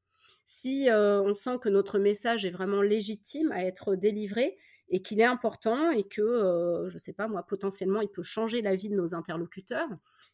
Si 0.47 0.89
on 0.91 1.35
sent 1.35 1.59
que 1.61 1.69
notre 1.69 1.99
message 1.99 2.45
est 2.45 2.51
vraiment 2.51 2.83
légitime 2.83 3.51
à 3.53 3.65
être 3.65 3.97
délivré, 3.97 4.57
et 4.93 5.01
qu'il 5.01 5.21
est 5.21 5.25
important 5.25 5.91
et 5.91 6.05
que, 6.05 6.21
euh, 6.21 6.91
je 6.91 6.95
ne 6.95 6.99
sais 6.99 7.15
pas 7.15 7.27
moi, 7.27 7.43
potentiellement, 7.43 8.03
il 8.03 8.11
peut 8.11 8.23
changer 8.23 8.61
la 8.61 8.75
vie 8.75 8.91
de 8.91 8.95
nos 8.95 9.15
interlocuteurs. 9.15 9.89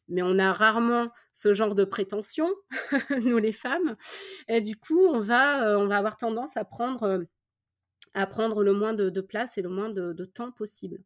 Mais 0.09 0.21
on 0.23 0.37
a 0.37 0.53
rarement 0.53 1.12
ce 1.33 1.55
genre 1.55 1.77
de 1.77 1.85
prétention, 1.85 2.53
nous 3.23 3.38
les 3.38 3.53
femmes. 3.53 3.97
Et 4.49 4.61
du 4.61 4.77
coup, 4.77 5.01
on 5.07 5.21
va, 5.21 5.64
euh, 5.64 5.79
on 5.79 5.87
va 5.87 5.97
avoir 5.97 6.16
tendance 6.16 6.57
à 6.57 6.64
prendre, 6.64 7.05
euh, 7.05 7.23
à 8.14 8.27
prendre 8.27 8.64
le 8.64 8.73
moins 8.73 8.94
de, 8.94 9.21
place 9.21 9.59
et 9.59 9.62
le 9.62 9.68
moins 9.68 9.90
de, 9.90 10.25
temps 10.25 10.51
possible. 10.51 11.05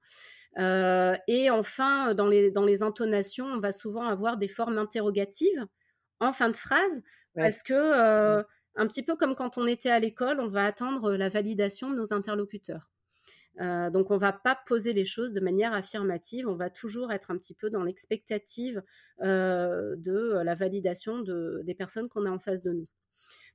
et 0.57 1.51
enfin, 1.51 2.15
dans 2.15 2.29
les, 2.29 2.51
dans 2.51 2.65
les 2.65 2.83
intonations, 2.83 3.47
on 3.47 3.61
va 3.61 3.73
souvent 3.73 4.07
avoir 4.07 4.39
des 4.39 4.49
formes 4.49 4.79
interrogatives 4.79 5.67
en 6.21 6.33
fin 6.33 6.49
de 6.49 6.57
phrase, 6.57 7.03
parce 7.35 7.63
que, 7.63 8.43
un 8.77 8.87
petit 8.87 9.03
peu 9.03 9.17
comme 9.17 9.35
quand 9.35 9.59
on 9.59 9.67
était 9.67 9.91
à 9.91 9.99
l'école, 9.99 10.41
on 10.41 10.49
va 10.49 10.65
attendre 10.65 11.15
la 11.15 11.29
validation 11.29 11.91
de 11.91 11.97
nos 11.97 12.15
interlocuteurs. 12.15 12.92
Euh, 13.61 13.91
donc 13.91 14.11
on 14.11 14.17
va 14.17 14.33
pas 14.33 14.59
poser 14.67 14.93
les 14.93 15.05
choses 15.05 15.33
de 15.33 15.41
manière 15.41 15.75
affirmative, 15.75 16.49
on 16.49 16.57
va 16.57 16.71
toujours 16.71 17.13
être 17.13 17.31
un 17.31 17.37
petit 17.37 17.55
peu 17.55 17.69
dans 17.69 17.83
l'expectative 17.83 18.83
euh, 19.23 19.95
de 19.97 20.41
la 20.43 20.55
validation 20.55 21.21
des 21.21 21.75
personnes 21.75 22.09
qu'on 22.09 22.27
a 22.27 22.31
en 22.31 22.39
face 22.39 22.63
de 22.63 22.73
nous. 22.73 22.89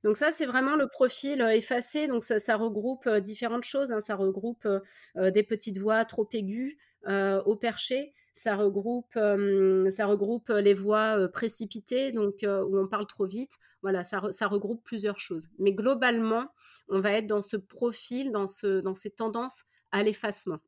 Donc 0.04 0.16
ça, 0.16 0.30
c'est 0.30 0.46
vraiment 0.46 0.76
le 0.76 0.86
profil 0.86 1.42
euh, 1.42 1.48
effacé. 1.48 2.06
Donc 2.06 2.22
ça, 2.22 2.56
regroupe 2.56 3.08
différentes 3.18 3.64
choses. 3.64 3.90
Hein. 3.90 4.00
Ça 4.00 4.14
regroupe 4.14 4.68
des 5.16 5.42
petites 5.42 5.78
voix 5.78 6.04
trop 6.04 6.28
aiguës 6.32 6.76
au 7.06 7.56
perché. 7.56 8.14
Ça 8.34 8.54
regroupe, 8.54 9.14
ça 9.14 10.06
regroupe 10.06 10.50
les 10.50 10.74
voix 10.74 11.28
précipitées, 11.32 12.12
donc 12.12 12.44
où 12.44 12.78
on 12.78 12.86
parle 12.86 13.08
trop 13.08 13.26
vite. 13.26 13.56
Voilà, 13.82 14.04
ça, 14.04 14.22
ça, 14.30 14.46
regroupe 14.46 14.84
plusieurs 14.84 15.18
choses. 15.18 15.48
Mais 15.58 15.72
globalement, 15.72 16.48
on 16.88 17.00
va 17.00 17.12
être 17.12 17.26
dans 17.26 17.42
ce 17.42 17.56
profil, 17.56 18.30
dans, 18.30 18.46
ce, 18.46 18.80
dans 18.80 18.94
ces 18.94 19.10
tendances 19.10 19.64
à 19.92 20.02
l'effacement. 20.02 20.58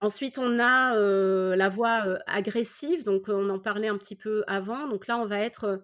Ensuite, 0.00 0.38
on 0.38 0.58
a, 0.58 0.94
la 0.94 1.68
voix, 1.68 2.18
agressive, 2.26 3.04
donc 3.04 3.28
on 3.28 3.50
en 3.50 3.58
parlait 3.58 3.88
un 3.88 3.98
petit 3.98 4.16
peu 4.16 4.44
avant. 4.46 4.88
Donc 4.88 5.06
là, 5.06 5.18
on 5.18 5.26
va 5.26 5.40
être, 5.40 5.82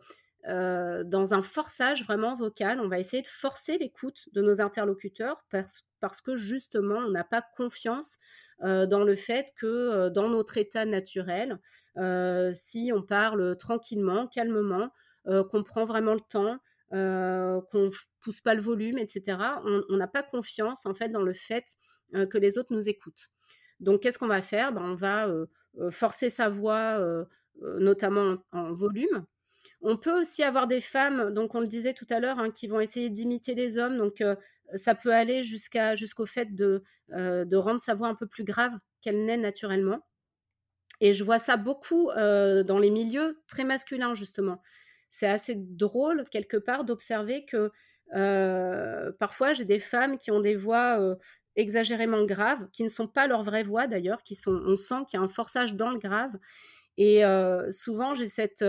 dans 0.49 1.35
un 1.35 1.43
forçage 1.43 2.05
vraiment 2.05 2.35
vocal. 2.35 2.81
On 2.81 2.89
va 2.89 2.99
essayer 2.99 3.23
de 3.23 3.29
forcer 3.29 3.77
l'écoute 3.77 4.29
de 4.33 4.41
nos 4.41 4.61
interlocuteurs 4.61 5.45
parce 5.51 5.83
parce 6.01 6.21
que 6.21 6.37
justement, 6.37 6.99
on 6.99 7.11
n'a 7.11 7.25
pas 7.25 7.43
confiance, 7.57 8.19
dans 8.63 9.05
le 9.05 9.17
fait 9.17 9.53
que, 9.57 10.09
dans 10.09 10.29
notre 10.29 10.57
état 10.57 10.85
naturel, 10.85 11.59
si 12.55 12.91
on 12.95 13.03
parle 13.03 13.57
tranquillement, 13.59 14.27
calmement, 14.29 14.91
qu'on 15.51 15.63
prend 15.63 15.85
vraiment 15.85 16.15
le 16.15 16.21
temps, 16.21 16.59
heu, 16.95 17.61
qu'on 17.71 17.91
pousse 18.21 18.41
pas 18.41 18.55
le 18.55 18.63
volume 18.63 18.99
et 18.99 19.07
cetera, 19.09 19.63
on 19.65 19.97
n'a 19.97 20.09
pas 20.09 20.23
confiance 20.23 20.87
en 20.87 20.95
fait 20.95 21.09
dans 21.11 21.23
le 21.23 21.35
fait, 21.35 21.65
heu, 22.15 22.27
que 22.27 22.39
les 22.39 22.59
autres 22.59 22.75
nous 22.75 22.89
écoutent. 22.89 23.29
Donc 23.81 24.03
qu'est-ce 24.03 24.19
qu'on 24.19 24.29
va 24.29 24.43
faire? 24.43 24.73
Ben, 24.73 24.83
on 24.83 24.95
va, 24.95 25.29
heu 25.29 25.49
heu, 25.79 25.91
forcer 25.91 26.31
sa 26.31 26.49
voix, 26.49 26.99
notamment 27.81 28.39
en 28.53 28.73
volume. 28.73 29.27
On 29.83 29.97
peut 29.99 30.21
aussi 30.21 30.43
avoir 30.45 30.67
des 30.69 30.81
femmes, 30.83 31.33
donc 31.35 31.55
on 31.55 31.61
le 31.61 31.67
disait 31.69 31.95
tout 31.95 32.07
à 32.11 32.21
l'heure, 32.21 32.39
hein, 32.41 32.51
qui 32.51 32.67
vont 32.69 32.81
essayer 32.81 33.11
d'imiter 33.11 33.55
les 33.55 33.79
hommes, 33.79 33.99
donc 33.99 34.23
ça 34.77 34.95
peut 34.95 35.15
aller 35.15 35.43
jusqu'à 35.45 35.95
jusqu'au 35.97 36.27
fait 36.27 36.55
de, 36.55 36.85
rendre 37.57 37.81
sa 37.83 37.95
voix 37.95 38.09
un 38.09 38.15
peu 38.17 38.27
plus 38.27 38.45
grave 38.45 38.73
qu'elle 39.03 39.25
n'est 39.27 39.37
naturellement 39.39 40.01
et 41.01 41.15
je 41.15 41.25
vois 41.25 41.39
ça 41.39 41.57
beaucoup, 41.57 42.11
dans 42.15 42.79
les 42.81 42.91
milieux 42.91 43.39
très 43.49 43.65
masculins 43.65 44.15
justement. 44.15 44.63
C'est 45.11 45.27
assez 45.29 45.55
drôle 45.57 46.25
quelque 46.31 46.57
part 46.57 46.85
d'observer 46.85 47.45
que, 47.45 47.71
parfois 49.19 49.53
j'ai 49.55 49.65
des 49.65 49.81
femmes 49.81 50.19
qui 50.19 50.31
ont 50.31 50.41
des 50.41 50.57
voix, 50.57 51.17
exagérément 51.57 52.25
graves, 52.25 52.69
qui 52.73 52.85
ne 52.85 52.89
sont 52.89 53.09
pas 53.09 53.27
leur 53.27 53.43
vraie 53.43 53.63
voix 53.63 53.87
d'ailleurs, 53.87 54.23
qui 54.23 54.35
sont 54.35 54.61
on 54.67 54.77
sent 54.77 55.05
qu'il 55.09 55.19
y 55.19 55.23
a 55.23 55.25
un 55.25 55.29
forçage 55.29 55.75
dans 55.75 55.91
le 55.91 55.99
grave 55.99 56.37
et 56.99 57.23
souvent 57.73 58.15
j'ai 58.15 58.29
cette, 58.29 58.65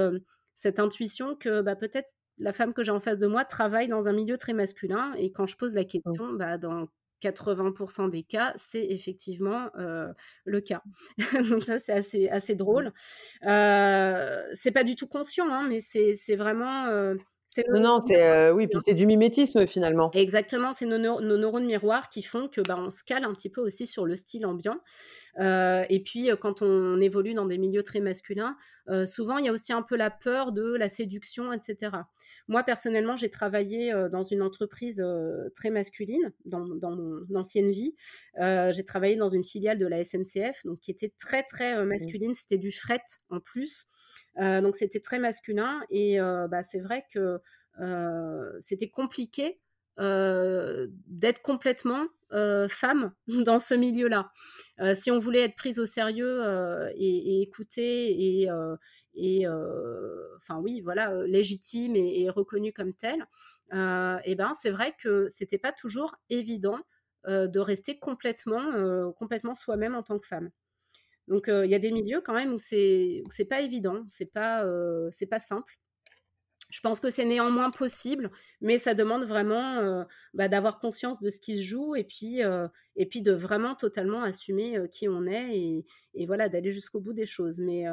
cette 0.55 0.79
intuition 0.79 1.35
que, 1.35 1.61
bah, 1.61 1.75
peut-être 1.75 2.13
la 2.39 2.53
femme 2.53 2.73
que 2.73 2.83
j'ai 2.83 2.91
en 2.91 2.99
face 2.99 3.19
de 3.19 3.27
moi 3.27 3.45
travaille 3.45 3.87
dans 3.87 4.07
un 4.07 4.13
milieu 4.13 4.37
très 4.37 4.53
masculin 4.53 5.13
et 5.17 5.31
quand 5.31 5.47
je 5.47 5.57
pose 5.57 5.73
la 5.75 5.83
Mmh. 6.05 6.17
question, 6.17 6.33
bah, 6.33 6.57
dans 6.57 6.87
80% 7.19 8.07
des 8.07 8.23
cas, 8.23 8.53
c'est 8.55 8.85
effectivement, 8.85 9.69
heu, 9.77 10.13
le 10.45 10.61
cas. 10.61 10.83
Donc 11.49 11.63
ça, 11.63 11.79
c'est 11.79 11.93
assez 11.93 12.29
assez 12.29 12.55
Mmh. 12.69 12.83
drôle. 12.83 12.91
Heu, 13.45 14.43
c'est 14.53 14.71
pas 14.71 14.83
du 14.83 14.95
tout 14.95 15.07
conscient, 15.07 15.51
hein, 15.51 15.67
mais 15.69 15.81
c'est 15.81 16.15
vraiment, 16.35 16.87
c'est 16.87 17.15
nos 17.69 17.79
Non, 17.79 17.99
c'est, 17.99 18.49
heu, 18.49 18.53
oui, 18.53 18.67
puis 18.67 18.79
c'est 18.79 18.93
du 18.93 19.05
mimétisme 19.05 19.67
finalement. 19.67 20.13
Exactement, 20.13 20.71
c'est 20.71 20.85
nos 20.85 20.97
neu 20.97 21.09
nos 21.19 21.37
neurones 21.37 21.65
miroirs 21.65 22.07
qui 22.07 22.23
font 22.23 22.47
que, 22.47 22.61
bah, 22.61 22.77
on 22.79 22.89
se 22.89 23.03
cale 23.03 23.25
un 23.25 23.33
petit 23.33 23.49
peu 23.49 23.59
aussi 23.59 23.85
sur 23.85 24.05
le 24.05 24.15
style 24.15 24.45
ambiant. 24.45 24.79
Heu 25.39 25.83
et 25.89 26.03
puis, 26.03 26.29
heu, 26.31 26.37
quand 26.37 26.61
on 26.61 27.01
évolue 27.01 27.33
dans 27.33 27.45
des 27.45 27.57
milieux 27.57 27.83
très 27.83 28.01
masculins, 28.01 28.55
souvent 29.07 29.37
il 29.39 29.45
y 29.45 29.49
a 29.49 29.53
aussi 29.53 29.73
un 29.73 29.81
peu 29.81 29.97
la 29.97 30.11
peur 30.11 30.51
de 30.53 30.75
la 30.77 30.89
séduction 30.89 31.53
et 31.53 31.59
cetera. 31.61 32.09
Moi 32.47 32.63
personnellement, 32.63 33.17
j'ai 33.17 33.29
travaillé, 33.29 33.93
dans 34.11 34.23
une 34.23 34.41
entreprise, 34.43 35.03
très 35.55 35.71
masculine 35.71 36.33
dans 36.45 36.65
dans 36.67 36.91
mon 36.95 37.25
ancienne 37.35 37.71
vie. 37.71 37.95
J'ai 38.39 38.85
travaillé 38.85 39.15
dans 39.17 39.29
une 39.29 39.43
filiale 39.45 39.79
de 39.79 39.87
la 39.87 40.03
SNCF, 40.05 40.65
donc 40.65 40.81
qui 40.81 40.91
était 40.91 41.13
très, 41.19 41.43
très, 41.43 41.83
Mmh. 41.85 41.85
masculine. 41.85 42.33
C'était 42.35 42.59
du 42.59 42.71
fret 42.71 43.01
en 43.29 43.39
plus. 43.41 43.85
Heu, 44.39 44.61
donc 44.61 44.75
c'était 44.75 44.99
très 44.99 45.19
masculin 45.19 45.81
et 45.89 46.19
heu, 46.19 46.47
bah, 46.49 46.63
c'est 46.63 46.79
vrai 46.79 47.05
que, 47.13 47.39
heu, 47.81 48.57
c'était 48.61 48.89
compliqué, 48.89 49.59
d'être 49.99 51.41
complètement, 51.41 52.05
femme 52.69 53.13
dans 53.27 53.59
ce 53.59 53.73
milieu-là. 53.73 54.31
Si 54.95 55.11
on 55.11 55.19
voulait 55.19 55.41
être 55.45 55.55
prise 55.55 55.79
au 55.79 55.85
sérieux, 55.85 56.41
et 56.95 57.39
et 57.39 57.41
écoutée 57.41 58.43
et 59.15 59.47
enfin 59.47 60.59
oui, 60.61 60.81
voilà, 60.81 61.13
légitime 61.25 61.95
et 61.95 62.29
reconnue 62.29 62.73
comme 62.73 62.93
telle, 62.93 63.25
et 63.71 64.35
ben, 64.35 64.53
c'est 64.59 64.69
vrai 64.71 64.93
que 65.01 65.27
c'était 65.29 65.57
pas 65.57 65.71
toujours 65.71 66.15
évident, 66.29 66.79
de 67.27 67.59
rester 67.59 67.97
complètement, 67.99 69.11
complètement 69.13 69.55
soi-même 69.55 69.95
en 69.95 70.03
tant 70.03 70.19
que 70.19 70.27
femme. 70.27 70.49
Donc 71.27 71.47
il 71.47 71.69
y 71.69 71.75
a 71.75 71.79
des 71.79 71.91
milieux 71.91 72.21
quand 72.21 72.33
même 72.33 72.53
où 72.53 72.57
c'est 72.57 73.23
c'est 73.29 73.45
pas 73.45 73.61
évident, 73.61 74.05
c'est 74.09 74.31
pas, 74.31 74.65
c'est 75.11 75.27
pas 75.27 75.39
simple. 75.39 75.77
Je 76.69 76.81
pense 76.81 76.99
que 76.99 77.09
c'est 77.09 77.23
néanmoins 77.23 77.71
possible, 77.71 78.29
mais 78.59 78.77
ça 78.77 78.93
demande 78.93 79.23
vraiment, 79.23 80.05
bah, 80.33 80.49
d'avoir 80.49 80.79
conscience 80.79 81.21
de 81.21 81.29
ce 81.29 81.39
qui 81.39 81.57
se 81.57 81.63
joue 81.63 81.95
et 81.95 82.03
puis, 82.03 82.41
et 82.97 83.05
puis 83.05 83.21
de 83.21 83.31
vraiment 83.31 83.73
totalement 83.73 84.21
assumer, 84.23 84.77
qui 84.91 85.07
on 85.07 85.25
est 85.25 85.85
et 86.13 86.25
voilà, 86.25 86.49
d'aller 86.49 86.71
jusqu'au 86.71 86.99
bout 86.99 87.13
des 87.13 87.25
choses. 87.25 87.59
Mais, 87.59 87.85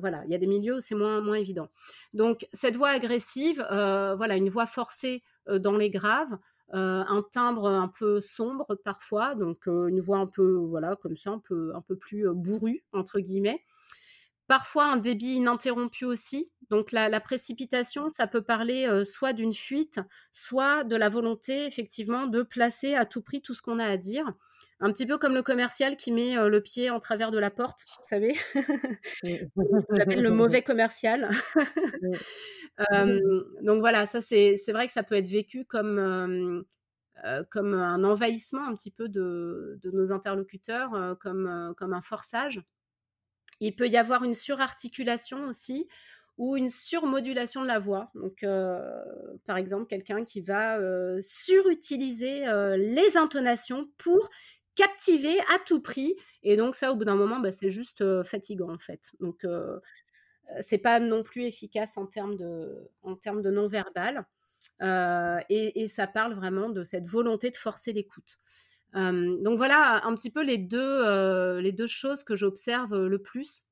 voilà, 0.00 0.24
il 0.26 0.32
y 0.32 0.34
a 0.34 0.38
des 0.38 0.48
milieux 0.48 0.76
où 0.76 0.80
c'est 0.80 0.96
moins 0.96 1.20
moins 1.20 1.36
évident. 1.36 1.68
Donc 2.14 2.48
cette 2.52 2.74
voix 2.74 2.90
agressive, 2.90 3.64
voilà, 3.70 4.36
une 4.36 4.48
voix 4.48 4.66
forcée, 4.66 5.22
dans 5.48 5.76
les 5.76 5.90
graves, 5.90 6.36
heu, 6.72 6.76
un 7.08 7.22
timbre, 7.32 7.68
un 7.68 7.88
peu 7.88 8.20
sombre 8.20 8.74
parfois, 8.84 9.34
donc, 9.34 9.66
heu, 9.68 9.88
une 9.88 10.00
voix 10.00 10.18
un 10.18 10.26
peu, 10.26 10.52
voilà, 10.56 10.96
comme 10.96 11.16
ça, 11.16 11.30
un 11.30 11.38
peu 11.40 11.72
un 11.74 11.80
peu 11.82 11.96
plus, 11.96 12.26
heu, 12.26 12.32
«bourrue» 12.34 12.84
entre 12.92 13.20
guillemets. 13.20 13.60
Parfois 14.46 14.84
un 14.86 14.96
débit 14.98 15.34
ininterrompu 15.36 16.04
aussi, 16.04 16.50
donc 16.70 16.92
la 16.92 17.08
la 17.08 17.20
précipitation, 17.20 18.08
ça 18.08 18.26
peut 18.26 18.42
parler, 18.42 18.86
heu, 18.86 19.04
soit 19.04 19.32
d'une 19.32 19.54
fuite, 19.54 20.00
soit 20.32 20.84
de 20.84 20.96
la 20.96 21.08
volonté 21.08 21.66
effectivement 21.66 22.26
de 22.26 22.42
placer 22.42 22.94
à 22.94 23.06
tout 23.06 23.22
prix 23.22 23.40
tout 23.42 23.54
ce 23.54 23.62
qu'on 23.62 23.78
a 23.78 23.86
à 23.86 23.96
dire. 23.96 24.26
Un 24.80 24.92
petit 24.92 25.06
peu 25.06 25.16
comme 25.18 25.34
le 25.34 25.42
commercial 25.42 25.96
qui 25.96 26.12
met, 26.12 26.36
heu, 26.36 26.48
le 26.48 26.60
pied 26.60 26.90
en 26.90 27.00
travers 27.00 27.30
de 27.30 27.38
la 27.38 27.50
porte, 27.50 27.84
vous 28.02 28.08
savez? 28.08 28.34
Ce 29.78 29.84
que 29.86 29.94
j'appelle 29.98 30.22
le 30.22 30.30
mauvais 30.32 30.62
commercial. 30.62 31.30
Donc 33.62 33.80
voilà, 33.80 34.06
ça 34.06 34.20
c'est 34.20 34.56
c'est 34.56 34.72
vrai 34.72 34.86
que 34.86 34.92
ça 34.92 35.02
peut 35.02 35.14
être 35.16 35.28
vécu 35.28 35.64
comme, 35.64 35.98
heu, 35.98 36.66
comme 37.50 37.74
un 37.74 38.04
envahissement 38.04 38.66
un 38.66 38.74
petit 38.76 38.90
peu 38.90 39.08
de 39.08 39.78
de 39.82 39.90
nos 39.90 40.12
interlocuteurs, 40.12 41.16
comme, 41.20 41.74
comme 41.76 41.92
un 41.94 42.00
forçage. 42.00 42.62
Il 43.60 43.74
peut 43.76 43.88
y 43.88 43.96
avoir 43.96 44.24
une 44.24 44.34
surarticulation 44.34 45.46
aussi 45.46 45.88
ou 46.38 46.56
une 46.56 46.70
surmodulation 46.70 47.62
de 47.62 47.66
la 47.68 47.78
voix. 47.78 48.10
Donc, 48.14 48.42
heu, 48.44 48.80
par 49.46 49.56
exemple, 49.58 49.86
quelqu'un 49.86 50.24
qui 50.24 50.40
va, 50.42 50.78
heu, 50.80 51.20
surutiliser, 51.22 52.46
heu, 52.48 52.76
les 52.76 53.16
intonations 53.16 53.88
pour 53.98 54.30
captiver 54.76 55.38
à 55.54 55.58
tout 55.66 55.80
prix 55.80 56.16
et 56.42 56.56
donc 56.56 56.74
ça, 56.74 56.92
au 56.92 56.96
bout 56.96 57.04
d'un 57.04 57.14
moment, 57.16 57.38
bah, 57.40 57.52
c'est 57.52 57.70
juste, 57.70 58.04
fatigant, 58.24 58.72
en 58.72 58.78
fait. 58.78 59.12
Donc, 59.20 59.46
c'est 60.60 60.78
pas 60.78 61.00
non 61.00 61.22
plus 61.24 61.44
efficace 61.44 61.96
en 61.98 62.06
termes 62.06 62.36
de 62.36 62.90
en 63.02 63.16
termes 63.16 63.42
de 63.42 63.50
non 63.50 63.68
verbal, 63.68 64.26
heu 64.82 65.38
et 65.50 65.82
et 65.82 65.88
ça 65.88 66.06
parle 66.08 66.34
vraiment 66.34 66.70
de 66.70 66.84
cette 66.84 67.08
volonté 67.08 67.50
de 67.50 67.56
forcer 67.56 67.92
l'écoute. 67.94 68.38
Hem, 68.94 69.42
donc 69.42 69.56
voilà 69.58 70.04
un 70.06 70.14
petit 70.14 70.30
peu 70.30 70.42
les 70.42 70.58
2, 70.58 70.78
heu, 71.04 71.60
les 71.60 71.72
2 71.72 71.86
choses 71.86 72.24
que 72.24 72.36
j'observe, 72.36 72.96
le 73.06 73.22
plus 73.22 73.64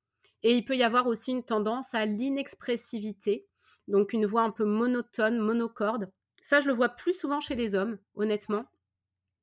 et 0.43 0.55
il 0.57 0.65
peut 0.65 0.75
y 0.75 0.83
avoir 0.83 1.07
aussi 1.07 1.31
une 1.31 1.43
tendance 1.45 1.93
à 1.93 2.05
l'inexpressivité, 2.05 3.47
donc 3.87 4.11
une 4.13 4.25
voix 4.25 4.41
un 4.43 4.51
peu 4.51 4.65
monotone, 4.65 5.37
monocorde. 5.39 6.11
Ça, 6.41 6.59
je 6.61 6.67
le 6.67 6.73
vois 6.73 6.89
plus 6.89 7.13
souvent 7.13 7.39
chez 7.39 7.55
les 7.55 7.75
hommes, 7.75 7.97
honnêtement 8.15 8.65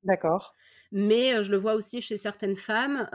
D'accord. 0.03 0.43
mais 0.91 1.43
je 1.43 1.51
le 1.51 1.57
vois 1.57 1.73
aussi 1.75 2.01
chez 2.01 2.17
certaines 2.17 2.55
femmes, 2.55 3.07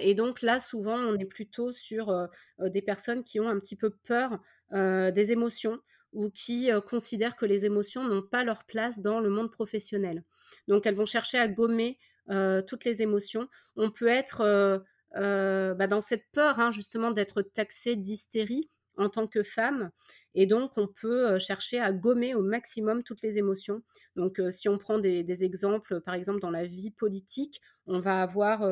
et 0.00 0.14
donc 0.14 0.42
là, 0.42 0.60
souvent, 0.60 0.96
on 0.98 1.18
est 1.18 1.24
plutôt 1.26 1.72
sur, 1.72 2.28
des 2.58 2.82
personnes 2.82 3.24
qui 3.24 3.40
ont 3.40 3.48
un 3.48 3.58
petit 3.60 3.76
peu 3.76 3.90
peur, 3.90 4.40
des 4.72 5.32
émotions 5.32 5.80
ou 6.12 6.30
qui, 6.30 6.70
considèrent 6.86 7.36
que 7.36 7.46
les 7.46 7.64
émotions 7.66 8.04
n'ont 8.04 8.22
pas 8.22 8.44
leur 8.44 8.64
place 8.64 9.00
dans 9.00 9.20
le 9.20 9.30
monde 9.30 9.50
professionnel. 9.50 10.24
Donc 10.68 10.86
elles 10.86 10.94
vont 10.94 11.06
chercher 11.06 11.38
à 11.38 11.48
gommer, 11.48 11.98
heu, 12.30 12.62
toutes 12.66 12.84
les 12.84 13.02
émotions. 13.02 13.48
On 13.76 13.90
peut 13.90 14.08
être, 14.08 14.42
heu 14.44 14.82
heu, 15.16 15.74
bah, 15.74 15.86
dans 15.88 16.00
cette 16.00 16.24
peur, 16.32 16.60
hein, 16.60 16.70
justement 16.70 17.10
d'être 17.10 17.42
taxée 17.42 17.96
d'hystérie 17.96 18.70
en 18.96 19.08
tant 19.08 19.26
que 19.26 19.42
femme 19.42 19.90
et 20.34 20.46
donc 20.46 20.72
on 20.76 20.86
peut, 20.88 21.38
chercher 21.40 21.80
à 21.80 21.92
gommer 21.92 22.34
au 22.34 22.42
maximum 22.42 23.02
toutes 23.02 23.22
les 23.22 23.38
émotions. 23.38 23.82
Donc, 24.16 24.40
si 24.52 24.68
on 24.68 24.78
prend 24.78 24.98
des 24.98 25.44
exemples, 25.44 26.00
par 26.02 26.14
exemple 26.14 26.40
dans 26.40 26.50
la 26.50 26.64
vie 26.66 26.90
politique, 26.92 27.60
on 27.86 27.98
va 28.00 28.22
avoir, 28.22 28.68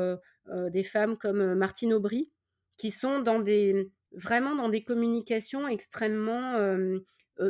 des 0.70 0.84
femmes 0.84 1.16
comme, 1.18 1.54
Martine 1.54 1.92
Aubry, 1.94 2.30
qui 2.76 2.90
sont 2.92 3.20
dans 3.20 3.40
des 3.40 3.90
vraiment 4.12 4.54
dans 4.54 4.68
des 4.68 4.84
communications 4.84 5.66
extrêmement, 5.68 6.54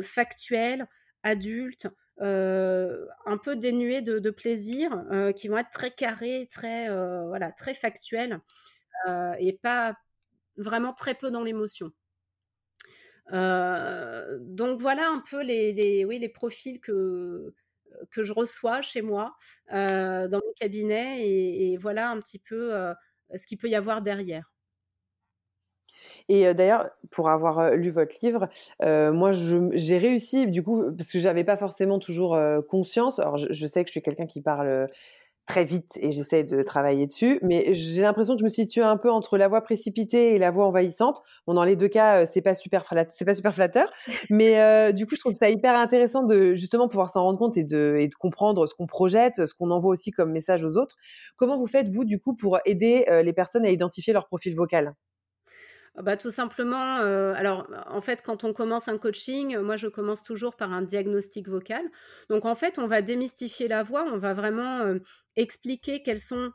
factuelles, 0.01 0.87
adultes, 1.23 1.87
heu, 2.21 3.07
un 3.25 3.37
peu 3.37 3.55
dénuées 3.55 4.01
de 4.01 4.29
plaisir, 4.31 4.91
heu, 5.11 5.31
qui 5.33 5.47
vont 5.49 5.57
être 5.57 5.71
très 5.71 5.91
carrées, 5.91 6.47
très, 6.51 6.89
heu, 6.89 7.25
voilà, 7.27 7.51
très 7.51 7.73
factuelles, 7.73 8.39
heu 9.09 9.33
et 9.39 9.53
pas 9.53 9.95
vraiment 10.57 10.93
très 10.93 11.15
peu 11.15 11.31
dans 11.31 11.43
l'émotion. 11.43 11.91
Donc 13.31 14.79
voilà 14.79 15.09
un 15.09 15.21
peu 15.29 15.41
les 15.43 16.29
profils 16.29 16.79
que 16.79 17.53
je 18.23 18.33
reçois 18.33 18.81
chez 18.81 19.01
moi, 19.01 19.35
dans 19.71 20.41
mon 20.45 20.53
cabinet 20.55 21.21
et 21.27 21.73
et 21.73 21.77
voilà 21.77 22.09
un 22.11 22.19
petit 22.19 22.39
peu, 22.39 22.71
ce 23.35 23.47
qu'il 23.47 23.57
peut 23.57 23.69
y 23.69 23.75
avoir 23.75 24.01
derrière. 24.01 24.51
Et 26.29 26.53
d'ailleurs, 26.53 26.89
pour 27.11 27.29
avoir 27.29 27.71
lu 27.71 27.89
votre 27.89 28.15
livre, 28.21 28.47
moi, 28.81 29.31
j'ai 29.33 29.97
réussi, 29.97 30.47
du 30.47 30.63
coup, 30.63 30.83
parce 30.97 31.11
que 31.11 31.19
j'avais 31.19 31.43
pas 31.43 31.57
forcément 31.57 31.99
toujours 31.99 32.39
conscience. 32.69 33.19
Alors, 33.19 33.37
je, 33.37 33.47
je, 33.49 33.67
sais 33.67 33.83
que 33.83 33.89
je 33.89 33.93
suis 33.93 34.01
quelqu'un 34.01 34.25
qui 34.25 34.41
parle 34.41 34.87
très 35.49 35.63
vite 35.63 35.97
et 35.99 36.11
j'essaie 36.11 36.43
de 36.43 36.61
travailler 36.61 37.07
dessus. 37.07 37.39
Mais 37.41 37.73
j'ai 37.73 38.03
l'impression 38.03 38.35
que 38.35 38.39
je 38.39 38.43
me 38.43 38.49
situe 38.49 38.83
un 38.83 38.97
peu 38.97 39.11
entre 39.11 39.35
la 39.35 39.47
voix 39.47 39.61
précipitée 39.61 40.35
et 40.35 40.37
la 40.37 40.51
voix 40.51 40.67
envahissante. 40.67 41.23
Bon, 41.47 41.55
dans 41.55 41.63
les 41.63 41.75
deux 41.75 41.87
cas, 41.87 42.21
euh, 42.21 42.27
c'est 42.31 42.41
pas 42.41 42.53
super 42.53 42.85
c'est 43.09 43.25
pas 43.25 43.33
super 43.33 43.53
flatteur. 43.55 43.89
Mais 44.29 44.61
euh, 44.61 44.91
du 44.91 45.07
coup, 45.07 45.15
je 45.15 45.21
trouve 45.21 45.33
ça 45.33 45.49
hyper 45.49 45.75
intéressant 45.75 46.21
de 46.23 46.53
justement 46.53 46.87
pouvoir 46.87 47.09
s'en 47.09 47.23
rendre 47.23 47.39
compte 47.39 47.57
et 47.57 47.63
de, 47.63 47.97
et 47.99 48.07
de 48.07 48.13
comprendre 48.13 48.67
ce 48.67 48.75
qu'on 48.75 48.85
projette, 48.85 49.47
ce 49.47 49.53
qu'on 49.55 49.71
envoie 49.71 49.91
aussi 49.91 50.11
comme 50.11 50.31
message 50.31 50.63
aux 50.63 50.77
autres. 50.77 50.95
Comment 51.35 51.57
vous 51.57 51.67
faites 51.67 51.89
vous 51.89 52.05
du 52.05 52.19
coup 52.19 52.35
pour 52.35 52.59
aider 52.65 53.05
euh, 53.09 53.23
les 53.23 53.33
personnes 53.33 53.65
à 53.65 53.71
identifier 53.71 54.13
leur 54.13 54.27
profil 54.27 54.55
vocal? 54.55 54.93
Bah, 56.01 56.17
tout 56.17 56.31
simplement, 56.31 56.95
alors 57.35 57.67
en 57.87 58.01
fait, 58.01 58.21
quand 58.21 58.43
on 58.43 58.53
commence 58.53 58.87
un 58.87 58.97
coaching, 58.97 59.57
moi 59.59 59.75
je 59.75 59.87
commence 59.87 60.23
toujours 60.23 60.55
par 60.55 60.71
un 60.71 60.81
diagnostic 60.81 61.47
vocal. 61.47 61.83
Donc 62.29 62.45
en 62.45 62.55
fait, 62.55 62.79
on 62.79 62.87
va 62.87 63.01
démystifier 63.01 63.67
la 63.67 63.83
voix, 63.83 64.05
on 64.05 64.17
va 64.17 64.33
vraiment 64.33 64.95
expliquer 65.35 66.01
quels 66.01 66.19
sont 66.19 66.51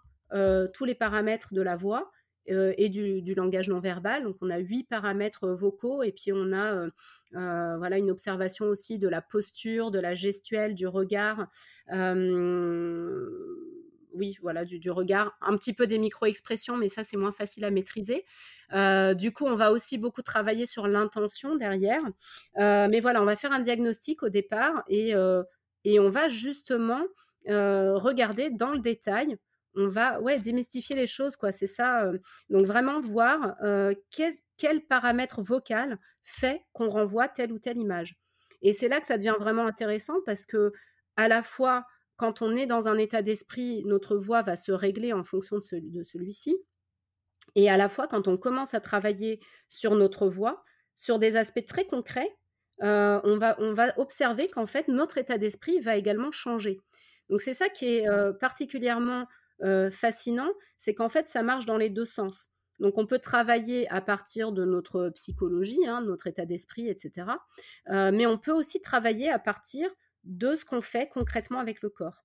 tous 0.73 0.85
les 0.85 0.95
paramètres 0.95 1.55
de 1.55 1.63
la 1.63 1.77
voix 1.77 2.11
et 2.47 2.89
du, 2.89 3.35
langage 3.35 3.69
non 3.69 3.81
verbal. 3.81 4.25
Donc 4.25 4.37
on 4.41 4.51
a 4.51 4.59
huit 4.59 4.85
paramètres 4.85 5.49
vocaux 5.49 6.03
et 6.03 6.13
puis 6.13 6.33
on 6.33 6.53
a 6.53 6.89
voilà 7.33 7.99
une 7.99 8.11
observation 8.11 8.67
aussi 8.67 8.99
de 8.99 9.09
la 9.09 9.23
posture, 9.23 9.91
de 9.91 9.99
la 9.99 10.15
gestuelle, 10.15 10.75
du 10.75 10.87
regard 10.87 11.49
oui, 14.15 14.37
voilà, 14.41 14.65
du, 14.65 14.91
regard, 14.91 15.37
un 15.41 15.57
petit 15.57 15.73
peu 15.73 15.87
des 15.87 15.99
micro-expressions, 15.99 16.77
mais 16.77 16.89
ça, 16.89 17.05
c'est 17.05 17.17
moins 17.17 17.33
facile 17.33 17.65
à 17.65 17.71
maîtriser. 17.71 18.25
Euh, 18.73 19.15
du 19.15 19.33
coup, 19.33 19.47
on 19.47 19.57
va 19.57 19.73
aussi 19.73 19.99
beaucoup 19.99 20.23
travailler 20.23 20.67
sur 20.67 20.87
l'intention 20.87 21.57
derrière. 21.57 22.03
Euh, 22.59 22.89
mais 22.91 23.01
voilà, 23.01 23.21
on 23.23 23.25
va 23.25 23.37
faire 23.37 23.53
un 23.53 23.61
diagnostic 23.61 24.23
au 24.23 24.29
départ 24.29 24.85
et, 24.89 25.15
euh, 25.15 25.43
et 25.85 26.01
on 26.01 26.11
va 26.11 26.29
justement 26.29 27.03
regarder 27.47 28.49
dans 28.49 28.71
le 28.71 28.79
détail. 28.79 29.37
On 29.77 29.89
va 29.89 30.19
ouais, 30.23 30.39
démystifier 30.39 30.97
les 30.97 31.07
choses, 31.07 31.37
quoi. 31.37 31.53
C'est 31.53 31.67
ça. 31.67 32.11
donc, 32.49 32.65
vraiment 32.65 33.01
voir 33.01 33.57
quel, 34.11 34.33
quel 34.57 34.81
paramètre 34.87 35.43
vocal 35.43 35.99
fait 36.23 36.63
qu'on 36.73 36.89
renvoie 36.89 37.29
telle 37.29 37.53
ou 37.53 37.59
telle 37.59 37.77
image. 37.77 38.17
Et 38.63 38.73
c'est 38.73 38.89
là 38.89 38.99
que 38.99 39.07
ça 39.07 39.19
devient 39.19 39.37
vraiment 39.39 39.67
intéressant 39.67 40.15
parce 40.25 40.47
que, 40.47 40.73
à 41.17 41.29
la 41.29 41.43
fois, 41.43 41.85
quand 42.17 42.43
on 42.43 42.55
est 42.57 42.67
dans 42.67 42.89
un 42.89 42.99
état 42.99 43.23
d'esprit, 43.23 43.83
notre 43.85 44.17
voix 44.17 44.43
va 44.43 44.57
se 44.57 44.73
régler 44.73 45.13
en 45.13 45.25
fonction 45.25 45.59
de, 45.59 46.03
celui-ci. 46.03 46.57
Et 47.57 47.69
à 47.69 47.77
la 47.77 47.89
fois, 47.89 48.07
quand 48.07 48.29
on 48.29 48.37
commence 48.37 48.75
à 48.75 48.81
travailler 48.81 49.41
sur 49.69 49.95
notre 49.95 50.29
voix, 50.29 50.63
sur 50.95 51.19
des 51.19 51.37
aspects 51.37 51.65
très 51.65 51.87
concrets, 51.87 52.37
euh, 52.83 53.21
on, 53.25 53.37
va, 53.37 53.99
observer 53.99 54.49
qu'en 54.49 54.67
fait, 54.67 54.89
notre 54.89 55.19
état 55.19 55.39
d'esprit 55.39 55.81
va 55.81 55.97
également 55.97 56.31
changer. 56.31 56.81
Donc 57.31 57.41
c'est 57.41 57.55
ça 57.55 57.69
qui 57.69 57.97
est 57.97 58.09
euh, 58.09 58.33
particulièrement 58.33 59.27
euh, 59.63 59.91
fascinant, 59.91 60.51
c'est 60.79 60.95
qu'en 60.95 61.09
fait, 61.09 61.29
ça 61.29 61.43
marche 61.43 61.67
dans 61.67 61.79
les 61.79 61.91
deux 61.91 62.05
sens. 62.05 62.51
Donc 62.81 62.99
on 62.99 63.07
peut 63.07 63.21
travailler 63.21 63.91
à 63.93 64.01
partir 64.01 64.53
de 64.53 64.65
notre 64.65 65.09
psychologie, 65.11 65.87
hein, 65.87 66.01
notre 66.03 66.27
état 66.27 66.45
d'esprit, 66.45 66.89
etc. 66.89 67.29
mais 67.89 68.27
on 68.27 68.37
peut 68.37 68.53
aussi 68.53 68.81
travailler 68.81 69.31
à 69.31 69.39
partir 69.39 69.89
de 70.25 70.55
ce 70.55 70.65
qu'on 70.65 70.81
fait 70.81 71.09
concrètement 71.09 71.59
avec 71.59 71.83
le 71.83 71.91
corps. 71.91 72.25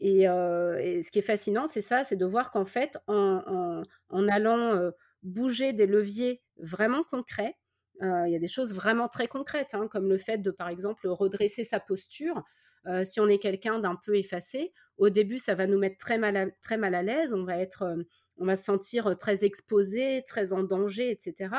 Et, 0.00 0.28
euh, 0.28 1.02
ce 1.02 1.10
qui 1.10 1.18
est 1.18 1.22
fascinant, 1.22 1.66
c'est 1.66 1.82
ça, 1.82 2.04
c'est 2.04 2.16
de 2.16 2.26
voir 2.26 2.50
qu'en 2.50 2.64
fait, 2.64 2.98
en, 3.06 3.82
allant 4.10 4.74
euh, 4.74 4.90
bouger 5.22 5.72
des 5.72 5.86
leviers 5.86 6.42
vraiment 6.58 7.02
concrets, 7.04 7.56
euh, 8.02 8.24
il 8.26 8.32
y 8.32 8.36
a 8.36 8.40
des 8.40 8.48
choses 8.48 8.74
vraiment 8.74 9.08
très 9.08 9.28
concrètes, 9.28 9.74
hein, 9.74 9.88
comme 9.88 10.08
le 10.08 10.18
fait 10.18 10.38
de, 10.38 10.50
par 10.50 10.68
exemple, 10.68 11.06
redresser 11.08 11.64
sa 11.64 11.80
posture. 11.80 12.42
si 13.04 13.18
on 13.18 13.28
est 13.28 13.38
quelqu'un 13.38 13.78
d'un 13.78 13.96
peu 13.96 14.14
effacé, 14.16 14.72
au 14.98 15.08
début, 15.08 15.38
ça 15.38 15.54
va 15.54 15.66
nous 15.66 15.78
mettre 15.78 15.96
très 15.96 16.18
mal 16.18 16.36
à, 16.36 16.46
très 16.60 16.76
mal 16.76 16.94
à 16.94 17.02
l'aise, 17.02 17.32
on 17.32 17.44
va 17.44 17.56
être, 17.56 17.96
on 18.36 18.44
va 18.44 18.56
se 18.56 18.64
sentir 18.64 19.16
très 19.16 19.44
exposé, 19.44 20.22
très 20.26 20.52
en 20.52 20.62
danger, 20.64 21.10
etc. 21.10 21.54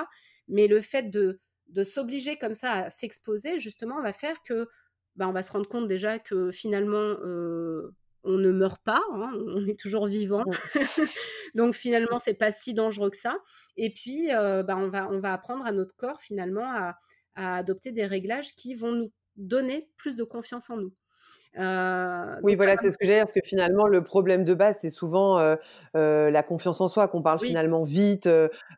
Mais 0.48 0.68
le 0.68 0.82
fait 0.82 1.10
de, 1.10 1.40
de 1.70 1.84
s'obliger 1.84 2.38
comme 2.38 2.54
ça 2.54 2.74
à 2.74 2.90
s'exposer, 2.90 3.58
justement, 3.58 4.02
va 4.02 4.14
faire 4.14 4.44
que 4.44 4.68
bah, 5.16 5.28
on 5.28 5.34
va 5.34 5.44
se 5.44 5.52
rendre 5.52 5.68
compte 5.68 5.88
déjà 5.88 6.20
que 6.20 6.52
finalement, 6.52 7.16
on 8.24 8.38
ne 8.38 8.52
meurt 8.52 8.84
pas, 8.84 9.02
hein, 9.14 9.32
on 9.48 9.66
est 9.68 9.80
toujours 9.80 10.08
vivant. 10.08 10.44
Donc 11.56 11.74
finalement, 11.76 12.20
c'est 12.20 12.34
pas 12.34 12.52
si 12.52 12.74
dangereux 12.74 13.10
que 13.10 13.18
ça. 13.18 13.38
Et 13.78 13.92
puis, 13.94 14.28
bah, 14.30 14.76
on, 14.78 14.90
va, 14.90 15.10
on 15.10 15.20
va 15.20 15.34
apprendre 15.34 15.66
à 15.66 15.72
notre 15.72 15.96
corps 15.96 16.22
finalement 16.22 16.66
à 17.36 17.58
adopter 17.58 17.92
des 17.92 18.06
réglages 18.06 18.56
qui 18.56 18.76
vont 18.76 18.92
nous 18.92 19.12
donner 19.36 19.90
plus 19.98 20.16
de 20.16 20.24
confiance 20.24 20.70
en 20.70 20.78
nous. 20.78 20.94
Euh, 21.58 22.36
oui, 22.44 22.56
voilà, 22.56 22.76
c'est 22.78 22.92
ce 22.92 22.98
que 22.98 23.06
j'ai 23.06 23.20
parce 23.20 23.32
que 23.32 23.40
finalement, 23.44 23.88
le 23.88 24.04
problème 24.04 24.44
de 24.44 24.54
base, 24.54 24.78
c'est 24.82 24.90
souvent 24.90 25.40
euh, 25.40 25.56
euh, 25.96 26.30
la 26.30 26.44
confiance 26.44 26.82
en 26.82 26.88
soi, 26.88 27.08
qu'on 27.08 27.22
parle 27.22 27.40
finalement 27.40 27.84
vite, 27.84 28.30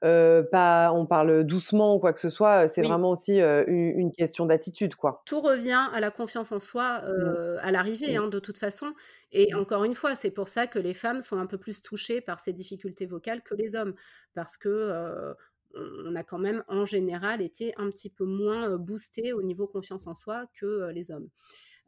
pas, 0.01 0.91
on 0.93 1.05
parle 1.05 1.43
doucement 1.43 1.95
ou 1.95 1.99
quoi 1.99 2.13
que 2.13 2.19
ce 2.19 2.30
soit. 2.30 2.67
C'est 2.67 2.82
vraiment 2.82 3.09
aussi 3.09 3.39
une, 3.39 4.11
question 4.17 4.45
d'attitude, 4.45 4.95
quoi. 4.95 5.21
Tout 5.25 5.41
revient 5.41 5.89
à 5.93 5.99
la 5.99 6.11
confiance 6.11 6.51
en 6.51 6.59
soi 6.59 7.01
mmh. 7.01 7.59
à 7.61 7.71
l'arrivée, 7.71 8.17
mmh. 8.17 8.23
hein, 8.23 8.28
de 8.28 8.39
toute 8.39 8.57
façon. 8.57 8.93
Et 9.32 9.53
mmh. 9.53 9.59
encore 9.59 9.84
une 9.84 9.95
fois, 9.95 10.15
c'est 10.15 10.32
pour 10.32 10.47
ça 10.47 10.65
que 10.65 10.80
les 10.80 10.93
femmes 10.93 11.21
sont 11.21 11.38
un 11.38 11.45
peu 11.45 11.57
plus 11.57 11.82
touchées 11.82 12.21
par 12.21 12.39
ces 12.39 12.53
difficultés 12.53 13.05
vocales 13.05 13.41
que 13.41 13.53
les 13.53 13.75
hommes, 13.75 13.93
parce 14.34 14.57
que 14.57 15.36
on 15.75 16.15
a 16.15 16.23
quand 16.23 16.39
même 16.39 16.63
en 16.67 16.86
général 16.86 17.41
été 17.41 17.73
un 17.78 17.89
petit 17.89 18.09
peu 18.09 18.25
moins 18.25 18.78
boosté 18.78 19.34
au 19.34 19.43
niveau 19.43 19.67
confiance 19.67 20.07
en 20.07 20.15
soi 20.15 20.45
que 20.53 20.89
les 20.91 21.11
hommes. 21.11 21.30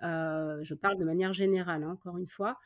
Euh, 0.04 0.60
je 0.62 0.74
parle 0.74 0.97
de 0.97 1.04
manière 1.04 1.34
générale, 1.34 1.84
hein, 1.84 1.91
encore 1.91 2.18
une 2.18 2.28
fois. 2.28 2.58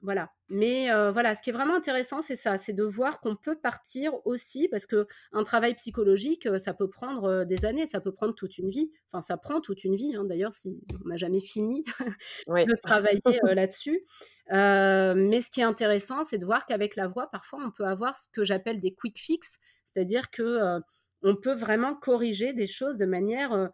voilà. 0.00 0.30
Mais 0.48 0.90
euh, 0.90 1.12
voilà, 1.12 1.34
ce 1.34 1.42
qui 1.42 1.50
est 1.50 1.52
vraiment 1.52 1.76
intéressant, 1.76 2.22
c'est 2.22 2.36
ça, 2.36 2.58
c'est 2.58 2.72
de 2.72 2.82
voir 2.82 3.20
qu'on 3.20 3.36
peut 3.36 3.56
partir 3.56 4.14
aussi, 4.26 4.68
parce 4.68 4.86
que 4.86 5.06
un 5.32 5.44
travail 5.44 5.74
psychologique, 5.74 6.46
euh, 6.46 6.58
ça 6.58 6.74
peut 6.74 6.88
prendre 6.88 7.44
des 7.44 7.64
années, 7.64 7.86
ça 7.86 8.00
peut 8.00 8.12
prendre 8.12 8.34
toute 8.34 8.58
une 8.58 8.70
vie. 8.70 8.90
Enfin, 9.12 9.22
ça 9.22 9.36
prend 9.36 9.60
toute 9.60 9.84
une 9.84 9.94
vie, 9.94 10.16
hein, 10.16 10.24
d'ailleurs, 10.24 10.54
si 10.54 10.80
on 11.04 11.08
n'a 11.08 11.16
jamais 11.16 11.40
fini 11.40 11.84
de 12.48 12.80
travailler 12.82 13.20
là-dessus. 13.42 14.04
mais 14.48 15.40
ce 15.40 15.50
qui 15.50 15.60
est 15.60 15.64
intéressant, 15.64 16.24
c'est 16.24 16.38
de 16.38 16.44
voir 16.46 16.66
qu'avec 16.66 16.96
la 16.96 17.06
voix, 17.06 17.28
parfois, 17.30 17.60
on 17.64 17.70
peut 17.70 17.86
avoir 17.86 18.16
ce 18.16 18.28
que 18.32 18.44
j'appelle 18.44 18.80
des 18.80 18.92
quick 18.94 19.18
fix, 19.18 19.58
c'est-à-dire 19.84 20.30
que 20.30 20.80
on 21.22 21.36
peut 21.36 21.54
vraiment 21.54 21.94
corriger 21.94 22.52
des 22.52 22.66
choses 22.66 22.96
de 22.96 23.06
manière 23.06 23.52
euh, 23.52 23.68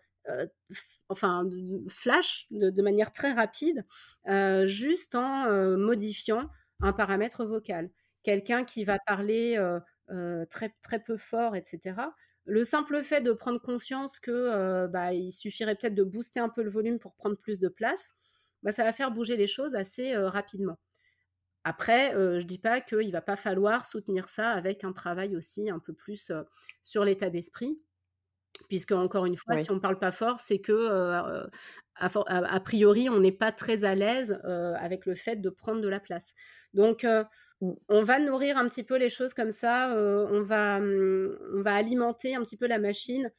enfin 1.09 1.49
flash 1.89 2.47
de, 2.51 2.83
manière 2.83 3.13
très 3.13 3.33
rapide, 3.33 3.85
euh, 4.29 4.67
juste 4.67 5.15
en 5.15 5.47
euh, 5.47 5.77
modifiant 5.77 6.51
un 6.81 6.93
paramètre 6.93 7.45
vocal. 7.45 7.91
Quelqu'un 8.23 8.65
qui 8.65 8.85
va 8.85 8.99
parler 8.99 9.57
très, 10.51 10.99
peu 11.05 11.17
fort, 11.17 11.55
etc. 11.55 12.01
Le 12.45 12.65
simple 12.65 13.03
fait 13.03 13.21
de 13.21 13.33
prendre 13.33 13.61
conscience 13.61 14.19
que 14.19 14.87
bah, 14.89 15.11
suffirait 15.31 15.77
peut-être 15.77 15.95
de 15.95 16.05
booster 16.05 16.41
un 16.41 16.49
peu 16.49 16.63
le 16.63 16.71
volume 16.71 16.99
pour 16.99 17.15
prendre 17.15 17.37
plus 17.37 17.61
de 17.61 17.69
place, 17.69 18.13
bah, 18.63 18.73
ça 18.73 18.83
va 18.83 18.93
faire 18.93 19.13
bouger 19.13 19.37
les 19.37 19.47
choses 19.47 19.77
assez 19.77 20.17
rapidement. 20.17 20.79
Après, 21.63 22.13
je 22.13 22.37
ne 22.37 22.43
dis 22.43 22.59
pas 22.59 22.81
qu'il 22.81 23.07
ne 23.07 23.13
va 23.13 23.23
pas 23.23 23.37
falloir 23.37 23.87
soutenir 23.87 24.29
ça 24.29 24.51
avec 24.51 24.83
un 24.83 24.93
travail 24.93 25.37
aussi 25.37 25.71
un 25.71 25.79
peu 25.79 25.93
plus 25.93 26.33
sur 26.83 27.05
l'état 27.05 27.31
d'esprit 27.31 27.79
puisque 28.69 28.93
encore 28.93 29.27
une 29.27 29.37
fois, 29.37 29.57
si 29.57 29.71
on 29.71 29.75
ne 29.75 29.81
parle 29.81 29.99
pas 29.99 30.13
fort, 30.13 30.41
c'est 30.41 30.59
que 30.59 31.47
a, 31.99 32.61
priori, 32.61 33.09
on 33.09 33.21
n'est 33.21 33.33
pas 33.33 33.53
très 33.53 33.85
à 33.85 33.95
l'aise 33.95 34.41
avec 34.45 35.07
le 35.07 35.15
fait 35.15 35.37
de 35.37 35.51
prendre 35.51 35.81
de 35.81 35.89
la 35.89 36.01
place. 36.01 36.35
Donc, 36.75 37.05
mmh. 37.05 37.73
on 37.89 38.03
va 38.03 38.19
nourrir 38.19 38.59
un 38.59 38.69
petit 38.69 38.83
peu 38.83 38.97
les 38.97 39.09
choses 39.09 39.35
comme 39.35 39.51
ça. 39.51 39.95
on 39.97 40.43
va, 40.43 40.81
mmh, 40.81 41.39
on 41.55 41.63
va 41.63 41.75
alimenter 41.75 42.35
un 42.35 42.41
petit 42.43 42.57
peu 42.57 42.67
la 42.67 42.79
machine 42.79 43.31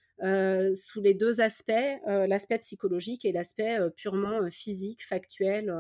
sous 0.76 1.02
les 1.02 1.14
deux 1.14 1.42
aspects, 1.42 1.72
l'aspect 2.06 2.60
psychologique 2.60 3.26
et 3.26 3.32
l'aspect 3.32 3.78
purement 3.96 4.50
physique, 4.50 5.06
factuel, 5.06 5.74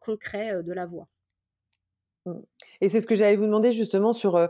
concret 0.00 0.62
de 0.62 0.72
la 0.72 0.86
voix. 0.86 1.08
Mmh. 2.26 2.40
Et 2.80 2.88
c'est 2.88 3.00
ce 3.00 3.06
que 3.06 3.14
j'allais 3.14 3.36
vous 3.36 3.46
demander 3.46 3.72
justement 3.72 4.12
sur 4.12 4.48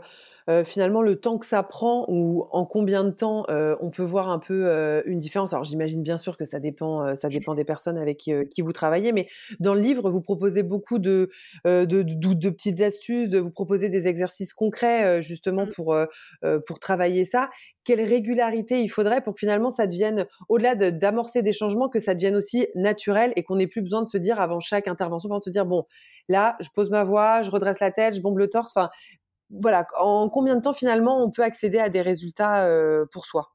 euh, 0.49 0.63
finalement 0.63 1.03
le 1.03 1.15
temps 1.15 1.37
que 1.37 1.45
ça 1.45 1.61
prend 1.61 2.05
ou 2.07 2.45
en 2.51 2.65
combien 2.65 3.03
de 3.03 3.11
temps 3.11 3.45
euh, 3.49 3.75
on 3.81 3.91
peut 3.91 4.03
voir 4.03 4.29
un 4.29 4.39
peu 4.39 4.65
euh, 4.65 5.03
une 5.05 5.19
différence. 5.19 5.53
Alors 5.53 5.63
j'imagine 5.63 6.01
bien 6.01 6.17
sûr 6.17 6.37
que 6.37 6.45
ça 6.45 6.59
dépend, 6.59 7.15
ça 7.15 7.29
dépend 7.29 7.53
des 7.53 7.65
personnes 7.65 7.97
avec 7.97 8.17
qui, 8.17 8.61
vous 8.61 8.73
travaillez, 8.73 9.11
mais 9.11 9.27
dans 9.59 9.75
le 9.75 9.81
livre 9.81 10.09
vous 10.09 10.21
proposez 10.21 10.63
beaucoup 10.63 10.97
de 10.97 11.29
de, 11.65 11.85
de, 11.85 12.49
petites 12.49 12.81
astuces, 12.81 13.29
de 13.29 13.37
vous 13.37 13.51
proposer 13.51 13.89
des 13.89 14.07
exercices 14.07 14.53
concrets 14.53 15.21
justement 15.21 15.65
mmh. 15.65 15.71
pour 15.75 15.95
pour 16.65 16.79
travailler 16.79 17.25
ça. 17.25 17.49
Quelle 17.83 18.01
régularité 18.01 18.81
il 18.81 18.89
faudrait 18.89 19.21
pour 19.21 19.33
que 19.33 19.39
finalement 19.39 19.69
ça 19.69 19.87
devienne 19.87 20.25
au-delà 20.47 20.75
d'amorcer 20.75 21.41
des 21.41 21.53
changements, 21.53 21.89
que 21.89 21.99
ça 21.99 22.15
devienne 22.15 22.35
aussi 22.35 22.67
naturel 22.75 23.33
et 23.35 23.43
qu'on 23.43 23.55
n'ait 23.55 23.67
plus 23.67 23.81
besoin 23.81 24.01
de 24.01 24.07
se 24.07 24.17
dire 24.17 24.39
avant 24.39 24.59
chaque 24.59 24.87
intervention, 24.87 25.29
de 25.29 25.43
se 25.43 25.49
dire 25.49 25.65
bon 25.65 25.85
là 26.27 26.55
je 26.59 26.69
pose 26.73 26.89
ma 26.89 27.03
voix, 27.03 27.43
je 27.43 27.51
redresse 27.51 27.79
la 27.79 27.91
tête, 27.91 28.15
je 28.15 28.21
bombe 28.21 28.37
le 28.37 28.49
torse. 28.49 28.71
Enfin 28.75 28.89
voilà, 29.49 29.87
en 29.99 30.29
combien 30.29 30.55
de 30.55 30.61
temps 30.61 30.73
finalement 30.73 31.23
on 31.23 31.31
peut 31.31 31.43
accéder 31.43 31.79
à 31.79 31.89
des 31.89 32.01
résultats 32.01 32.69
pour 33.11 33.25
soi? 33.25 33.53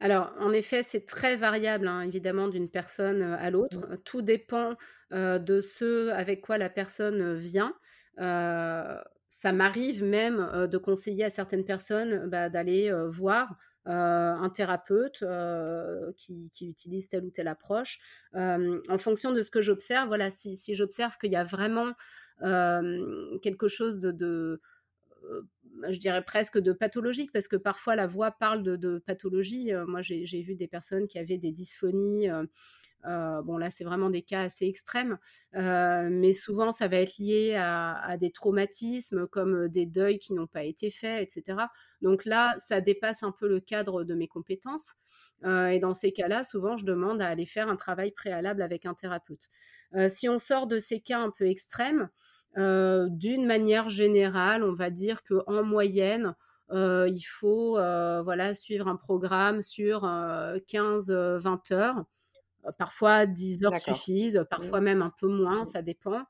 Alors, 0.00 0.32
en 0.40 0.52
effet, 0.52 0.82
c'est 0.82 1.06
très 1.06 1.36
variable, 1.36 1.86
hein, 1.86 2.00
évidemment, 2.00 2.48
d'une 2.48 2.68
personne 2.68 3.22
à 3.22 3.50
l'autre. 3.50 3.78
Mmh. 3.78 3.96
Tout 4.04 4.22
dépend 4.22 4.74
de 5.12 5.60
ce 5.60 6.08
avec 6.10 6.40
quoi 6.40 6.58
la 6.58 6.68
personne 6.68 7.34
vient. 7.34 7.74
ça 8.16 9.52
m'arrive 9.52 10.04
même 10.04 10.66
de 10.70 10.78
conseiller 10.78 11.24
à 11.24 11.30
certaines 11.30 11.64
personnes 11.64 12.28
bah, 12.28 12.48
d'aller 12.48 12.92
voir 13.08 13.56
un 13.84 14.50
thérapeute 14.50 15.24
qui, 16.16 16.50
utilise 16.62 17.08
telle 17.08 17.24
ou 17.24 17.30
telle 17.30 17.48
approche. 17.48 18.00
en 18.34 18.98
fonction 18.98 19.32
de 19.32 19.42
ce 19.42 19.50
que 19.50 19.62
j'observe, 19.62 20.08
voilà, 20.08 20.30
si, 20.30 20.74
j'observe 20.74 21.16
qu'il 21.18 21.30
y 21.30 21.36
a 21.36 21.44
vraiment 21.44 21.92
quelque 22.40 23.68
chose 23.68 23.98
de 23.98 24.60
je 25.90 25.98
dirais 25.98 26.22
presque 26.22 26.58
de 26.58 26.72
pathologique, 26.72 27.32
parce 27.32 27.48
que 27.48 27.56
parfois 27.56 27.96
la 27.96 28.06
voix 28.06 28.30
parle 28.30 28.62
de, 28.62 28.98
pathologie. 28.98 29.72
Euh, 29.72 29.86
moi, 29.86 30.02
j'ai 30.02 30.42
vu 30.42 30.54
des 30.54 30.68
personnes 30.68 31.06
qui 31.08 31.18
avaient 31.18 31.38
des 31.38 31.52
dysphonies. 31.52 32.30
Euh, 32.30 32.44
euh, 33.04 33.42
bon, 33.42 33.56
là, 33.56 33.70
c'est 33.70 33.82
vraiment 33.82 34.10
des 34.10 34.22
cas 34.22 34.42
assez 34.42 34.64
extrêmes, 34.66 35.18
mais 35.52 36.32
souvent, 36.32 36.70
ça 36.70 36.86
va 36.86 36.98
être 36.98 37.18
lié 37.18 37.56
à, 37.58 38.16
des 38.16 38.30
traumatismes 38.30 39.26
comme 39.26 39.68
des 39.68 39.86
deuils 39.86 40.20
qui 40.20 40.34
n'ont 40.34 40.46
pas 40.46 40.62
été 40.62 40.88
faits, 40.88 41.20
etc. 41.20 41.58
Donc 42.00 42.24
là, 42.24 42.54
ça 42.58 42.80
dépasse 42.80 43.24
un 43.24 43.32
peu 43.32 43.48
le 43.48 43.58
cadre 43.58 44.04
de 44.04 44.14
mes 44.14 44.28
compétences. 44.28 44.94
et 45.44 45.80
dans 45.80 45.94
ces 45.94 46.12
cas-là, 46.12 46.44
souvent, 46.44 46.76
je 46.76 46.84
demande 46.84 47.20
à 47.20 47.26
aller 47.26 47.46
faire 47.46 47.68
un 47.68 47.74
travail 47.74 48.12
préalable 48.12 48.62
avec 48.62 48.86
un 48.86 48.94
thérapeute. 48.94 49.50
si 50.08 50.28
on 50.28 50.38
sort 50.38 50.68
de 50.68 50.78
ces 50.78 51.00
cas 51.00 51.18
un 51.18 51.32
peu 51.32 51.48
extrêmes, 51.48 52.08
d'une 52.56 53.46
manière 53.46 53.88
générale, 53.88 54.62
on 54.62 54.72
va 54.72 54.90
dire 54.90 55.22
qu'en 55.22 55.62
moyenne, 55.62 56.34
il 56.70 57.24
faut 57.26 57.72
voilà, 57.72 58.54
suivre 58.54 58.88
un 58.88 58.96
programme 58.96 59.62
sur 59.62 60.02
15-20 60.04 61.72
heures. 61.72 62.04
Parfois, 62.78 63.26
10 63.26 63.64
heures 63.64 63.74
suffisent, 63.74 64.38
mmh. 64.38 64.44
parfois 64.44 64.80
même 64.80 65.02
un 65.02 65.12
peu 65.18 65.26
moins, 65.26 65.62
mmh. 65.62 65.66
ça 65.66 65.82
dépend. 65.82 66.22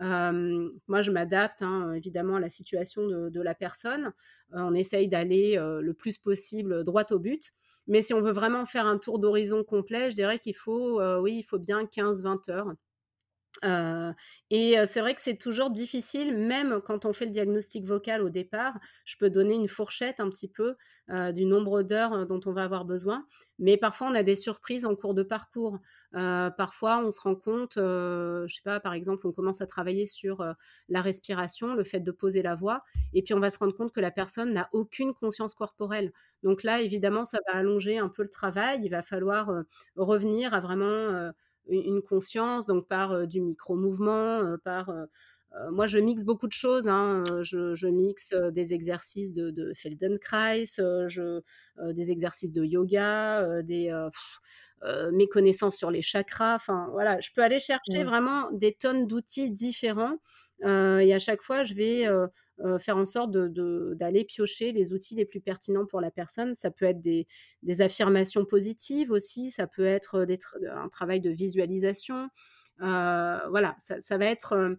moi, 0.00 1.02
je 1.02 1.10
m'adapte 1.10 1.62
hein, 1.62 1.92
évidemment 1.94 2.36
à 2.36 2.40
la 2.40 2.48
situation 2.48 3.06
de, 3.06 3.40
la 3.40 3.54
personne. 3.54 4.12
on 4.52 4.74
essaye 4.74 5.08
d'aller 5.08 5.56
le 5.56 5.94
plus 5.94 6.18
possible 6.18 6.84
droit 6.84 7.06
au 7.10 7.18
but. 7.18 7.52
Mais 7.86 8.02
si 8.02 8.12
on 8.12 8.20
veut 8.20 8.32
vraiment 8.32 8.66
faire 8.66 8.86
un 8.86 8.98
tour 8.98 9.18
d'horizon 9.18 9.64
complet, 9.64 10.10
je 10.10 10.14
dirais 10.14 10.38
qu'il 10.38 10.56
faut, 10.56 11.00
oui, 11.20 11.38
il 11.38 11.42
faut 11.42 11.58
bien 11.58 11.84
15-20 11.84 12.50
heures 12.50 12.74
et 14.50 14.76
c'est 14.86 15.00
vrai 15.00 15.14
que 15.14 15.20
c'est 15.20 15.36
toujours 15.36 15.70
difficile, 15.70 16.36
même 16.36 16.80
quand 16.84 17.04
on 17.04 17.12
fait 17.12 17.24
le 17.26 17.32
diagnostic 17.32 17.84
vocal 17.84 18.22
au 18.22 18.28
départ, 18.30 18.78
je 19.04 19.16
peux 19.16 19.30
donner 19.30 19.54
une 19.54 19.68
fourchette 19.68 20.20
un 20.20 20.28
petit 20.30 20.48
peu 20.48 20.76
du 21.32 21.44
nombre 21.44 21.82
d'heures 21.82 22.26
dont 22.26 22.40
on 22.46 22.52
va 22.52 22.62
avoir 22.64 22.84
besoin, 22.84 23.26
mais 23.58 23.76
parfois 23.76 24.08
on 24.10 24.14
a 24.14 24.22
des 24.22 24.36
surprises 24.36 24.84
en 24.84 24.94
cours 24.94 25.14
de 25.14 25.22
parcours. 25.22 25.78
parfois 26.12 27.02
on 27.04 27.10
se 27.10 27.20
rend 27.20 27.34
compte, 27.34 27.74
je 27.76 28.46
sais 28.48 28.62
pas, 28.64 28.80
par 28.80 28.92
exemple, 28.94 29.26
on 29.26 29.32
commence 29.32 29.60
à 29.60 29.66
travailler 29.66 30.06
sur 30.06 30.44
la 30.88 31.00
respiration, 31.00 31.74
le 31.74 31.84
fait 31.84 32.00
de 32.00 32.10
poser 32.12 32.42
la 32.42 32.54
voix, 32.54 32.82
et 33.12 33.22
puis 33.22 33.34
on 33.34 33.40
va 33.40 33.50
se 33.50 33.58
rendre 33.58 33.74
compte 33.74 33.92
que 33.92 34.00
la 34.00 34.10
personne 34.10 34.52
n'a 34.52 34.68
aucune 34.72 35.14
conscience 35.14 35.54
corporelle. 35.54 36.12
Donc 36.42 36.62
là, 36.62 36.80
évidemment, 36.80 37.24
ça 37.24 37.38
va 37.48 37.58
allonger 37.58 37.98
un 37.98 38.08
peu 38.08 38.22
le 38.22 38.30
travail. 38.30 38.80
Il 38.84 38.90
va 38.90 39.02
falloir 39.02 39.50
revenir 39.96 40.54
à 40.54 40.60
vraiment 40.60 41.32
une 41.68 42.02
conscience, 42.02 42.66
donc 42.66 42.88
par 42.88 43.26
du 43.26 43.40
micro-mouvement, 43.40 44.56
par... 44.64 44.92
moi, 45.70 45.86
je 45.86 45.98
mixe 45.98 46.24
beaucoup 46.24 46.46
de 46.46 46.52
choses. 46.52 46.88
Hein, 46.88 47.22
je, 47.42 47.86
mixe 47.88 48.32
des 48.52 48.74
exercices 48.74 49.32
de, 49.32 49.72
Feldenkrais, 49.74 50.64
je, 50.76 51.40
des 51.92 52.10
exercices 52.10 52.52
de 52.52 52.64
yoga, 52.64 53.62
des 53.62 53.90
mes 55.12 55.28
connaissances 55.28 55.76
sur 55.76 55.90
les 55.90 56.02
chakras. 56.02 56.54
Enfin, 56.54 56.88
voilà, 56.92 57.20
je 57.20 57.30
peux 57.34 57.42
aller 57.42 57.58
chercher 57.58 58.04
vraiment 58.04 58.48
des 58.52 58.72
tonnes 58.72 59.06
d'outils 59.06 59.50
différents. 59.50 60.18
et 60.62 61.14
à 61.14 61.18
chaque 61.18 61.42
fois, 61.42 61.62
je 61.64 61.74
vais 61.74 62.06
euh, 62.64 62.78
faire 62.80 62.96
en 62.96 63.06
sorte 63.06 63.30
d'aller 63.30 64.24
piocher 64.24 64.72
les 64.72 64.92
outils 64.92 65.14
les 65.14 65.24
plus 65.24 65.40
pertinents 65.40 65.86
pour 65.86 66.00
la 66.00 66.10
personne. 66.10 66.56
Ça 66.56 66.72
peut 66.72 66.86
être 66.86 67.00
des, 67.00 67.26
affirmations 67.80 68.44
positives 68.44 69.12
aussi, 69.12 69.50
ça 69.50 69.68
peut 69.68 69.86
être 69.86 70.26
un 70.74 70.88
travail 70.88 71.20
de 71.20 71.30
visualisation. 71.30 72.28
Euh, 72.82 73.38
voilà, 73.50 73.76
ça, 73.78 74.18
va 74.18 74.26
être 74.26 74.52
euh, 74.54 74.74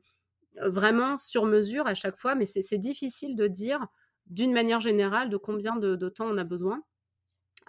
vraiment 0.68 1.18
sur 1.18 1.46
mesure 1.46 1.88
à 1.88 1.96
chaque 1.96 2.18
fois, 2.18 2.36
mais 2.36 2.46
c'est 2.46 2.78
difficile 2.78 3.38
de 3.38 3.48
dire 3.48 3.88
d'une 4.28 4.52
manière 4.52 4.82
générale 4.82 5.30
de 5.30 5.38
combien 5.38 5.78
de 5.78 6.10
temps 6.10 6.28
on 6.28 6.38
a 6.38 6.44
besoin. 6.44 6.84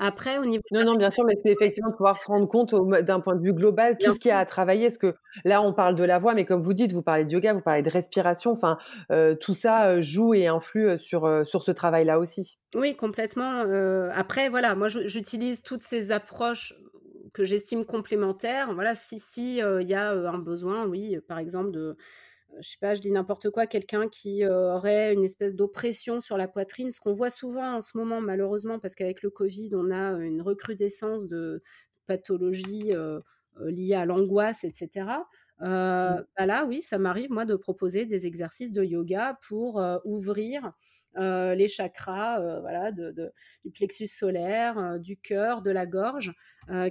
Après, 0.03 0.39
au 0.39 0.47
niveau 0.47 0.63
non, 0.73 0.83
non, 0.83 0.95
bien 0.95 1.11
sûr, 1.11 1.25
mais 1.25 1.35
c'est 1.43 1.51
effectivement 1.51 1.91
de 1.91 1.95
pouvoir 1.95 2.19
se 2.19 2.27
rendre 2.27 2.49
compte 2.49 2.75
d'un 3.05 3.21
point 3.21 3.37
de 3.37 3.43
vue 3.43 3.53
global 3.53 3.99
tout 3.99 4.13
ce 4.13 4.19
qu'il 4.19 4.31
y 4.31 4.33
a 4.33 4.39
à 4.39 4.47
travailler. 4.47 4.87
Parce 4.87 4.97
que 4.97 5.15
là, 5.45 5.61
on 5.61 5.75
parle 5.75 5.95
de 5.95 6.05
la 6.05 6.19
voix, 6.19 6.33
mais 6.33 6.47
comme 6.47 6.63
vous 6.63 6.73
dites, 6.73 6.93
vous 6.93 7.03
parlez 7.03 7.27
de 7.27 7.31
yoga, 7.31 7.53
vous 7.53 7.61
parlez 7.61 7.83
de 7.83 7.91
respiration. 7.91 8.51
Enfin, 8.53 8.79
euh, 9.13 9.35
tout 9.35 9.53
ça 9.53 10.01
joue 10.01 10.33
et 10.33 10.47
influe 10.47 10.99
sur 10.99 11.47
sur 11.47 11.63
ce 11.63 11.71
travail-là 11.71 12.19
aussi. 12.19 12.59
Oui, 12.75 12.97
complètement. 12.97 13.65
après, 14.15 14.49
voilà, 14.49 14.75
moi, 14.75 14.89
j'utilise 14.89 15.63
toutes 15.63 15.83
ces 15.83 16.13
approches 16.13 16.75
que 17.35 17.45
j'estime 17.45 17.85
complémentaires. 17.85 18.73
Voilà, 18.73 18.95
si 18.95 19.19
si 19.19 19.59
il 19.59 19.87
y 19.87 19.95
a 19.95 20.13
un 20.13 20.39
besoin, 20.39 20.87
oui, 20.87 21.19
par 21.29 21.39
exemple 21.39 21.73
de 21.73 21.99
je 22.59 22.69
sais 22.69 22.79
pas, 22.81 22.95
je 22.95 23.01
dis 23.01 23.13
n'importe 23.13 23.51
quoi, 23.51 23.67
quelqu'un 23.67 24.09
qui 24.09 24.47
aurait 24.47 25.13
une 25.15 25.25
espèce 25.25 25.55
d'oppression 25.55 26.21
sur 26.21 26.37
la 26.37 26.49
poitrine, 26.49 26.91
ce 26.91 27.01
qu'on 27.01 27.13
voit 27.13 27.31
souvent 27.31 27.77
en 27.77 27.81
ce 27.81 27.97
moment, 27.97 28.21
malheureusement, 28.21 28.79
parce 28.79 28.95
qu'avec 28.95 29.23
le 29.23 29.31
Covid, 29.31 29.71
on 29.75 29.91
a 29.91 30.13
une 30.19 30.43
recrudescence 30.43 31.27
de 31.27 31.63
pathologies 32.07 32.93
liées 33.61 33.95
à 33.95 34.05
l'angoisse, 34.05 34.65
etc. 34.65 35.07
Mmh. 35.61 35.65
Bah 35.65 36.47
là, 36.47 36.65
oui, 36.67 36.83
ça 36.83 36.99
m'arrive, 36.99 37.31
moi, 37.31 37.45
de 37.45 37.55
proposer 37.55 38.07
des 38.07 38.27
exercices 38.27 38.73
de 38.73 38.83
yoga 38.83 39.39
pour 39.47 39.83
ouvrir 40.05 40.73
les 41.17 41.69
chakras 41.69 42.61
voilà, 42.61 42.93
de, 42.93 43.33
du 43.65 43.71
plexus 43.71 44.07
solaire, 44.07 44.99
du 45.01 45.17
cœur, 45.17 45.63
de 45.63 45.71
la 45.71 45.87
gorge, 45.87 46.33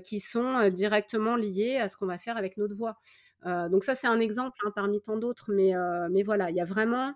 qui 0.03 0.19
sont 0.19 0.69
directement 0.69 1.35
liés 1.35 1.77
à 1.77 1.89
ce 1.89 1.97
qu'on 1.97 2.07
va 2.07 2.17
faire 2.17 2.37
avec 2.37 2.57
notre 2.57 2.75
voix. 2.75 2.97
Euh, 3.45 3.69
donc 3.69 3.83
ça, 3.83 3.95
c'est 3.95 4.07
un 4.07 4.19
exemple 4.19 4.57
hein, 4.65 4.71
parmi 4.75 5.01
tant 5.01 5.17
d'autres, 5.17 5.51
mais, 5.53 5.75
euh, 5.75 6.07
mais 6.11 6.23
voilà, 6.23 6.49
il 6.49 6.55
y 6.55 6.61
a 6.61 6.65
vraiment 6.65 7.13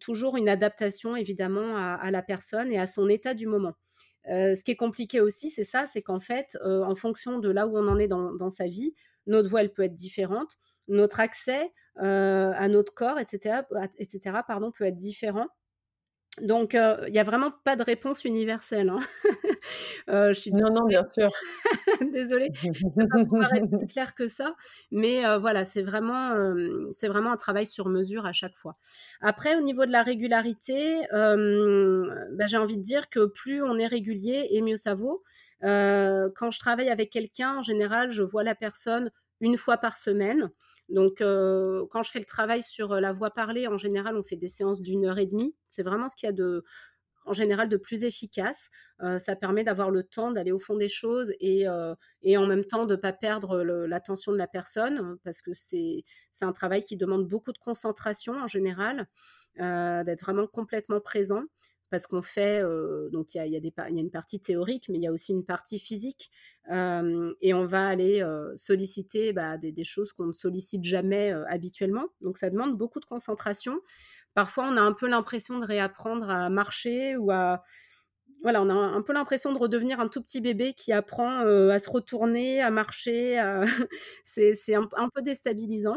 toujours 0.00 0.36
une 0.36 0.48
adaptation 0.48 1.14
évidemment 1.14 1.76
à, 1.76 2.10
la 2.10 2.20
personne 2.20 2.72
et 2.72 2.80
à 2.80 2.86
son 2.86 3.08
état 3.08 3.32
du 3.32 3.46
moment. 3.46 3.74
ce 4.24 4.60
qui 4.64 4.72
est 4.72 4.76
compliqué 4.76 5.20
aussi, 5.20 5.50
c'est 5.50 5.62
ça, 5.62 5.86
c'est 5.86 6.02
qu'en 6.02 6.18
fait, 6.18 6.58
en 6.64 6.96
fonction 6.96 7.38
de 7.38 7.48
là 7.48 7.68
où 7.68 7.78
on 7.78 7.86
en 7.86 7.96
est 7.96 8.08
dans, 8.08 8.50
sa 8.50 8.66
vie, 8.66 8.92
notre 9.28 9.48
voix, 9.48 9.60
elle 9.60 9.72
peut 9.72 9.84
être 9.84 9.94
différente, 9.94 10.58
notre 10.88 11.20
accès 11.20 11.72
à 11.94 12.68
notre 12.68 12.92
corps, 12.92 13.20
etc., 13.20 13.60
etc., 14.00 14.40
pardon, 14.48 14.72
peut 14.72 14.84
être 14.84 14.96
différent. 14.96 15.46
Donc, 16.42 16.74
il 16.74 17.12
n'y 17.12 17.18
a 17.18 17.24
vraiment 17.24 17.50
pas 17.64 17.76
de 17.76 17.82
réponse 17.82 18.24
universelle. 18.24 18.88
Hein. 18.88 18.98
je 20.32 20.32
suis 20.32 20.52
non, 20.52 20.72
non, 20.72 20.86
bien 20.86 21.04
sûr. 21.12 21.30
désolée, 22.12 22.50
pas 23.10 23.24
pouvoir 23.24 23.54
être 23.54 23.68
plus 23.68 23.86
clair 23.86 24.14
que 24.14 24.28
ça, 24.28 24.54
mais 24.90 25.22
voilà, 25.38 25.64
c'est 25.64 25.82
vraiment, 25.82 26.34
c'est 26.92 27.08
vraiment 27.08 27.32
un 27.32 27.36
travail 27.36 27.66
sur 27.66 27.88
mesure 27.88 28.26
à 28.26 28.32
chaque 28.32 28.56
fois. 28.56 28.74
Après, 29.20 29.56
au 29.56 29.60
niveau 29.60 29.86
de 29.86 29.92
la 29.92 30.02
régularité, 30.02 31.00
bah, 31.12 32.46
j'ai 32.46 32.56
envie 32.56 32.76
de 32.76 32.82
dire 32.82 33.08
que 33.08 33.26
plus 33.26 33.62
on 33.62 33.78
est 33.78 33.86
régulier 33.86 34.48
et 34.50 34.62
mieux 34.62 34.76
ça 34.76 34.94
vaut. 34.94 35.22
quand 35.62 36.50
je 36.50 36.58
travaille 36.58 36.90
avec 36.90 37.10
quelqu'un, 37.10 37.58
en 37.58 37.62
général, 37.62 38.10
je 38.10 38.22
vois 38.22 38.44
la 38.44 38.54
personne 38.54 39.10
une 39.40 39.56
fois 39.56 39.76
par 39.76 39.96
semaine. 39.98 40.50
Donc, 40.88 41.18
quand 41.18 42.02
je 42.02 42.10
fais 42.10 42.18
le 42.18 42.24
travail 42.24 42.62
sur 42.62 42.94
la 43.00 43.12
voix 43.12 43.30
parlée, 43.30 43.66
en 43.66 43.78
général, 43.78 44.16
on 44.16 44.22
fait 44.22 44.36
des 44.36 44.48
séances 44.48 44.80
d'une 44.80 45.04
heure 45.04 45.18
et 45.18 45.26
demie. 45.26 45.54
C'est 45.68 45.82
vraiment 45.82 46.08
ce 46.08 46.16
qu'il 46.16 46.26
y 46.26 46.30
a 46.30 46.32
de, 46.32 46.64
en 47.26 47.32
général, 47.34 47.68
de 47.68 47.76
plus 47.76 48.04
efficace. 48.04 48.70
ça 49.18 49.36
permet 49.36 49.64
d'avoir 49.64 49.90
le 49.90 50.02
temps 50.02 50.32
d'aller 50.32 50.52
au 50.52 50.58
fond 50.58 50.76
des 50.76 50.88
choses 50.88 51.32
et, 51.40 51.66
et 52.22 52.36
en 52.36 52.46
même 52.46 52.64
temps 52.64 52.86
de 52.86 52.96
ne 52.96 53.00
pas 53.00 53.12
perdre 53.12 53.62
l'attention 53.62 54.32
de 54.32 54.38
la 54.38 54.48
personne 54.48 55.18
parce 55.24 55.42
que 55.42 55.50
c'est 55.54 56.04
un 56.40 56.52
travail 56.52 56.82
qui 56.82 56.96
demande 56.96 57.26
beaucoup 57.26 57.52
de 57.52 57.58
concentration 57.58 58.34
en 58.34 58.46
général, 58.46 59.06
d'être 59.56 60.20
vraiment 60.20 60.46
complètement 60.46 61.00
présent 61.00 61.42
parce 61.90 62.06
qu'on 62.06 62.22
fait, 62.22 62.62
donc 63.12 63.34
il 63.34 63.38
y 63.38 63.40
a, 63.40 63.46
y, 63.46 63.52
y 63.52 63.72
a, 63.76 64.00
une 64.00 64.10
partie 64.10 64.40
théorique, 64.40 64.88
mais 64.88 64.98
il 64.98 65.02
y 65.02 65.06
a 65.06 65.12
aussi 65.12 65.32
une 65.32 65.44
partie 65.44 65.78
physique, 65.78 66.30
et 66.70 67.54
on 67.54 67.66
va 67.66 67.86
aller 67.86 68.24
solliciter 68.56 69.32
bah, 69.32 69.56
des, 69.56 69.84
choses 69.84 70.12
qu'on 70.12 70.26
ne 70.26 70.32
sollicite 70.32 70.84
jamais 70.84 71.32
habituellement. 71.48 72.06
Donc 72.20 72.36
ça 72.36 72.50
demande 72.50 72.76
beaucoup 72.76 73.00
de 73.00 73.06
concentration. 73.06 73.80
Parfois, 74.34 74.68
on 74.68 74.76
a 74.76 74.80
un 74.80 74.92
peu 74.92 75.08
l'impression 75.08 75.58
de 75.58 75.66
réapprendre 75.66 76.30
à 76.30 76.48
marcher 76.50 77.16
ou 77.16 77.30
à... 77.30 77.62
Voilà, 78.42 78.62
on 78.62 78.70
a 78.70 78.74
un 78.74 79.02
peu 79.02 79.12
l'impression 79.12 79.52
de 79.52 79.58
redevenir 79.58 79.98
un 79.98 80.06
tout 80.06 80.22
petit 80.22 80.40
bébé 80.40 80.72
qui 80.72 80.92
apprend 80.92 81.40
à 81.40 81.78
se 81.78 81.90
retourner, 81.90 82.60
à 82.60 82.70
marcher. 82.70 83.38
À... 83.38 83.64
c'est 84.24 84.74
un, 84.74 85.08
peu 85.12 85.22
déstabilisant. 85.22 85.96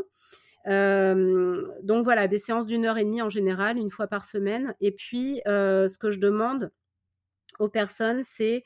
Donc 0.65 2.03
voilà, 2.03 2.27
des 2.27 2.39
séances 2.39 2.67
d'une 2.67 2.85
heure 2.85 2.97
et 2.97 3.05
demie 3.05 3.21
en 3.21 3.29
général, 3.29 3.77
une 3.77 3.91
fois 3.91 4.07
par 4.07 4.25
semaine. 4.25 4.75
Et 4.81 4.91
puis, 4.91 5.41
ce 5.45 5.97
que 5.97 6.11
je 6.11 6.19
demande 6.19 6.71
aux 7.59 7.69
personnes, 7.69 8.23
c'est 8.23 8.63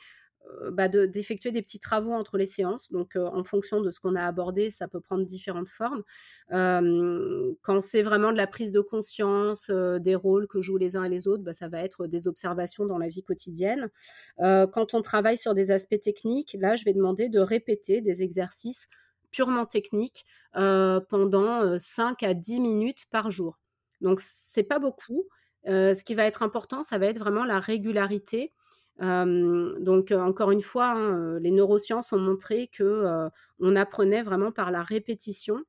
bah, 0.71 0.87
d'effectuer 0.87 1.51
des 1.51 1.61
petits 1.61 1.79
travaux 1.79 2.11
entre 2.13 2.37
les 2.37 2.45
séances. 2.45 2.91
Donc, 2.91 3.15
en 3.15 3.43
fonction 3.43 3.81
de 3.81 3.91
ce 3.91 3.99
qu'on 3.99 4.15
a 4.15 4.23
abordé, 4.23 4.69
ça 4.69 4.87
peut 4.87 4.99
prendre 4.99 5.25
différentes 5.25 5.69
formes. 5.69 6.03
quand 6.49 7.81
c'est 7.81 8.01
vraiment 8.01 8.31
de 8.31 8.37
la 8.37 8.47
prise 8.47 8.71
de 8.71 8.81
conscience 8.81 9.69
des 9.69 10.15
rôles 10.15 10.47
que 10.47 10.61
jouent 10.61 10.77
les 10.77 10.95
uns 10.95 11.03
et 11.03 11.09
les 11.09 11.27
autres, 11.27 11.43
bah, 11.43 11.53
ça 11.53 11.67
va 11.67 11.81
être 11.81 12.07
des 12.07 12.27
observations 12.27 12.85
dans 12.85 12.97
la 12.97 13.07
vie 13.07 13.23
quotidienne. 13.23 13.89
quand 14.37 14.93
on 14.93 15.01
travaille 15.01 15.37
sur 15.37 15.53
des 15.53 15.71
aspects 15.71 15.99
techniques, 15.99 16.55
là, 16.59 16.75
je 16.75 16.85
vais 16.85 16.93
demander 16.93 17.29
de 17.29 17.39
répéter 17.39 18.01
des 18.01 18.23
exercices 18.23 18.87
purement 19.32 19.65
techniques 19.65 20.26
pendant 20.53 21.80
5 21.80 22.23
à 22.23 22.34
10 22.34 22.59
minutes 22.59 23.05
par 23.11 23.32
jour. 23.32 23.59
Donc, 24.01 24.19
c'est 24.21 24.63
pas 24.63 24.80
beaucoup. 24.80 25.28
ce 25.65 26.03
qui 26.03 26.13
va 26.13 26.26
être 26.26 26.43
important, 26.43 26.84
ça 26.84 26.97
va 26.97 27.07
être 27.07 27.19
vraiment 27.19 27.45
la 27.45 27.59
régularité 27.59 28.51
donc 28.99 30.11
encore 30.11 30.51
une 30.51 30.61
fois, 30.61 30.91
hein, 30.91 31.39
les 31.39 31.51
neurosciences 31.51 32.13
ont 32.13 32.19
montré 32.19 32.67
que 32.67 33.30
on 33.59 33.76
apprenait 33.76 34.23
vraiment 34.23 34.51
par 34.51 34.71
la 34.71 34.84
répétition 34.84 35.61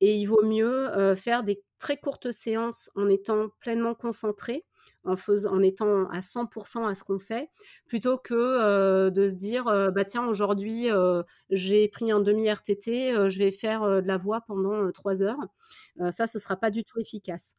et 0.00 0.16
il 0.16 0.26
vaut 0.26 0.44
mieux 0.44 1.14
faire 1.14 1.44
des 1.44 1.62
très 1.78 1.96
courtes 1.96 2.32
séances 2.32 2.90
en 2.94 3.08
étant 3.08 3.50
pleinement 3.60 3.94
concentré, 3.94 4.64
en, 5.04 5.62
étant 5.62 6.08
à 6.10 6.20
100% 6.20 6.86
à 6.88 6.94
ce 6.94 7.04
qu'on 7.04 7.18
fait, 7.18 7.50
plutôt 7.86 8.18
que 8.18 9.10
de 9.10 9.28
se 9.28 9.34
dire 9.34 9.64
bah 9.64 10.04
tiens 10.04 10.26
aujourd'hui 10.26 10.88
j'ai 11.50 11.88
pris 11.88 12.10
un 12.12 12.20
demi 12.20 12.48
RTT, 12.48 13.28
je 13.28 13.38
vais 13.38 13.50
faire 13.50 14.02
de 14.02 14.06
la 14.06 14.16
voix 14.16 14.42
pendant 14.42 14.90
trois 14.92 15.22
heures. 15.22 15.38
ça, 16.10 16.26
ce 16.26 16.38
sera 16.38 16.56
pas 16.56 16.70
du 16.70 16.84
tout 16.84 16.98
efficace. 17.00 17.56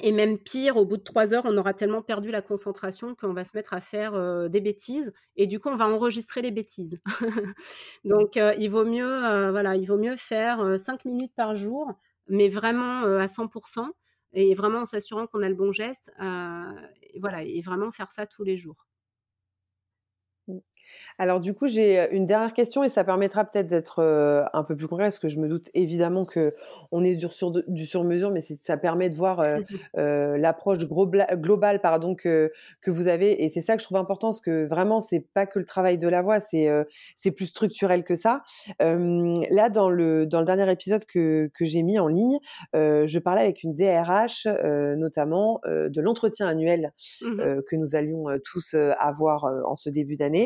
Et 0.00 0.12
même 0.12 0.38
pire, 0.38 0.76
au 0.76 0.84
bout 0.84 0.96
de 0.96 1.02
trois 1.02 1.34
heures, 1.34 1.44
on 1.44 1.56
aura 1.56 1.74
tellement 1.74 2.02
perdu 2.02 2.30
la 2.30 2.40
concentration 2.40 3.16
qu'on 3.16 3.32
va 3.32 3.44
se 3.44 3.56
mettre 3.56 3.74
à 3.74 3.80
faire 3.80 4.48
des 4.48 4.60
bêtises. 4.60 5.12
Et 5.36 5.46
du 5.46 5.58
coup, 5.58 5.68
on 5.68 5.76
va 5.76 5.88
enregistrer 5.88 6.40
les 6.40 6.52
bêtises. 6.52 7.00
Donc, 8.04 8.36
il, 8.36 8.68
vaut 8.68 8.84
mieux, 8.84 9.50
voilà, 9.50 9.76
il 9.76 9.86
vaut 9.86 9.98
mieux 9.98 10.16
faire 10.16 10.78
cinq 10.78 11.04
minutes 11.04 11.32
par 11.34 11.56
jour, 11.56 11.92
mais 12.28 12.48
vraiment 12.48 13.02
à 13.02 13.26
100%, 13.26 13.88
et 14.32 14.54
vraiment 14.54 14.80
en 14.80 14.84
s'assurant 14.84 15.26
qu'on 15.26 15.42
a 15.42 15.48
le 15.48 15.54
bon 15.54 15.72
geste. 15.72 16.12
et 16.20 17.20
voilà, 17.20 17.42
et 17.42 17.60
vraiment 17.60 17.90
faire 17.92 18.12
ça 18.12 18.26
tous 18.26 18.44
les 18.44 18.58
jours. 18.58 18.87
Mmh. 20.48 20.58
Alors 21.18 21.40
du 21.40 21.54
coup, 21.54 21.66
j'ai 21.66 22.08
une 22.12 22.26
dernière 22.26 22.54
question 22.54 22.84
et 22.84 22.88
ça 22.88 23.04
permettra 23.04 23.44
peut-être 23.44 23.66
d'être 23.66 24.00
un 24.52 24.64
peu 24.64 24.76
plus 24.76 24.86
concret 24.86 25.06
parce 25.06 25.18
que 25.18 25.28
je 25.28 25.38
me 25.38 25.48
doute 25.48 25.68
évidemment 25.74 26.24
que 26.24 26.52
on 26.92 27.04
est 27.04 27.16
du 27.16 27.28
sur, 27.28 27.50
du 27.50 27.86
sur 27.86 28.04
mesure, 28.04 28.30
mais 28.30 28.40
ça 28.40 28.76
permet 28.76 29.10
de 29.10 29.16
voir 29.16 29.44
l'approche 29.94 30.78
globale 30.78 31.80
pardon 31.80 32.14
que 32.14 32.52
que 32.80 32.90
vous 32.90 33.08
avez 33.08 33.44
et 33.44 33.50
c'est 33.50 33.60
ça 33.60 33.74
que 33.74 33.82
je 33.82 33.86
trouve 33.86 33.98
important 33.98 34.28
parce 34.28 34.40
que 34.40 34.66
vraiment 34.66 35.00
c'est 35.00 35.26
pas 35.34 35.46
que 35.46 35.58
le 35.58 35.64
travail 35.64 35.98
de 35.98 36.08
la 36.08 36.22
voix, 36.22 36.40
c'est 36.40 36.68
c'est 37.16 37.32
plus 37.32 37.46
structurel 37.46 38.04
que 38.04 38.14
ça. 38.14 38.42
là 38.78 39.70
dans 39.70 39.90
le 39.90 40.26
dans 40.26 40.38
le 40.38 40.46
dernier 40.46 40.70
épisode 40.70 41.04
que 41.04 41.50
que 41.54 41.64
j'ai 41.64 41.82
mis 41.82 41.98
en 41.98 42.08
ligne, 42.08 42.38
je 42.74 43.18
parlais 43.18 43.42
avec 43.42 43.62
une 43.64 43.74
DRH 43.74 44.46
notamment 44.96 45.60
de 45.66 46.00
l'entretien 46.00 46.46
annuel 46.46 46.92
mmh 47.22 47.38
que 47.68 47.76
nous 47.76 47.94
allions 47.94 48.26
tous 48.44 48.74
avoir 48.98 49.44
en 49.66 49.74
ce 49.74 49.90
début 49.90 50.16
d'année. 50.16 50.37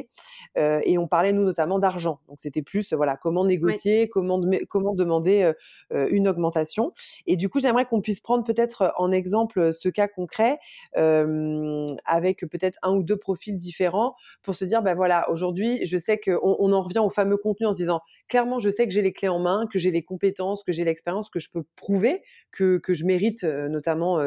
Euh, 0.58 0.80
et 0.84 0.98
on 0.98 1.06
parlait 1.06 1.32
nous 1.32 1.44
notamment 1.44 1.78
d'argent. 1.78 2.20
Donc 2.28 2.40
c'était 2.40 2.62
plus 2.62 2.92
voilà 2.92 3.16
comment 3.16 3.44
négocier, 3.44 4.08
comment 4.08 4.40
comment 4.68 4.94
demander 4.94 5.42
euh, 5.42 5.52
euh, 5.92 6.08
une 6.10 6.28
augmentation. 6.28 6.92
Et 7.26 7.36
du 7.36 7.48
coup 7.48 7.60
j'aimerais 7.60 7.86
qu'on 7.86 8.00
puisse 8.00 8.20
prendre 8.20 8.44
peut-être 8.44 8.92
en 8.96 9.10
exemple 9.10 9.72
ce 9.72 9.88
cas 9.88 10.08
concret 10.08 10.58
avec 10.94 12.40
peut-être 12.50 12.78
un 12.82 12.92
ou 12.94 13.02
deux 13.02 13.16
profils 13.16 13.56
différents 13.56 14.14
pour 14.42 14.54
se 14.54 14.64
dire 14.64 14.82
ben 14.82 14.94
voilà 14.94 15.28
aujourd'hui 15.30 15.84
je 15.84 15.96
sais 15.96 16.18
qu'on 16.18 16.56
on 16.58 16.72
en 16.72 16.82
revient 16.82 16.98
au 16.98 17.10
fameux 17.10 17.36
contenu 17.36 17.66
en 17.66 17.72
se 17.72 17.78
disant 17.78 18.00
clairement 18.28 18.58
je 18.58 18.70
sais 18.70 18.86
que 18.86 18.92
j'ai 18.92 19.02
les 19.02 19.12
clés 19.12 19.28
en 19.28 19.38
main, 19.38 19.66
que 19.72 19.78
j'ai 19.78 19.90
les 19.90 20.02
compétences, 20.02 20.62
que 20.62 20.72
j'ai 20.72 20.84
l'expérience, 20.84 21.30
que 21.30 21.40
je 21.40 21.50
peux 21.50 21.64
prouver 21.76 22.22
que 22.50 22.78
que 22.78 22.94
je 22.94 23.04
mérite 23.04 23.44
notamment 23.44 24.18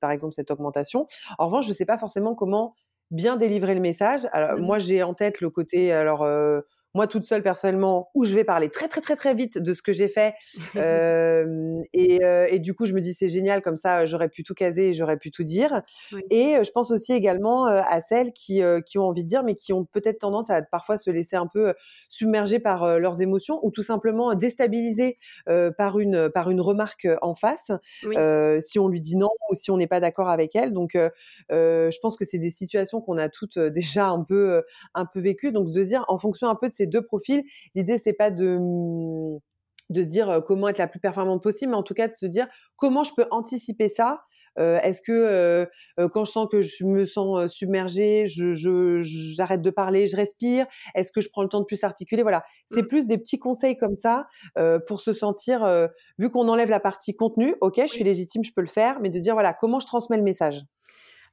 par 0.00 0.10
exemple 0.10 0.34
cette 0.34 0.50
augmentation. 0.50 1.06
En 1.38 1.46
revanche 1.46 1.66
je 1.66 1.72
sais 1.72 1.86
pas 1.86 1.98
forcément 1.98 2.34
comment 2.34 2.74
bien 3.10 3.36
délivrer 3.36 3.74
le 3.74 3.80
message. 3.80 4.22
Alors, 4.32 4.58
mmh 4.58 4.60
moi, 4.60 4.78
j'ai 4.78 5.02
en 5.02 5.14
tête 5.14 5.40
le 5.40 5.50
côté, 5.50 5.92
alors, 5.92 6.22
euh, 6.22 6.60
moi 6.94 7.08
toute 7.08 7.24
seule 7.24 7.42
personnellement, 7.42 8.10
où 8.14 8.24
je 8.24 8.34
vais 8.34 8.44
parler 8.44 8.70
très 8.70 8.88
très 8.88 9.00
très 9.00 9.16
très 9.16 9.34
vite 9.34 9.58
de 9.58 9.74
ce 9.74 9.82
que 9.82 9.92
j'ai 9.92 10.08
fait. 10.08 10.34
euh, 10.76 11.82
et, 11.92 12.24
euh, 12.24 12.46
et, 12.48 12.60
du 12.60 12.74
coup, 12.74 12.86
je 12.86 12.92
me 12.92 13.00
dis 13.00 13.14
c'est 13.14 13.28
génial, 13.28 13.62
comme 13.62 13.76
ça 13.76 14.06
j'aurais 14.06 14.28
pu 14.28 14.44
tout 14.44 14.54
caser 14.54 14.90
et 14.90 14.94
j'aurais 14.94 15.16
pu 15.16 15.30
tout 15.30 15.42
dire. 15.42 15.82
Et 16.30 16.56
je 16.62 16.70
pense 16.70 16.90
aussi 16.90 17.12
également 17.12 17.66
à 17.66 18.00
celles 18.00 18.32
qui, 18.32 18.62
qui 18.86 18.98
ont 18.98 19.04
envie 19.04 19.24
de 19.24 19.28
dire, 19.28 19.42
mais 19.42 19.54
qui 19.54 19.72
ont 19.72 19.84
peut-être 19.84 20.18
tendance 20.18 20.50
à 20.50 20.62
parfois 20.62 20.96
se 20.96 21.10
laisser 21.10 21.36
un 21.36 21.46
peu 21.46 21.74
submerger 22.08 22.60
par 22.60 22.98
leurs 22.98 23.20
émotions 23.20 23.58
ou 23.62 23.70
tout 23.70 23.82
simplement 23.82 24.34
déstabiliser 24.34 25.18
par, 25.76 25.98
une, 25.98 26.30
par 26.30 26.50
une 26.50 26.60
remarque 26.60 27.08
en 27.22 27.34
face, 27.34 27.72
si 28.60 28.78
on 28.78 28.88
lui 28.88 29.00
dit 29.00 29.16
non 29.16 29.30
ou 29.50 29.54
si 29.54 29.70
on 29.70 29.76
n'est 29.76 29.86
pas 29.86 30.00
d'accord 30.00 30.28
avec 30.28 30.54
elle. 30.54 30.72
Donc, 30.72 30.96
je 31.50 31.98
pense 32.00 32.16
que 32.16 32.24
c'est 32.24 32.38
des 32.38 32.50
situations 32.50 33.00
qu'on 33.00 33.18
a 33.18 33.28
toutes 33.28 33.58
déjà 33.58 34.08
un 34.08 34.22
peu, 34.22 34.62
un 34.94 35.06
peu 35.06 35.20
vécues. 35.20 35.52
Donc, 35.52 35.70
de 35.70 35.82
dire 35.82 36.04
en 36.08 36.18
fonction 36.18 36.48
un 36.48 36.54
peu 36.54 36.68
de 36.68 36.74
ces 36.74 36.83
deux 36.86 37.02
profils. 37.02 37.42
L'idée, 37.74 37.98
c'est 37.98 38.12
pas 38.12 38.30
de 38.30 38.58
de 39.90 40.02
se 40.02 40.08
dire 40.08 40.42
comment 40.46 40.68
être 40.68 40.78
la 40.78 40.88
plus 40.88 41.00
performante 41.00 41.42
possible, 41.42 41.72
mais 41.72 41.76
en 41.76 41.82
tout 41.82 41.94
cas 41.94 42.08
de 42.08 42.14
se 42.14 42.26
dire 42.26 42.46
comment 42.76 43.04
je 43.04 43.12
peux 43.14 43.26
anticiper 43.30 43.88
ça? 43.88 44.22
Est-ce 44.56 45.02
que 45.02 45.68
quand 46.12 46.24
je 46.24 46.30
sens 46.30 46.46
que 46.50 46.62
je 46.62 46.84
me 46.84 47.06
sens 47.06 47.52
submergée, 47.52 48.26
je, 48.26 48.52
j'arrête 49.02 49.62
de 49.62 49.70
parler, 49.70 50.06
je 50.06 50.16
respire 50.16 50.66
Est-ce 50.94 51.10
que 51.10 51.20
je 51.20 51.28
prends 51.28 51.42
le 51.42 51.48
temps 51.48 51.58
de 51.60 51.64
plus 51.64 51.82
articuler? 51.82 52.22
Voilà, 52.22 52.44
c'est 52.70 52.82
mmh. 52.82 52.86
plus 52.86 53.06
des 53.06 53.18
petits 53.18 53.38
conseils 53.38 53.76
comme 53.76 53.96
ça 53.96 54.26
pour 54.86 55.00
se 55.00 55.12
sentir, 55.12 55.88
vu 56.18 56.30
qu'on 56.30 56.48
enlève 56.48 56.70
la 56.70 56.80
partie 56.80 57.14
contenu, 57.14 57.56
ok, 57.60 57.80
je 57.82 57.92
suis 57.92 58.04
légitime, 58.04 58.44
je 58.44 58.52
peux 58.54 58.62
le 58.62 58.68
faire, 58.68 59.00
mais 59.00 59.10
de 59.10 59.18
dire 59.18 59.34
voilà 59.34 59.52
comment 59.52 59.80
je 59.80 59.86
transmets 59.86 60.16
le 60.16 60.22
message? 60.22 60.62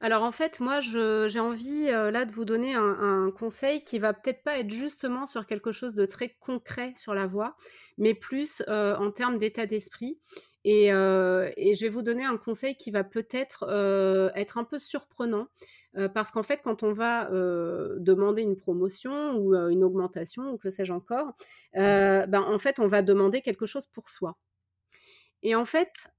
Alors 0.04 0.24
en 0.24 0.32
fait, 0.32 0.58
moi, 0.58 0.80
j'ai 0.80 1.38
envie 1.38 1.86
là 1.86 2.24
de 2.24 2.32
vous 2.32 2.44
donner 2.44 2.74
un, 2.74 3.30
conseil 3.30 3.84
qui 3.84 4.00
va 4.00 4.12
peut-être 4.12 4.42
pas 4.42 4.58
être 4.58 4.70
justement 4.70 5.26
sur 5.26 5.46
quelque 5.46 5.70
chose 5.70 5.94
de 5.94 6.06
très 6.06 6.30
concret 6.40 6.92
sur 6.96 7.14
la 7.14 7.28
voix, 7.28 7.56
mais 7.98 8.12
plus 8.12 8.64
en 8.68 9.12
termes 9.12 9.38
d'état 9.38 9.64
d'esprit. 9.64 10.18
Et, 10.64 10.88
je 10.88 11.80
vais 11.80 11.88
vous 11.88 12.02
donner 12.02 12.24
un 12.24 12.36
conseil 12.36 12.76
qui 12.76 12.90
va 12.90 13.04
peut-être 13.04 13.62
être 14.34 14.58
un 14.58 14.64
peu 14.64 14.80
surprenant, 14.80 15.46
parce 16.14 16.32
qu'en 16.32 16.42
fait, 16.42 16.62
quand 16.64 16.82
on 16.82 16.92
va 16.92 17.28
demander 18.00 18.42
une 18.42 18.56
promotion 18.56 19.36
ou 19.36 19.54
une 19.54 19.84
augmentation 19.84 20.50
ou 20.50 20.58
que 20.58 20.70
sais-je 20.70 20.92
encore, 20.92 21.32
ben, 21.74 22.44
en 22.44 22.58
fait, 22.58 22.80
on 22.80 22.88
va 22.88 23.02
demander 23.02 23.40
quelque 23.40 23.66
chose 23.66 23.86
pour 23.86 24.08
soi. 24.08 24.36
Et 25.44 25.54
en 25.54 25.64
fait, 25.64 26.10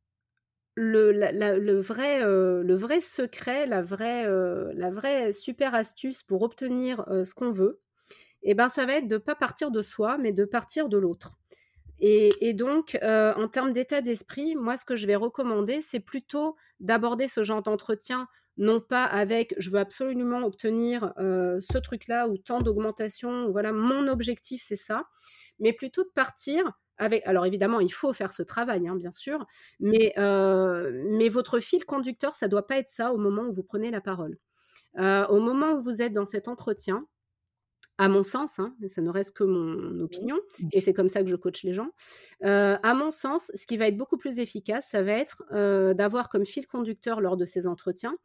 le, 0.76 1.80
vrai, 1.80 2.22
le 2.24 2.76
vrai 2.76 3.00
secret, 3.00 3.66
la 3.68 3.82
vraie, 3.82 4.26
la 4.74 4.90
vraie 4.90 5.34
super 5.34 5.76
astuce 5.76 6.24
pour 6.24 6.44
obtenir 6.44 7.06
ce 7.08 7.34
qu'on 7.34 7.52
veut, 7.52 7.82
eh 8.44 8.54
ben, 8.56 8.70
ça 8.70 8.86
va 8.86 8.96
être 8.96 9.08
de 9.08 9.16
ne 9.16 9.20
pas 9.20 9.36
partir 9.36 9.72
de 9.72 9.82
soi, 9.82 10.18
mais 10.18 10.34
de 10.34 10.46
partir 10.46 10.90
de 10.90 10.98
l'autre. 10.98 11.38
Et, 12.00 12.54
donc, 12.54 12.98
en 13.02 13.48
termes 13.48 13.72
d'état 13.72 14.02
d'esprit, 14.02 14.56
moi, 14.56 14.76
ce 14.78 14.86
que 14.86 14.96
je 14.96 15.08
vais 15.08 15.16
recommander, 15.16 15.82
c'est 15.82 16.02
plutôt 16.02 16.56
d'aborder 16.80 17.28
ce 17.28 17.44
genre 17.44 17.64
d'entretien, 17.64 18.28
non 18.58 18.82
pas 18.82 19.06
avec 19.06 19.56
je 19.58 19.70
veux 19.70 19.80
absolument 19.80 20.44
obtenir 20.44 21.14
ce 21.18 21.78
truc-là 21.78 22.28
ou 22.28 22.38
tant 22.38 22.60
d'augmentation, 22.60 23.50
voilà, 23.52 23.72
mon 23.72 24.08
objectif, 24.08 24.62
c'est 24.66 24.76
ça, 24.76 25.06
mais 25.60 25.72
plutôt 25.72 26.04
de 26.04 26.12
partir 26.14 26.74
alors 26.98 27.46
évidemment, 27.46 27.80
il 27.80 27.92
faut 27.92 28.14
faire 28.14 28.32
ce 28.32 28.44
travail, 28.44 28.88
hein, 28.88 28.96
bien 28.96 29.12
sûr, 29.12 29.46
mais, 29.80 30.14
mais 30.18 31.30
votre 31.30 31.60
fil 31.60 31.86
conducteur, 31.86 32.34
ça 32.34 32.48
ne 32.48 32.52
doit 32.52 32.68
pas 32.68 32.78
être 32.78 32.90
ça 32.90 33.14
au 33.14 33.18
moment 33.18 33.44
où 33.44 33.52
vous 33.52 33.64
prenez 33.64 33.92
la 33.92 34.02
parole. 34.02 34.38
au 34.98 35.40
moment 35.40 35.74
où 35.74 35.82
vous 35.82 36.02
êtes 36.02 36.14
dans 36.14 36.26
cet 36.26 36.48
entretien, 36.48 37.08
à 38.00 38.10
mon 38.10 38.24
sens, 38.24 38.58
hein, 38.58 38.76
ça 38.88 39.02
ne 39.02 39.10
reste 39.10 39.36
que 39.36 39.44
mon 39.44 40.00
opinion, 40.00 40.40
et 40.72 40.82
c'est 40.82 40.94
comme 40.94 41.10
ça 41.10 41.22
que 41.22 41.30
je 41.30 41.36
coach 41.36 41.64
les 41.64 41.74
gens, 41.74 41.90
à 42.42 42.94
mon 42.94 43.12
sens, 43.12 43.52
ce 43.54 43.68
qui 43.68 43.78
va 43.78 43.88
être 43.88 43.98
beaucoup 43.98 44.18
plus 44.18 44.40
efficace, 44.40 44.88
ça 44.90 45.04
va 45.04 45.14
être 45.14 45.44
d'avoir 45.94 46.30
comme 46.30 46.46
fil 46.46 46.68
conducteur 46.68 47.22
lors 47.22 47.38
de 47.38 47.46
ces 47.46 47.68
entretiens, 47.68 48.16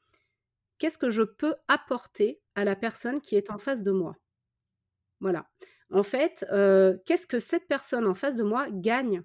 qu'est-ce 0.78 0.98
que 0.98 1.10
je 1.10 1.22
peux 1.22 1.54
apporter 1.68 2.40
à 2.54 2.64
la 2.64 2.76
personne 2.76 3.20
qui 3.20 3.36
est 3.36 3.50
en 3.50 3.58
face 3.58 3.82
de 3.82 3.92
moi? 3.92 4.16
Voilà 5.20 5.48
en 5.90 6.02
fait, 6.02 6.46
qu'est-ce 7.06 7.26
que 7.26 7.38
cette 7.38 7.66
personne 7.66 8.06
en 8.06 8.14
face 8.14 8.36
de 8.36 8.42
moi 8.42 8.66
gagne 8.70 9.22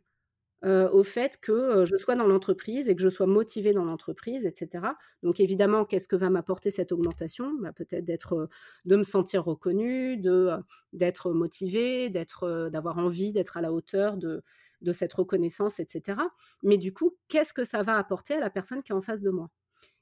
au 0.63 1.03
fait 1.03 1.37
que 1.41 1.83
je 1.85 1.97
sois 1.97 2.15
dans 2.15 2.25
l'entreprise 2.25 2.87
et 2.87 2.95
que 2.95 3.01
je 3.01 3.09
sois 3.09 3.27
motivée 3.27 3.73
dans 3.73 3.83
l'entreprise, 3.83 4.45
etc. 4.45 4.85
Donc 5.21 5.41
évidemment, 5.41 5.83
qu'est-ce 5.83 6.07
que 6.07 6.15
va 6.15 6.29
m'apporter 6.29 6.71
cette 6.71 6.93
augmentation? 6.93 7.51
Bah, 7.59 7.73
Peut-être 7.73 8.05
d'être, 8.05 8.47
de 8.85 8.95
me 8.95 9.03
sentir 9.03 9.43
reconnue, 9.43 10.15
de, 10.17 10.51
d'être 10.93 11.33
motivée, 11.33 12.09
d'avoir 12.09 12.97
envie 12.97 13.33
d'être 13.33 13.57
à 13.57 13.61
la 13.61 13.73
hauteur 13.73 14.15
de, 14.15 14.41
de 14.79 14.91
cette 14.93 15.11
reconnaissance, 15.13 15.81
etc. 15.81 16.21
Mais 16.63 16.77
du 16.77 16.93
coup, 16.93 17.17
qu'est-ce 17.27 17.53
que 17.53 17.65
ça 17.65 17.83
va 17.83 17.97
apporter 17.97 18.35
à 18.35 18.39
la 18.39 18.49
personne 18.49 18.83
qui 18.83 18.93
est 18.93 18.95
en 18.95 19.01
face 19.01 19.21
de 19.21 19.31
moi? 19.31 19.49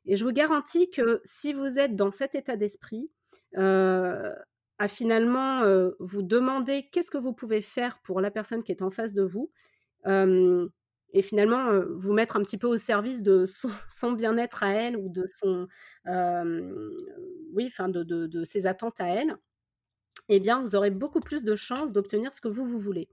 Et 0.06 0.16
je 0.16 0.24
vous 0.24 0.32
garantis 0.32 0.92
que 0.92 1.22
si 1.24 1.54
vous 1.54 1.80
êtes 1.80 1.96
dans 1.96 2.12
cet 2.12 2.36
état 2.36 2.56
d'esprit, 2.56 3.10
à 4.82 4.88
finalement 4.88 5.64
vous 6.00 6.24
demander 6.24 6.90
qu'est-ce 6.92 7.12
que 7.12 7.20
vous 7.20 7.34
pouvez 7.34 7.62
faire 7.62 8.00
pour 8.02 8.20
la 8.20 8.32
personne 8.32 8.64
qui 8.64 8.72
est 8.72 8.82
en 8.82 8.90
face 8.90 9.14
de 9.14 9.22
vous, 9.22 9.52
et 10.08 11.22
finalement 11.22 11.80
vous 11.98 12.14
mettre 12.14 12.36
un 12.36 12.42
petit 12.42 12.58
peu 12.58 12.66
au 12.66 12.78
service 12.78 13.22
de 13.22 13.46
son, 13.46 14.12
bien-être 14.14 14.64
à 14.64 14.74
elle 14.74 14.98
ou 14.98 15.08
de 15.08 15.26
son, 15.28 15.68
oui, 17.54 17.66
enfin 17.68 17.90
de, 17.90 18.04
de, 18.04 18.44
ses 18.44 18.66
attentes 18.66 19.00
à 19.00 19.08
elle, 19.08 19.38
eh 20.32 20.40
bien 20.40 20.62
vous 20.62 20.76
aurez 20.76 20.92
beaucoup 20.92 21.20
plus 21.20 21.44
de 21.44 21.56
chances 21.56 21.92
d'obtenir 21.92 22.34
ce 22.34 22.42
que 22.42 22.48
vous 22.48 22.66
vous 22.66 22.80
voulez. 22.80 23.10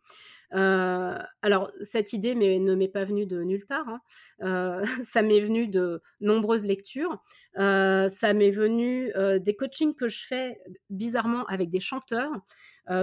Euh, 0.55 1.19
alors, 1.43 1.71
cette 1.83 2.13
idée 2.13 2.35
ne 2.35 2.75
m'est 2.75 2.89
pas 2.89 3.05
venue 3.05 3.27
de 3.27 3.43
nulle 3.43 3.67
part. 3.67 3.89
Hein. 3.89 4.01
Euh, 4.43 4.83
ça 5.05 5.23
m'est 5.23 5.41
venu 5.41 5.69
de 5.69 6.03
nombreuses 6.21 6.65
lectures. 6.65 7.23
Euh, 7.59 8.09
ça 8.09 8.33
m'est 8.33 8.51
venu 8.51 9.11
des 9.41 9.57
coachings 9.57 9.95
que 9.95 10.09
je 10.09 10.25
fais 10.25 10.61
bizarrement 10.91 11.45
avec 11.47 11.71
des 11.71 11.81
chanteurs. 11.81 12.31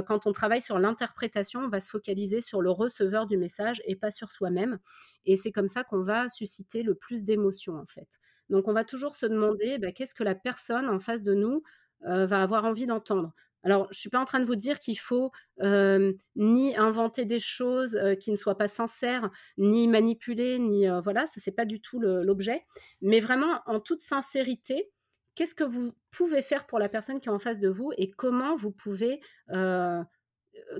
quand 0.07 0.25
on 0.25 0.31
travaille 0.31 0.61
sur 0.61 0.79
l'interprétation, 0.79 1.61
on 1.61 1.69
va 1.69 1.79
se 1.79 1.89
focaliser 1.89 2.41
sur 2.41 2.61
le 2.61 2.71
receveur 2.71 3.27
du 3.27 3.37
message 3.37 3.81
et 3.85 3.95
pas 3.95 4.11
sur 4.11 4.31
soi-même. 4.31 4.79
Et 5.25 5.35
c'est 5.35 5.51
comme 5.51 5.67
ça 5.67 5.83
qu'on 5.83 6.01
va 6.01 6.29
susciter 6.29 6.83
le 6.83 6.95
plus 6.95 7.23
d'émotions, 7.23 7.77
en 7.77 7.85
fait. 7.85 8.07
Donc, 8.49 8.67
on 8.67 8.73
va 8.73 8.83
toujours 8.83 9.15
se 9.15 9.25
demander 9.25 9.77
bah, 9.77 9.91
qu'est-ce 9.91 10.15
que 10.15 10.23
la 10.23 10.35
personne 10.35 10.89
en 10.89 10.99
face 10.99 11.23
de 11.23 11.33
nous 11.33 11.63
va 12.01 12.41
avoir 12.41 12.65
envie 12.65 12.85
d'entendre? 12.85 13.33
Alors, 13.65 13.85
je 13.85 13.97
ne 13.97 13.99
suis 13.99 14.09
pas 14.09 14.19
en 14.19 14.25
train 14.25 14.39
de 14.39 14.45
vous 14.45 14.55
dire 14.55 14.79
qu'il 14.79 14.97
faut 14.97 15.31
ni 15.61 16.77
inventer 16.77 17.25
des 17.25 17.39
choses 17.39 17.99
qui 18.21 18.31
ne 18.31 18.37
soient 18.37 18.57
pas 18.57 18.69
sincères, 18.69 19.29
ni 19.57 19.87
manipuler, 19.87 20.59
ni 20.59 20.87
voilà, 21.03 21.27
ça 21.27 21.41
c'est 21.41 21.51
pas 21.51 21.65
du 21.65 21.81
tout 21.81 21.99
l'objet. 21.99 22.63
Mais 23.01 23.19
vraiment, 23.19 23.61
en 23.65 23.81
toute 23.81 24.01
sincérité, 24.01 24.91
qu'est-ce 25.35 25.55
que 25.55 25.65
vous 25.65 25.91
pouvez 26.11 26.41
faire 26.41 26.65
pour 26.65 26.79
la 26.79 26.87
personne 26.87 27.19
qui 27.19 27.27
est 27.27 27.31
en 27.31 27.39
face 27.39 27.59
de 27.59 27.67
vous 27.67 27.91
et 27.97 28.09
comment 28.09 28.55
vous 28.55 28.71
pouvez 28.71 29.19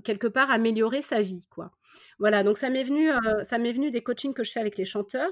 quelque 0.03 0.27
part 0.27 0.49
améliorer 0.51 1.01
sa 1.01 1.21
vie, 1.21 1.47
quoi. 1.49 1.71
Voilà, 2.17 2.43
donc 2.43 2.57
ça 2.57 2.69
m'est 2.69 2.83
venu, 2.83 3.09
ça 3.43 3.57
m'est 3.57 3.73
venu 3.73 3.91
des 3.91 4.01
coachings 4.01 4.33
que 4.33 4.43
je 4.43 4.51
fais 4.51 4.61
avec 4.61 4.77
les 4.77 4.85
chanteurs. 4.85 5.31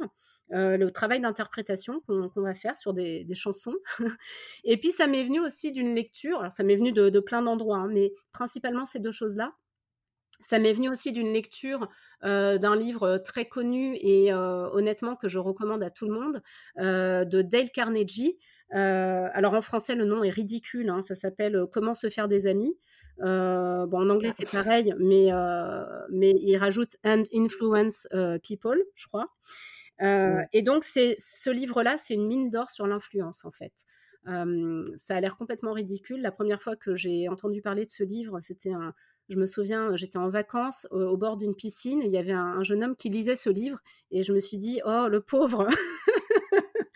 Euh, 0.52 0.78
le 0.78 0.92
travail 0.92 1.20
d'interprétation 1.20 2.02
qu'on 2.02 2.30
va 2.36 2.54
faire 2.54 2.78
sur 2.78 2.94
des, 2.94 3.26
chansons. 3.34 3.76
et 4.64 4.78
puis 4.78 4.92
ça 4.92 5.08
m'est 5.08 5.24
venu 5.24 5.40
aussi 5.40 5.72
d'une 5.72 5.96
lecture, 5.96 6.40
alors 6.40 6.52
ça 6.52 6.64
m'est 6.64 6.76
venu 6.76 6.92
de, 6.92 7.20
plein 7.20 7.42
d'endroits, 7.42 7.78
hein, 7.78 7.90
mais 7.90 8.14
principalement 8.32 8.86
ces 8.86 9.00
deux 9.00 9.12
choses-là. 9.12 9.54
Ça 10.42 10.60
m'est 10.60 10.74
venu 10.74 10.90
aussi 10.90 11.14
d'une 11.14 11.32
lecture 11.32 11.88
euh, 12.26 12.58
d'un 12.58 12.76
livre 12.76 13.18
très 13.18 13.46
connu 13.46 13.96
et 14.02 14.34
euh, 14.34 14.70
honnêtement 14.72 15.16
que 15.16 15.30
je 15.30 15.40
recommande 15.40 15.82
à 15.82 15.90
tout 15.90 16.06
le 16.06 16.14
monde, 16.14 16.42
de 16.78 17.42
Dale 17.42 17.72
Carnegie. 17.72 18.38
alors 18.70 19.54
en 19.54 19.62
français, 19.62 19.96
le 19.96 20.04
nom 20.04 20.24
est 20.24 20.30
ridicule, 20.30 20.90
hein, 20.90 21.02
ça 21.02 21.16
s'appelle 21.16 21.66
Comment 21.72 21.96
se 21.96 22.10
faire 22.10 22.28
des 22.28 22.46
amis. 22.46 22.78
bon, 23.20 23.90
en 23.94 24.10
anglais, 24.10 24.32
c'est 24.36 24.50
pareil, 24.50 24.94
mais, 25.00 25.30
mais 26.12 26.34
il 26.42 26.58
rajoute 26.58 26.98
And 27.06 27.24
Influence 27.34 28.08
People, 28.44 28.84
je 28.96 29.08
crois. 29.08 29.28
Euh, 30.02 30.42
et 30.54 30.62
donc, 30.62 30.84
c'est 30.84 31.16
ce 31.20 31.50
livre-là, 31.50 31.98
c'est 31.98 32.14
une 32.14 32.28
mine 32.28 32.50
d'or 32.50 32.70
sur 32.70 32.88
l'influence, 32.88 33.46
en 33.46 33.52
fait. 33.52 33.74
ça 34.26 35.16
a 35.16 35.22
l'air 35.22 35.38
complètement 35.38 35.74
ridicule. 35.74 36.22
La 36.22 36.32
première 36.32 36.62
fois 36.62 36.76
que 36.76 36.96
j'ai 36.96 37.28
entendu 37.30 37.62
parler 37.62 37.86
de 37.86 37.92
ce 37.92 38.04
livre, 38.04 38.40
c'était 38.42 38.74
un. 38.74 38.94
Je 39.30 39.38
me 39.38 39.48
souviens, 39.48 39.96
j'étais 39.96 40.18
en 40.18 40.30
vacances 40.30 40.86
au, 40.92 41.16
bord 41.16 41.38
d'une 41.38 41.56
piscine 41.56 42.02
et 42.02 42.08
il 42.08 42.12
y 42.12 42.18
avait 42.18 42.34
un, 42.34 42.62
jeune 42.62 42.84
homme 42.84 42.96
qui 42.96 43.08
lisait 43.08 43.38
ce 43.38 43.50
livre 43.50 43.80
et 44.12 44.22
je 44.22 44.34
me 44.34 44.40
suis 44.40 44.58
dit, 44.58 44.82
oh, 44.86 45.08
le 45.10 45.22
pauvre 45.22 45.68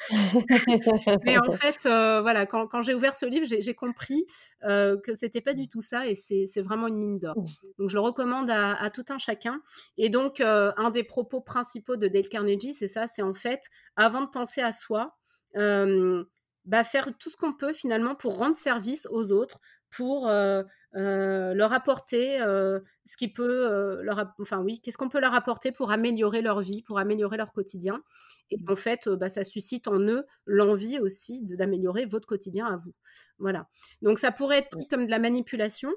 Mais 1.25 1.37
en 1.37 1.51
fait, 1.51 1.85
euh, 1.85 2.21
voilà, 2.21 2.45
quand, 2.45 2.67
quand 2.67 2.81
j'ai 2.81 2.93
ouvert 2.93 3.15
ce 3.15 3.25
livre, 3.25 3.45
j'ai 3.47 3.73
compris 3.73 4.25
euh, 4.63 4.97
que 4.97 5.15
c'était 5.15 5.41
pas 5.41 5.53
du 5.53 5.67
tout 5.67 5.81
ça 5.81 6.07
et 6.07 6.15
c'est 6.15 6.61
vraiment 6.61 6.87
une 6.87 6.97
mine 6.97 7.19
d'or. 7.19 7.37
Mmh. 7.37 7.45
Donc, 7.79 7.89
je 7.89 7.95
le 7.95 8.01
recommande 8.01 8.49
à, 8.49 8.89
tout 8.89 9.05
un 9.09 9.17
chacun. 9.17 9.61
Et 9.97 10.09
donc, 10.09 10.41
euh, 10.41 10.71
un 10.77 10.89
des 10.89 11.03
propos 11.03 11.41
principaux 11.41 11.95
de 11.95 12.07
Dale 12.07 12.29
Carnegie, 12.29 12.73
c'est 12.73 12.87
ça, 12.87 13.07
c'est 13.07 13.21
en 13.21 13.33
fait, 13.33 13.61
avant 13.95 14.21
de 14.21 14.29
penser 14.29 14.61
à 14.61 14.71
soi, 14.71 15.17
bah, 15.53 16.83
faire 16.83 17.17
tout 17.17 17.29
ce 17.29 17.37
qu'on 17.37 17.53
peut 17.53 17.73
finalement 17.73 18.13
pour 18.13 18.37
rendre 18.37 18.57
service 18.57 19.07
aux 19.09 19.31
autres, 19.31 19.59
pour 19.89 20.27
euh, 20.27 20.63
leur 20.97 21.73
apporter 21.73 22.41
euh, 22.41 22.79
ce 23.05 23.17
qui 23.17 23.27
peut 23.27 23.71
euh, 23.71 24.01
leur 24.01 24.33
enfin 24.39 24.61
oui 24.61 24.79
qu'est-ce 24.79 24.97
qu'on 24.97 25.09
peut 25.09 25.19
leur 25.19 25.35
apporter 25.35 25.71
pour 25.71 25.91
améliorer 25.91 26.41
leur 26.41 26.61
vie 26.61 26.81
pour 26.81 26.97
améliorer 26.97 27.37
leur 27.37 27.53
quotidien. 27.53 28.01
Et 28.49 28.57
en 28.67 28.75
fait 28.75 29.07
bah, 29.07 29.29
ça 29.29 29.43
suscite 29.43 29.87
en 29.87 29.99
eux 29.99 30.25
l'envie 30.45 30.99
aussi 30.99 31.43
d'améliorer 31.43 32.05
votre 32.05 32.27
quotidien 32.27 32.65
à 32.65 32.77
vous. 32.77 32.93
Voilà. 33.37 33.67
Donc 34.01 34.17
ça 34.17 34.31
pourrait 34.31 34.59
être 34.59 34.77
comme 34.89 35.05
de 35.05 35.11
la 35.11 35.19
manipulation 35.19 35.91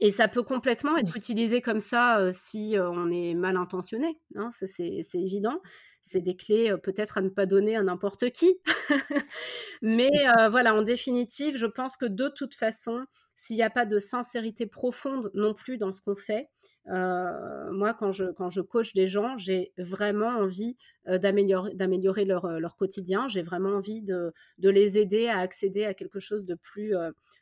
et 0.00 0.10
ça 0.10 0.28
peut 0.28 0.42
complètement 0.42 0.96
être 0.96 1.16
utilisé 1.16 1.60
comme 1.60 1.80
ça 1.80 2.32
si 2.32 2.76
on 2.78 3.10
est 3.12 3.34
mal 3.34 3.56
intentionné 3.56 4.18
hein, 4.34 4.48
c'est 4.50 5.02
évident. 5.14 5.60
C'est 6.02 6.22
des 6.22 6.34
clés 6.34 6.74
peut-être 6.82 7.18
à 7.18 7.20
ne 7.20 7.28
pas 7.28 7.44
donner 7.44 7.76
à 7.76 7.82
n'importe 7.82 8.30
qui. 8.30 8.58
Mais 9.82 10.10
voilà 10.50 10.74
en 10.74 10.82
définitive 10.82 11.56
je 11.56 11.66
pense 11.66 11.96
que 11.96 12.06
de 12.06 12.28
toute 12.28 12.54
façon 12.54 13.04
s'il 13.40 13.56
n'y 13.56 13.62
a 13.62 13.70
pas 13.70 13.86
de 13.86 13.98
sincérité 13.98 14.66
profonde 14.66 15.30
non 15.32 15.54
plus 15.54 15.78
dans 15.78 15.92
ce 15.92 16.02
qu'on 16.02 16.14
fait, 16.14 16.50
euh, 16.88 17.72
moi, 17.72 17.94
quand 17.94 18.12
je, 18.12 18.26
quand 18.32 18.50
je 18.50 18.60
coach 18.60 18.92
des 18.92 19.06
gens, 19.06 19.38
j'ai 19.38 19.72
vraiment 19.78 20.28
envie 20.28 20.76
euh, 21.08 21.16
d'améliorer, 21.16 22.26
leur, 22.26 22.44
euh, 22.44 22.58
leur, 22.58 22.76
quotidien. 22.76 23.28
J'ai 23.28 23.40
vraiment 23.40 23.70
envie 23.70 24.02
de, 24.02 24.34
de, 24.58 24.68
les 24.68 24.98
aider 24.98 25.28
à 25.28 25.38
accéder 25.38 25.86
à 25.86 25.94
quelque 25.94 26.20
chose 26.20 26.44
de 26.44 26.54
plus, 26.54 26.92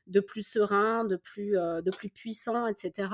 de 0.07 0.20
plus 0.20 0.46
serein, 0.46 1.05
de 1.05 1.16
plus, 1.16 1.55
de 1.55 1.90
plus 1.90 2.11
puissant, 2.11 2.68
etc. 2.68 3.09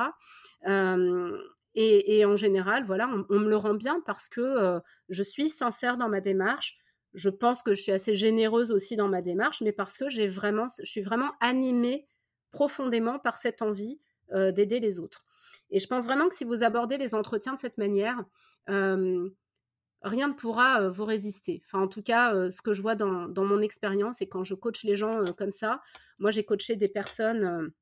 Et, 1.75 2.19
et, 2.19 2.25
en 2.27 2.37
général, 2.37 2.85
voilà, 2.85 3.09
on, 3.09 3.25
on, 3.31 3.39
me 3.39 3.49
le 3.49 3.57
rend 3.57 3.73
bien 3.75 4.03
parce 4.05 4.29
que 4.29 4.79
je 5.09 5.23
suis 5.23 5.49
sincère 5.49 5.97
dans 5.97 6.11
ma 6.11 6.21
démarche. 6.21 6.77
Je 7.15 7.31
pense 7.31 7.63
que 7.63 7.75
je 7.75 7.81
suis 7.81 7.93
assez 7.93 8.15
généreuse 8.15 8.71
aussi 8.71 8.95
dans 8.95 9.09
ma 9.09 9.23
démarche, 9.23 9.63
mais 9.63 9.73
parce 9.73 9.97
que 9.97 10.11
j'ai 10.11 10.27
vraiment, 10.27 10.67
je 10.83 10.91
suis 10.91 11.01
vraiment 11.01 11.31
animée 11.41 12.07
profondément 12.55 13.19
par 13.19 13.37
cette 13.37 13.63
envie 13.63 13.99
d'aider 14.33 14.79
les 14.81 15.01
autres. 15.01 15.25
Et 15.71 15.81
je 15.81 15.89
pense 15.89 16.05
vraiment 16.05 16.29
que 16.29 16.35
si 16.35 16.45
vous 16.45 16.63
abordez 16.63 16.97
les 16.99 17.15
entretiens 17.15 17.55
de 17.55 17.59
cette 17.59 17.79
manière, 17.79 18.25
rien 18.69 20.29
ne 20.29 20.35
pourra 20.35 20.89
vous 20.89 21.05
résister. 21.05 21.63
Enfin, 21.67 21.81
en 21.81 21.89
tout 21.89 22.03
cas, 22.03 22.51
ce 22.53 22.63
que 22.63 22.73
je 22.73 22.81
vois 22.81 22.95
dans, 22.95 23.45
mon 23.45 23.61
expérience 23.61 24.23
et 24.23 24.29
quand 24.29 24.45
je 24.45 24.55
coach 24.55 24.85
les 24.85 24.97
gens 24.97 25.25
comme 25.37 25.51
ça, 25.51 25.83
moi 26.21 26.31
j'ai 26.31 26.45
coaché 26.45 26.77
des 26.77 26.89
personnes 26.89 27.73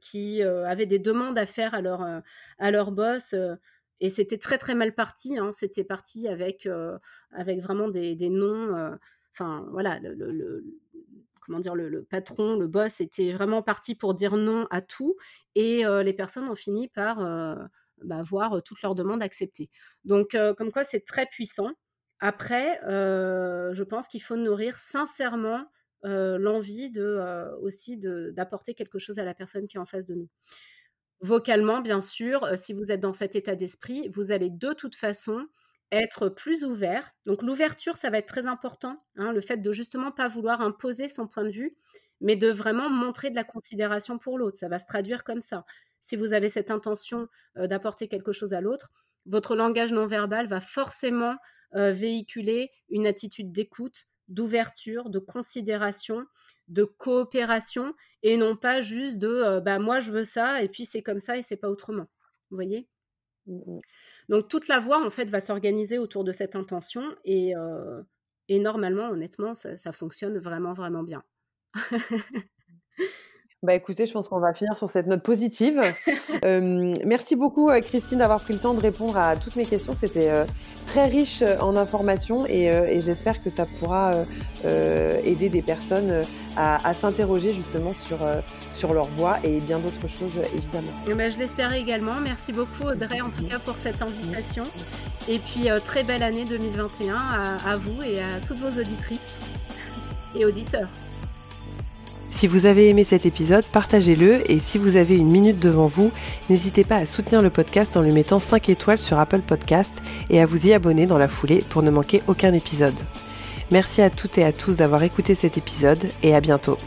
qui 0.00 0.42
avaient 0.42 0.86
des 0.86 0.98
demandes 0.98 1.38
à 1.38 1.44
faire 1.46 1.74
à 1.74 1.82
leur, 1.82 2.02
à 2.58 2.70
leur 2.70 2.90
boss. 2.90 3.34
et 4.00 4.08
c'était 4.08 4.38
très 4.38 4.56
très 4.56 4.74
mal 4.74 4.94
parti. 4.94 5.38
Hein. 5.38 5.52
C'était 5.52 5.84
parti 5.84 6.26
avec, 6.26 6.66
avec 7.32 7.60
vraiment 7.60 7.88
des, 7.88 8.30
noms. 8.30 8.96
Enfin, 9.32 9.66
voilà, 9.72 10.00
le, 10.00 10.64
comment 11.46 11.60
dire, 11.60 11.74
le, 11.74 12.04
patron, 12.04 12.56
le 12.56 12.66
boss 12.66 13.00
était 13.00 13.32
vraiment 13.32 13.62
parti 13.62 13.94
pour 13.94 14.14
dire 14.14 14.36
non 14.36 14.66
à 14.70 14.82
tout 14.82 15.16
et 15.54 15.84
les 15.84 16.12
personnes 16.12 16.48
ont 16.48 16.56
fini 16.56 16.88
par 16.88 17.18
bah, 18.02 18.22
voir 18.22 18.62
toutes 18.62 18.82
leurs 18.82 18.94
demandes 18.94 19.22
acceptées. 19.22 19.70
Donc, 20.04 20.36
comme 20.58 20.72
quoi, 20.72 20.84
c'est 20.84 21.04
très 21.04 21.26
puissant. 21.26 21.70
Après, 22.20 22.80
je 22.82 23.82
pense 23.82 24.08
qu'il 24.08 24.22
faut 24.22 24.36
nourrir 24.36 24.76
sincèrement 24.78 25.64
l'envie 26.02 26.90
de, 26.90 27.56
aussi 27.60 27.96
d'apporter 27.96 28.74
quelque 28.74 28.98
chose 28.98 29.18
à 29.18 29.24
la 29.24 29.34
personne 29.34 29.68
qui 29.68 29.76
est 29.76 29.80
en 29.80 29.86
face 29.86 30.06
de 30.06 30.14
nous. 30.14 30.28
Vocalement, 31.20 31.80
bien 31.80 32.02
sûr, 32.02 32.46
si 32.58 32.74
vous 32.74 32.92
êtes 32.92 33.00
dans 33.00 33.14
cet 33.14 33.36
état 33.36 33.56
d'esprit, 33.56 34.08
vous 34.12 34.32
allez 34.32 34.50
de 34.50 34.72
toute 34.74 34.96
façon 34.96 35.46
être 35.92 36.28
plus 36.28 36.64
ouvert. 36.64 37.12
Donc 37.26 37.42
l'ouverture, 37.42 37.96
ça 37.96 38.10
va 38.10 38.18
être 38.18 38.26
très 38.28 38.46
important, 38.46 39.04
hein, 39.16 39.32
le 39.32 39.40
fait 39.40 39.58
de 39.58 39.72
justement 39.72 40.12
pas 40.12 40.28
vouloir 40.28 40.60
imposer 40.60 41.08
son 41.08 41.26
point 41.28 41.44
de 41.44 41.50
vue, 41.50 41.76
mais 42.20 42.36
de 42.36 42.48
vraiment 42.50 42.90
montrer 42.90 43.30
de 43.30 43.36
la 43.36 43.44
considération 43.44 44.18
pour 44.18 44.38
l'autre. 44.38 44.58
Ça 44.58 44.68
va 44.68 44.78
se 44.78 44.86
traduire 44.86 45.24
comme 45.24 45.40
ça. 45.40 45.64
Si 46.00 46.16
vous 46.16 46.32
avez 46.32 46.48
cette 46.48 46.70
intention 46.70 47.28
euh, 47.56 47.66
d'apporter 47.66 48.08
quelque 48.08 48.32
chose 48.32 48.52
à 48.54 48.60
l'autre, 48.60 48.90
votre 49.26 49.56
langage 49.56 49.92
non 49.92 50.06
verbal 50.06 50.46
va 50.46 50.60
forcément 50.60 51.36
euh, 51.74 51.90
véhiculer 51.92 52.70
une 52.90 53.06
attitude 53.06 53.52
d'écoute, 53.52 54.06
d'ouverture, 54.28 55.10
de 55.10 55.18
considération, 55.18 56.24
de 56.68 56.84
coopération, 56.84 57.94
et 58.22 58.36
non 58.36 58.56
pas 58.56 58.80
juste 58.80 59.18
de 59.18 59.28
euh, 59.28 59.60
bah 59.60 59.78
moi 59.78 60.00
je 60.00 60.10
veux 60.10 60.24
ça 60.24 60.62
et 60.62 60.68
puis 60.68 60.84
c'est 60.84 61.02
comme 61.02 61.20
ça 61.20 61.36
et 61.36 61.42
c'est 61.42 61.56
pas 61.56 61.68
autrement. 61.68 62.06
Vous 62.50 62.56
voyez? 62.56 62.88
Mmh 63.46 63.78
donc 64.28 64.48
toute 64.48 64.68
la 64.68 64.80
voix 64.80 65.04
en 65.04 65.10
fait 65.10 65.30
va 65.30 65.40
s'organiser 65.40 65.98
autour 65.98 66.24
de 66.24 66.32
cette 66.32 66.56
intention 66.56 67.02
et, 67.24 67.54
et 68.48 68.58
normalement, 68.58 69.08
honnêtement, 69.08 69.54
ça, 69.54 69.92
fonctionne 69.92 70.38
vraiment 70.38 70.74
vraiment 70.74 71.02
bien. 71.02 71.22
Bah 73.62 73.72
écoutez, 73.72 74.04
je 74.04 74.12
pense 74.12 74.28
qu'on 74.28 74.38
va 74.38 74.52
finir 74.52 74.76
sur 74.76 74.90
cette 74.90 75.06
note 75.06 75.22
positive. 75.22 75.80
euh, 76.44 76.92
merci 77.06 77.36
beaucoup 77.36 77.70
euh, 77.70 77.80
Christine 77.80 78.18
d'avoir 78.18 78.42
pris 78.42 78.52
le 78.52 78.60
temps 78.60 78.74
de 78.74 78.80
répondre 78.80 79.16
à 79.16 79.34
toutes 79.34 79.56
mes 79.56 79.64
questions. 79.64 79.94
C'était 79.94 80.28
euh, 80.28 80.44
très 80.84 81.06
riche 81.06 81.42
en 81.60 81.74
informations 81.74 82.44
et, 82.44 82.70
euh, 82.70 82.84
et 82.86 83.00
j'espère 83.00 83.42
que 83.42 83.48
ça 83.48 83.64
pourra 83.64 84.26
aider 84.62 85.48
des 85.48 85.62
personnes 85.62 86.24
à, 86.56 86.86
à 86.86 86.92
s'interroger 86.92 87.52
justement 87.52 87.94
sur, 87.94 88.18
sur 88.70 88.92
leur 88.92 89.06
voix 89.10 89.38
et 89.42 89.60
bien 89.60 89.78
d'autres 89.78 90.08
choses 90.08 90.38
évidemment. 90.54 90.92
Bah, 91.16 91.28
je 91.30 91.38
l'espère 91.38 91.72
également. 91.72 92.20
Merci 92.20 92.52
beaucoup 92.52 92.84
Audrey 92.84 93.20
en 93.20 93.30
tout 93.30 93.44
cas 93.46 93.58
pour 93.58 93.76
cette 93.76 94.02
invitation. 94.02 94.64
Et 95.28 95.38
puis 95.38 95.68
très 95.84 96.02
belle 96.04 96.22
année 96.22 96.44
2021 96.44 97.14
à, 97.14 97.56
à 97.70 97.76
vous 97.76 98.02
et 98.02 98.20
à 98.20 98.40
toutes 98.46 98.58
vos 98.58 98.80
auditrices 98.80 99.38
et 100.34 100.44
auditeurs. 100.44 100.90
Si 102.30 102.46
vous 102.46 102.66
avez 102.66 102.88
aimé 102.88 103.04
cet 103.04 103.24
épisode, 103.24 103.64
partagez-le 103.72 104.50
et 104.50 104.58
si 104.58 104.78
vous 104.78 104.96
avez 104.96 105.16
une 105.16 105.30
minute 105.30 105.58
devant 105.58 105.86
vous, 105.86 106.10
n'hésitez 106.50 106.84
pas 106.84 106.96
à 106.96 107.06
soutenir 107.06 107.40
le 107.40 107.50
podcast 107.50 107.96
en 107.96 108.02
lui 108.02 108.12
mettant 108.12 108.40
5 108.40 108.68
étoiles 108.68 108.98
sur 108.98 109.18
Apple 109.18 109.40
Podcast 109.40 109.94
et 110.28 110.40
à 110.40 110.46
vous 110.46 110.66
y 110.66 110.72
abonner 110.72 111.06
dans 111.06 111.18
la 111.18 111.28
foulée 111.28 111.64
pour 111.68 111.82
ne 111.82 111.90
manquer 111.90 112.22
aucun 112.26 112.52
épisode. 112.52 112.98
Merci 113.70 114.02
à 114.02 114.10
toutes 114.10 114.38
et 114.38 114.44
à 114.44 114.52
tous 114.52 114.76
d'avoir 114.76 115.02
écouté 115.02 115.34
cet 115.34 115.56
épisode 115.56 116.10
et 116.22 116.34
à 116.34 116.40
bientôt. 116.40 116.78